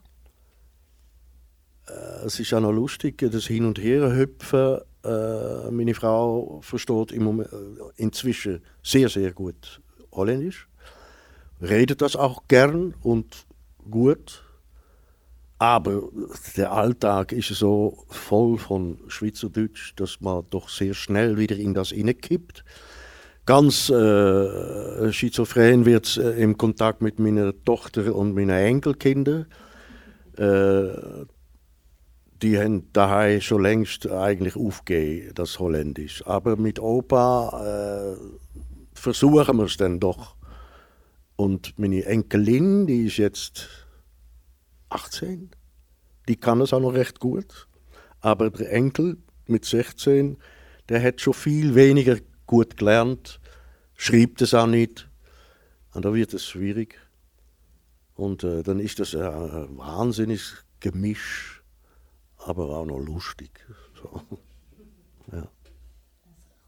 Äh, 1.87 2.25
es 2.25 2.39
ist 2.39 2.53
auch 2.53 2.61
noch 2.61 2.71
lustig, 2.71 3.17
das 3.17 3.47
Hin- 3.47 3.65
und 3.65 3.79
Herhüpfen 3.79 4.79
äh, 5.09 5.71
meine 5.71 5.93
Frau 5.93 6.59
versteht 6.61 7.11
im 7.11 7.23
Moment, 7.23 7.51
äh, 7.51 7.55
inzwischen 7.97 8.61
sehr, 8.83 9.09
sehr 9.09 9.31
gut 9.31 9.81
Holländisch, 10.11 10.67
redet 11.61 12.01
das 12.01 12.15
auch 12.15 12.43
gern 12.47 12.93
und 13.01 13.45
gut. 13.89 14.43
Aber 15.57 16.03
der 16.55 16.71
Alltag 16.71 17.33
ist 17.33 17.49
so 17.49 18.05
voll 18.07 18.57
von 18.57 18.97
Schweizerdeutsch, 19.07 19.93
dass 19.97 20.21
man 20.21 20.45
doch 20.49 20.69
sehr 20.69 20.93
schnell 20.93 21.37
wieder 21.37 21.57
in 21.57 21.73
das 21.73 21.93
kippt. 22.21 22.63
Ganz 23.45 23.89
äh, 23.89 25.11
schizophren 25.11 25.85
wird 25.85 26.05
es 26.05 26.17
äh, 26.17 26.41
im 26.41 26.57
Kontakt 26.57 27.01
mit 27.01 27.19
meiner 27.19 27.51
Tochter 27.65 28.15
und 28.15 28.35
meinen 28.35 28.51
Enkelkindern. 28.51 29.47
Äh, 30.37 31.18
die 32.41 32.57
haben 32.57 32.91
daheim 32.93 33.41
schon 33.41 33.61
längst 33.61 34.09
eigentlich 34.09 34.55
aufgegeben, 34.55 35.33
das 35.35 35.59
Holländisch. 35.59 36.25
Aber 36.25 36.55
mit 36.55 36.79
Opa 36.79 38.15
äh, 38.15 38.17
versuchen 38.93 39.57
wir 39.57 39.65
es 39.65 39.77
dann 39.77 39.99
doch. 39.99 40.35
Und 41.35 41.77
meine 41.77 42.05
Enkelin, 42.05 42.87
die 42.87 43.05
ist 43.05 43.17
jetzt 43.17 43.69
18, 44.89 45.51
die 46.27 46.35
kann 46.37 46.61
es 46.61 46.73
auch 46.73 46.79
noch 46.79 46.93
recht 46.93 47.19
gut. 47.19 47.67
Aber 48.21 48.49
der 48.49 48.71
Enkel 48.71 49.17
mit 49.47 49.65
16, 49.65 50.37
der 50.89 51.01
hat 51.01 51.21
schon 51.21 51.33
viel 51.33 51.75
weniger 51.75 52.17
gut 52.45 52.77
gelernt, 52.77 53.39
schreibt 53.95 54.41
es 54.41 54.53
auch 54.53 54.67
nicht. 54.67 55.09
Und 55.93 56.05
da 56.05 56.13
wird 56.13 56.33
es 56.33 56.45
schwierig. 56.45 56.99
Und 58.15 58.43
äh, 58.43 58.63
dann 58.63 58.79
ist 58.79 58.99
das 58.99 59.15
ein 59.15 59.77
wahnsinniges 59.77 60.65
Gemisch 60.79 61.58
aber 62.49 62.77
auch 62.77 62.85
noch 62.85 62.99
lustig. 62.99 63.51
So. 64.01 64.21
Ja. 65.31 65.47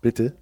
Bitte? 0.01 0.36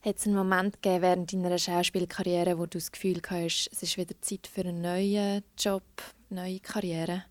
Hat 0.00 0.16
es 0.16 0.26
einen 0.26 0.36
Moment 0.36 0.82
gegeben 0.82 1.02
während 1.02 1.32
deiner 1.32 1.58
Schauspielkarriere, 1.58 2.58
wo 2.58 2.66
du 2.66 2.78
das 2.78 2.92
Gefühl 2.92 3.20
hast, 3.28 3.68
es 3.72 3.82
ist 3.82 3.96
wieder 3.96 4.14
Zeit 4.20 4.46
für 4.46 4.62
einen 4.62 4.80
neuen 4.80 5.42
Job, 5.58 5.82
eine 6.30 6.42
neue 6.42 6.60
Karriere? 6.60 7.24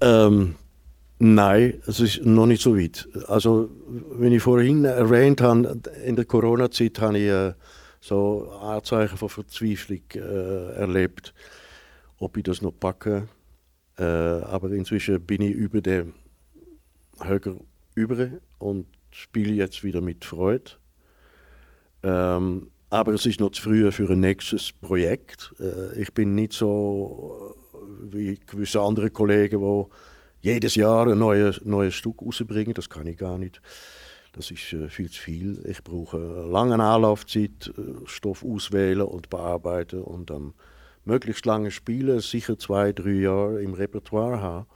Ähm, 0.00 0.56
nein, 1.18 1.80
es 1.86 2.00
ist 2.00 2.24
noch 2.24 2.46
nicht 2.46 2.62
so 2.62 2.76
weit. 2.76 3.08
Also, 3.28 3.70
wie 4.18 4.34
ich 4.34 4.42
vorhin 4.42 4.84
erwähnt 4.84 5.40
habe, 5.40 5.80
in 6.04 6.16
der 6.16 6.24
Corona-Zeit 6.24 7.00
habe 7.00 7.18
ich 7.18 7.28
äh, 7.28 7.54
so 8.04 8.50
Anzeichen 8.50 9.16
von 9.16 9.30
Verzweiflung 9.30 10.02
äh, 10.14 10.72
erlebt, 10.74 11.32
ob 12.18 12.36
ich 12.36 12.42
das 12.42 12.60
noch 12.60 12.72
packe. 12.72 13.28
Äh, 13.98 14.02
aber 14.04 14.72
inzwischen 14.72 15.20
bin 15.22 15.40
ich 15.40 15.52
über 15.52 15.80
den 15.80 16.12
Höger 17.20 17.56
über 17.94 18.28
und 18.58 18.86
spiele 19.10 19.54
jetzt 19.54 19.84
wieder 19.84 20.02
mit 20.02 20.24
Freude. 20.24 20.72
Ähm, 22.02 22.70
aber 22.90 23.14
es 23.14 23.24
ist 23.24 23.40
noch 23.40 23.52
zu 23.52 23.62
früh 23.62 23.90
für 23.90 24.10
ein 24.10 24.20
nächstes 24.20 24.72
Projekt. 24.72 25.54
Äh, 25.58 25.98
ich 25.98 26.12
bin 26.12 26.34
nicht 26.34 26.52
so 26.52 27.54
äh, 27.72 28.14
wie 28.14 28.38
gewisse 28.46 28.82
andere 28.82 29.10
Kollegen, 29.10 29.60
die 30.42 30.48
jedes 30.50 30.74
Jahr 30.74 31.06
ein 31.06 31.18
neues, 31.18 31.64
neues 31.64 31.94
Stück 31.94 32.20
rausbringen. 32.20 32.74
Das 32.74 32.90
kann 32.90 33.06
ich 33.06 33.16
gar 33.16 33.38
nicht. 33.38 33.62
Das 34.34 34.50
ist 34.50 34.72
äh, 34.72 34.88
viel 34.88 35.10
zu 35.10 35.20
viel. 35.20 35.64
Ich 35.66 35.82
brauche 35.84 36.16
eine 36.16 36.50
lange 36.50 36.82
Anlaufzeit, 36.82 37.72
äh, 37.78 38.06
Stoff 38.06 38.44
auswählen 38.44 39.02
und 39.02 39.30
bearbeiten 39.30 40.02
und 40.02 40.30
dann 40.30 40.54
möglichst 41.04 41.46
lange 41.46 41.70
spielen, 41.70 42.20
sicher 42.20 42.58
zwei, 42.58 42.92
drei 42.92 43.12
Jahre 43.12 43.62
im 43.62 43.74
Repertoire 43.74 44.40
haben. 44.40 44.66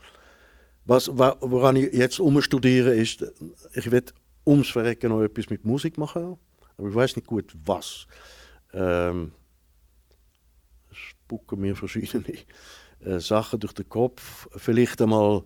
Was, 0.85 1.09
woran 1.09 1.75
ich 1.75 1.93
jetzt 1.93 2.19
umstudiere, 2.19 2.95
ist, 2.95 3.25
ich 3.73 3.91
will 3.91 4.03
ums 4.45 4.69
Verrecken 4.69 5.09
noch 5.09 5.21
etwas 5.21 5.49
mit 5.49 5.65
Musik 5.65 5.97
machen, 5.97 6.37
aber 6.77 6.89
ich 6.89 6.95
weiß 6.95 7.15
nicht 7.17 7.27
gut 7.27 7.53
was. 7.65 8.07
Ähm, 8.73 9.33
spucken 10.91 11.59
mir 11.59 11.75
verschiedene 11.75 12.33
äh, 13.01 13.19
Sachen 13.19 13.59
durch 13.59 13.73
den 13.73 13.89
Kopf. 13.89 14.47
Vielleicht 14.55 15.01
einmal, 15.01 15.43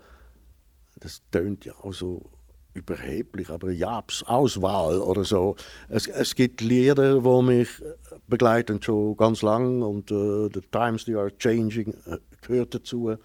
das 0.96 1.22
tönt 1.32 1.66
ja 1.66 1.74
auch 1.76 1.94
so 1.94 2.30
überheblich, 2.74 3.50
aber 3.50 3.72
Jabs 3.72 4.24
Auswahl 4.24 5.00
oder 5.00 5.24
so. 5.24 5.56
Es, 5.90 6.08
es 6.08 6.36
gibt 6.36 6.62
Lieder, 6.62 7.20
die 7.22 7.44
mich 7.44 7.70
begleiten 8.28 8.82
schon 8.82 9.16
ganz 9.18 9.42
lang 9.42 9.82
und 9.82 10.12
uh, 10.12 10.50
The 10.54 10.62
Times 10.72 11.06
They 11.06 11.16
Are 11.16 11.32
Changing 11.38 11.94
uh, 12.08 12.18
gehört 12.42 12.74
dazu 12.74 13.16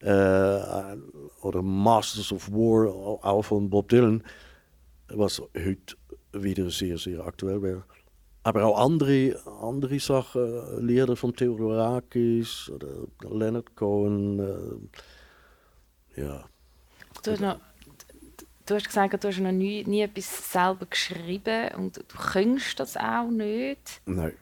äh, 0.00 0.96
oder 1.42 1.62
Masters 1.62 2.32
of 2.32 2.50
War, 2.50 2.88
auch 3.24 3.42
von 3.42 3.68
Bob 3.68 3.88
Dylan, 3.88 4.22
was 5.08 5.42
heute 5.56 5.96
wieder 6.32 6.70
sehr, 6.70 6.98
sehr 6.98 7.26
aktuell 7.26 7.62
wäre. 7.62 7.84
Aber 8.42 8.64
auch 8.64 8.78
andere, 8.78 9.38
andere 9.60 10.00
Sachen, 10.00 10.86
Lieder 10.86 11.14
von 11.14 11.34
Theodorakis 11.34 12.70
oder 12.74 12.88
Leonard 13.28 13.76
Cohen. 13.76 14.38
Äh, 16.16 16.22
ja. 16.22 16.44
Du 18.70 18.76
hast 18.76 18.86
gesagt, 18.86 19.24
du 19.24 19.28
hast 19.28 19.38
noch 19.38 19.52
nie, 19.52 19.84
nie 19.84 20.02
etwas 20.02 20.52
selber 20.52 20.86
geschrieben 20.86 21.74
und 21.76 21.96
du 21.96 22.16
könntest 22.16 22.78
das 22.78 22.96
auch 22.96 23.28
nicht. 23.28 24.00
Nein. 24.06 24.32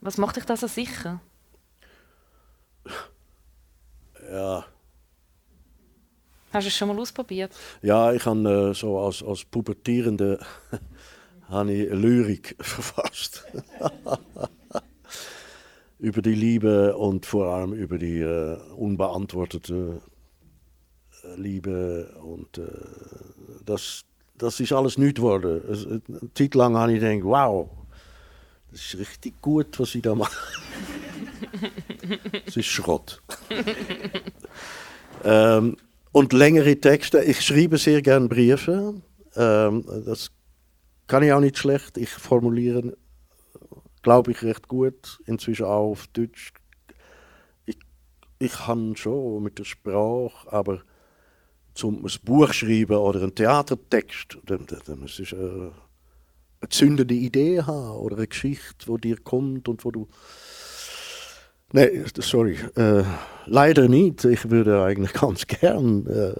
Was 0.00 0.18
macht 0.18 0.36
dich 0.36 0.44
das 0.44 0.60
so 0.60 0.68
sicher? 0.68 1.20
ja. 4.30 4.64
Hast 6.52 6.64
du 6.64 6.68
es 6.68 6.76
schon 6.76 6.88
mal 6.88 6.98
ausprobiert? 6.98 7.52
Ja, 7.82 8.12
ich 8.12 8.24
habe 8.24 8.70
äh, 8.70 8.74
so 8.74 8.98
als, 8.98 9.22
als 9.22 9.44
Pubertierende 9.44 10.38
habe 11.48 11.72
ich 11.72 11.90
Lyrik 11.90 12.56
verfasst. 12.60 13.44
über 15.98 16.22
die 16.22 16.34
Liebe 16.34 16.96
und 16.96 17.26
vor 17.26 17.48
allem 17.48 17.72
über 17.72 17.98
die 17.98 18.20
äh, 18.20 18.58
unbeantwortete 18.76 20.02
Liebe. 21.36 22.14
Und 22.22 22.58
äh, 22.58 22.66
das, 23.64 24.02
das 24.38 24.60
ist 24.60 24.72
alles 24.72 24.98
nichts 24.98 25.16
geworden. 25.16 25.62
Eine 26.08 26.34
Zeit 26.34 26.54
lang 26.54 26.76
habe 26.76 26.92
ich 26.92 27.00
gedacht, 27.00 27.24
wow, 27.24 27.70
das 28.70 28.80
ist 28.80 28.98
richtig 28.98 29.40
gut, 29.40 29.78
was 29.78 29.94
ich 29.94 30.02
da 30.02 30.14
mache. 30.14 30.36
Es 32.46 32.56
ist 32.56 32.66
Schrott. 32.66 33.22
ähm, 35.24 35.76
und 36.12 36.32
längere 36.32 36.76
Texte. 36.76 37.22
Ich 37.22 37.40
schreibe 37.42 37.78
sehr 37.78 38.02
gerne 38.02 38.28
Briefe. 38.28 38.94
Ähm, 39.34 39.84
das 40.06 40.30
kann 41.06 41.22
ich 41.22 41.32
auch 41.32 41.40
nicht 41.40 41.58
schlecht. 41.58 41.98
Ich 41.98 42.10
formuliere, 42.10 42.96
glaube 44.02 44.32
ich, 44.32 44.42
recht 44.42 44.68
gut. 44.68 45.20
Inzwischen 45.26 45.66
auch 45.66 45.90
auf 45.90 46.06
Deutsch. 46.08 46.52
Ich, 47.66 47.78
ich 48.38 48.52
kann 48.52 48.96
schon 48.96 49.42
mit 49.42 49.58
der 49.58 49.64
Sprache, 49.64 50.52
aber 50.52 50.82
zum 51.76 52.04
ein 52.04 52.12
Buch 52.24 52.52
schreiben 52.52 52.96
oder 52.96 53.22
einen 53.22 53.34
Theatertext, 53.34 54.38
muss 54.96 55.18
ich 55.18 55.32
äh, 55.32 55.36
eine 55.36 56.68
zündende 56.70 57.14
Idee 57.14 57.62
haben 57.62 57.98
oder 57.98 58.16
eine 58.16 58.26
Geschichte, 58.26 58.86
die 58.86 59.08
dir 59.08 59.18
kommt 59.18 59.68
und 59.68 59.84
wo 59.84 59.90
du 59.90 60.08
Nee, 61.72 62.04
sorry. 62.18 62.58
Äh, 62.76 63.02
leider 63.46 63.88
nicht. 63.88 64.24
Ich 64.24 64.48
würde 64.50 64.84
eigentlich 64.84 65.12
ganz 65.20 65.46
gern 65.46 66.06
äh, 66.06 66.32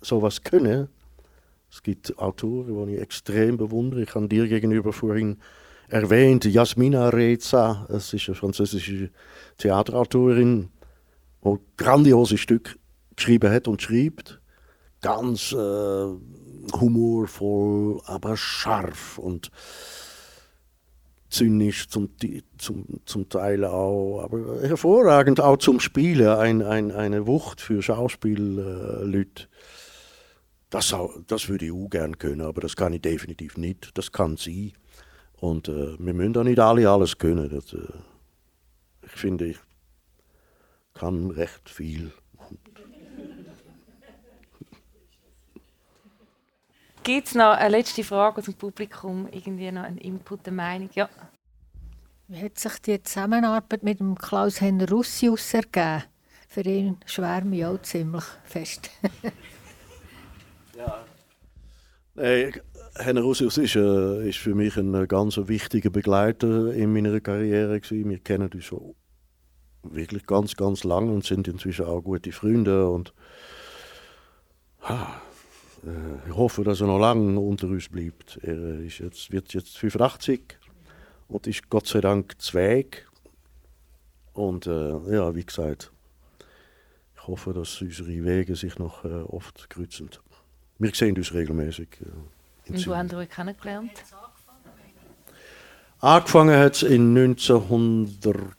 sowas 0.00 0.42
können. 0.42 0.88
Es 1.70 1.82
gibt 1.82 2.16
Autoren, 2.18 2.86
die 2.86 2.94
ich 2.94 3.00
extrem 3.00 3.56
bewundere. 3.56 4.02
Ich 4.02 4.14
habe 4.14 4.28
dir 4.28 4.46
gegenüber 4.46 4.92
vorhin 4.92 5.38
erwähnt, 5.88 6.44
Jasmina 6.44 7.08
Reza. 7.08 7.84
Das 7.88 8.14
ist 8.14 8.28
eine 8.28 8.36
französische 8.36 9.10
Theaterautorin, 9.58 10.70
die 11.44 11.56
grandiose 11.76 12.38
Stück 12.38 12.78
geschrieben 13.16 13.52
hat 13.52 13.66
und 13.66 13.82
schreibt. 13.82 14.40
Ganz 15.04 15.52
äh, 15.52 15.56
humorvoll, 16.72 18.00
aber 18.06 18.38
scharf 18.38 19.18
und 19.18 19.50
zynisch 21.28 21.88
zum, 21.90 22.08
zum, 22.56 22.86
zum 23.04 23.28
Teil 23.28 23.66
auch, 23.66 24.22
aber 24.22 24.62
hervorragend 24.62 25.40
auch 25.40 25.58
zum 25.58 25.78
Spielen, 25.80 26.28
ein, 26.28 26.62
ein, 26.62 26.90
eine 26.90 27.26
Wucht 27.26 27.60
für 27.60 27.82
Schauspielleute. 27.82 29.46
Das, 30.70 30.96
das 31.26 31.48
würde 31.50 31.66
ich 31.66 31.72
auch 31.72 31.90
gerne 31.90 32.16
können, 32.16 32.40
aber 32.40 32.62
das 32.62 32.74
kann 32.74 32.94
ich 32.94 33.02
definitiv 33.02 33.58
nicht. 33.58 33.90
Das 33.98 34.10
kann 34.10 34.38
sie. 34.38 34.72
Und 35.34 35.68
äh, 35.68 35.98
wir 35.98 36.14
müssen 36.14 36.32
da 36.32 36.44
nicht 36.44 36.58
alle 36.58 36.88
alles 36.88 37.18
können. 37.18 37.50
Das, 37.50 37.74
äh, 37.74 37.92
ich 39.04 39.12
finde, 39.12 39.48
ich 39.48 39.58
kann 40.94 41.30
recht 41.30 41.68
viel. 41.68 42.10
Gibt 47.04 47.28
es 47.28 47.34
noch 47.34 47.52
eine 47.52 47.68
letzte 47.68 48.02
Frage 48.02 48.38
aus 48.38 48.46
dem 48.46 48.54
Publikum? 48.54 49.28
Irgendwie 49.30 49.70
noch 49.70 49.82
einen 49.82 49.98
Input, 49.98 50.46
eine 50.46 50.56
Meinung? 50.56 50.88
Ja. 50.94 51.10
Wie 52.28 52.42
hat 52.42 52.58
sich 52.58 52.78
die 52.78 53.02
Zusammenarbeit 53.02 53.82
mit 53.82 54.00
dem 54.00 54.14
Klaus-Henner 54.16 54.88
Russius 54.88 55.52
ergeben? 55.52 56.04
Für 56.48 56.62
ihn 56.62 56.96
schwärme 57.04 57.56
ich 57.56 57.66
auch 57.66 57.82
ziemlich 57.82 58.24
fest. 58.44 58.90
ja. 60.78 61.04
Hey, 62.16 62.52
Henner 62.96 63.20
Russius 63.20 63.58
ist, 63.58 63.76
äh, 63.76 64.26
ist 64.26 64.38
für 64.38 64.54
mich 64.54 64.74
ein 64.78 65.06
ganz 65.06 65.36
wichtiger 65.36 65.90
Begleiter 65.90 66.72
in 66.72 66.90
meiner 66.90 67.20
Karriere. 67.20 67.80
Gewesen. 67.80 68.08
Wir 68.08 68.20
kennen 68.20 68.50
uns 68.50 68.64
schon 68.64 68.94
wirklich 69.82 70.24
ganz, 70.24 70.56
ganz 70.56 70.84
lang 70.84 71.10
und 71.10 71.26
sind 71.26 71.48
inzwischen 71.48 71.84
auch 71.84 72.00
gute 72.00 72.32
Freunde. 72.32 72.88
Und, 72.88 73.12
ah, 74.80 75.20
äh, 75.20 75.33
ich 76.26 76.34
hoffe, 76.34 76.64
dass 76.64 76.80
er 76.80 76.86
noch 76.86 76.98
lange 76.98 77.38
unter 77.38 77.66
uns 77.68 77.88
bleibt. 77.88 78.38
Er 78.42 78.80
ist 78.80 78.98
jetzt, 78.98 79.30
wird 79.30 79.52
jetzt 79.54 79.76
85 79.78 80.58
und 81.28 81.46
ist 81.46 81.68
Gott 81.68 81.86
sei 81.86 82.00
Dank 82.00 82.40
Zweig. 82.40 83.08
Und 84.32 84.66
äh, 84.66 84.90
ja, 85.14 85.34
wie 85.34 85.44
gesagt, 85.44 85.92
ich 87.16 87.26
hoffe, 87.26 87.52
dass 87.52 87.80
unsere 87.80 88.24
Wege 88.24 88.56
sich 88.56 88.78
noch 88.78 89.04
äh, 89.04 89.08
oft 89.08 89.70
kreuzen. 89.70 90.10
Wir 90.78 90.94
sehen 90.94 91.16
uns 91.16 91.32
regelmäßig. 91.32 91.88
Äh, 92.00 92.70
und 92.72 92.86
wo 92.86 92.96
haben 92.96 93.08
Sie 93.08 93.16
euch 93.16 93.28
kennengelernt? 93.28 93.92
Angefangen 96.00 96.58
hat 96.58 96.74
es 96.74 96.82
in 96.82 97.16
1900, 97.16 98.54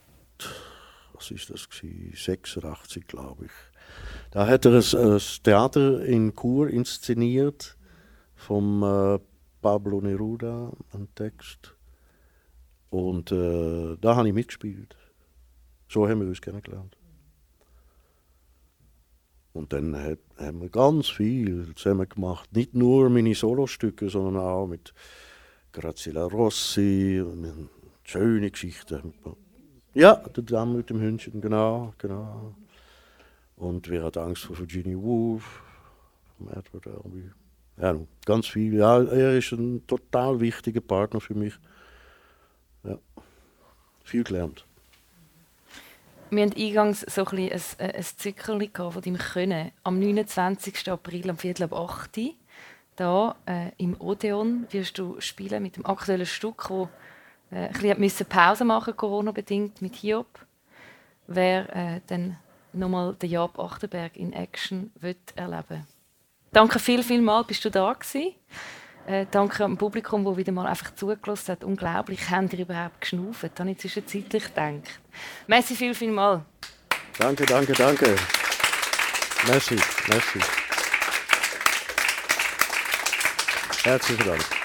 was 1.14 1.32
ist 1.32 1.50
das 1.50 1.68
86, 1.72 3.06
glaube 3.06 3.46
ich. 3.46 3.52
Da 4.36 4.48
hat 4.48 4.66
er 4.66 4.74
ein, 4.74 5.22
Theater 5.44 6.04
in 6.04 6.34
Chur 6.36 6.68
inszeniert 6.70 7.78
vom 8.36 8.84
äh, 8.84 9.18
Pablo 9.62 10.02
Neruda, 10.02 10.74
ein 10.92 11.08
Text. 11.16 11.74
Und 12.90 13.32
äh, 13.32 13.96
da 14.02 14.18
habe 14.18 14.28
ich 14.28 14.34
mitgespielt. 14.34 14.98
So 15.88 16.10
haben 16.10 16.20
wir 16.20 16.28
uns 16.28 16.42
kennengelernt. 16.42 16.98
Und 19.54 19.72
dann 19.72 19.96
hat, 19.96 20.20
haben 20.38 20.60
wir 20.60 20.70
ganz 20.70 21.08
viel 21.08 21.74
zusammen 21.76 22.10
gemacht. 22.10 22.54
Nicht 22.54 22.74
nur 22.74 23.10
meine 23.10 23.36
Solostücke, 23.36 24.10
sondern 24.10 24.44
auch 24.44 24.68
mit 24.68 24.94
Graziella 25.72 26.26
Rossi, 26.26 27.24
schöne 28.04 28.52
Geschichten. 28.52 29.14
Ja, 29.94 30.16
der 30.16 30.44
Damm 30.44 30.76
mit 30.76 30.90
dem 30.90 31.00
Hündchen, 31.00 31.40
genau, 31.40 31.94
genau. 31.98 32.54
Und 33.58 33.89
wer 33.89 34.03
hat 34.03 34.18
Angst 34.18 34.43
vor 34.43 34.58
Virginia 34.58 34.97
Woolf? 34.97 35.62
Edward 36.39 36.88
Albee. 36.88 37.32
Ja, 37.78 37.95
ganz 38.26 38.47
viel. 38.47 38.74
Ja, 38.76 39.01
er 39.01 39.38
ist 39.38 39.51
ein 39.51 39.86
total 39.88 40.39
wichtiger 40.39 40.82
Partner 40.82 41.22
für 41.22 41.36
mich. 41.36 41.53
Ja, 42.84 42.97
viel 44.03 44.24
gelernt. 44.24 44.66
Wir 46.30 46.45
hatten 46.45 46.60
eingangs 46.60 47.01
so 47.01 47.26
ein, 47.26 47.51
ein, 47.51 47.62
ein 47.80 48.03
Zickerli 48.03 48.70
von 48.74 49.01
deinem 49.01 49.18
Können. 49.18 49.72
Am 49.84 49.99
29. 49.99 50.89
April, 50.89 51.30
am 51.30 51.38
Viertel 51.38 51.64
ab 51.64 51.74
8 51.74 52.18
Uhr, 52.99 53.36
äh, 53.45 53.72
im 53.78 53.99
Odeon, 53.99 54.66
wirst 54.72 54.97
du 54.97 55.20
spielen 55.20 55.62
mit 55.62 55.78
dem 55.78 55.86
aktuellen 55.86 56.26
Stück, 56.26 56.70
wo 56.70 56.89
äh, 57.51 57.68
ein 57.68 57.99
bisschen 57.99 58.26
Pause 58.26 58.66
machen 58.66 58.95
Corona-bedingt, 58.95 59.82
mit 59.82 59.95
Hiob. 59.95 60.28
Wer 61.28 61.76
äh, 61.76 62.01
dann 62.08 62.38
nochmal 62.76 63.16
den 63.16 63.32
Job 63.32 63.60
Achterberg 63.60 64.16
in 64.18 64.34
Action 64.34 64.92
erleben 65.36 65.88
Danke 66.52 66.80
viel, 66.80 67.04
viel 67.04 67.22
mal, 67.22 67.44
bist 67.44 67.66
du 67.66 67.70
da 67.70 67.92
gewesen. 67.92 68.34
Äh, 69.08 69.26
danke 69.30 69.64
am 69.64 69.78
Publikum, 69.78 70.26
das 70.26 70.38
wieder 70.38 70.52
mal 70.52 70.66
einfach 70.66 70.96
zugelassen 70.96 71.52
hat. 71.52 71.64
Unglaublich, 71.64 72.30
haben 72.30 72.50
ihr 72.52 72.60
überhaupt 72.60 73.02
geschnauft? 73.02 73.60
Habe 73.60 73.72
ich 73.72 73.78
zwischenzeitlich 73.78 74.46
gedacht. 74.46 75.00
Merci 75.48 75.76
viel, 75.76 75.94
viel 75.94 76.12
mal. 76.12 76.44
Danke, 77.20 77.46
danke, 77.46 77.74
danke. 77.74 78.16
Merci, 79.48 79.76
merci. 80.08 80.40
Herzlichen 83.84 84.26
Dank. 84.26 84.64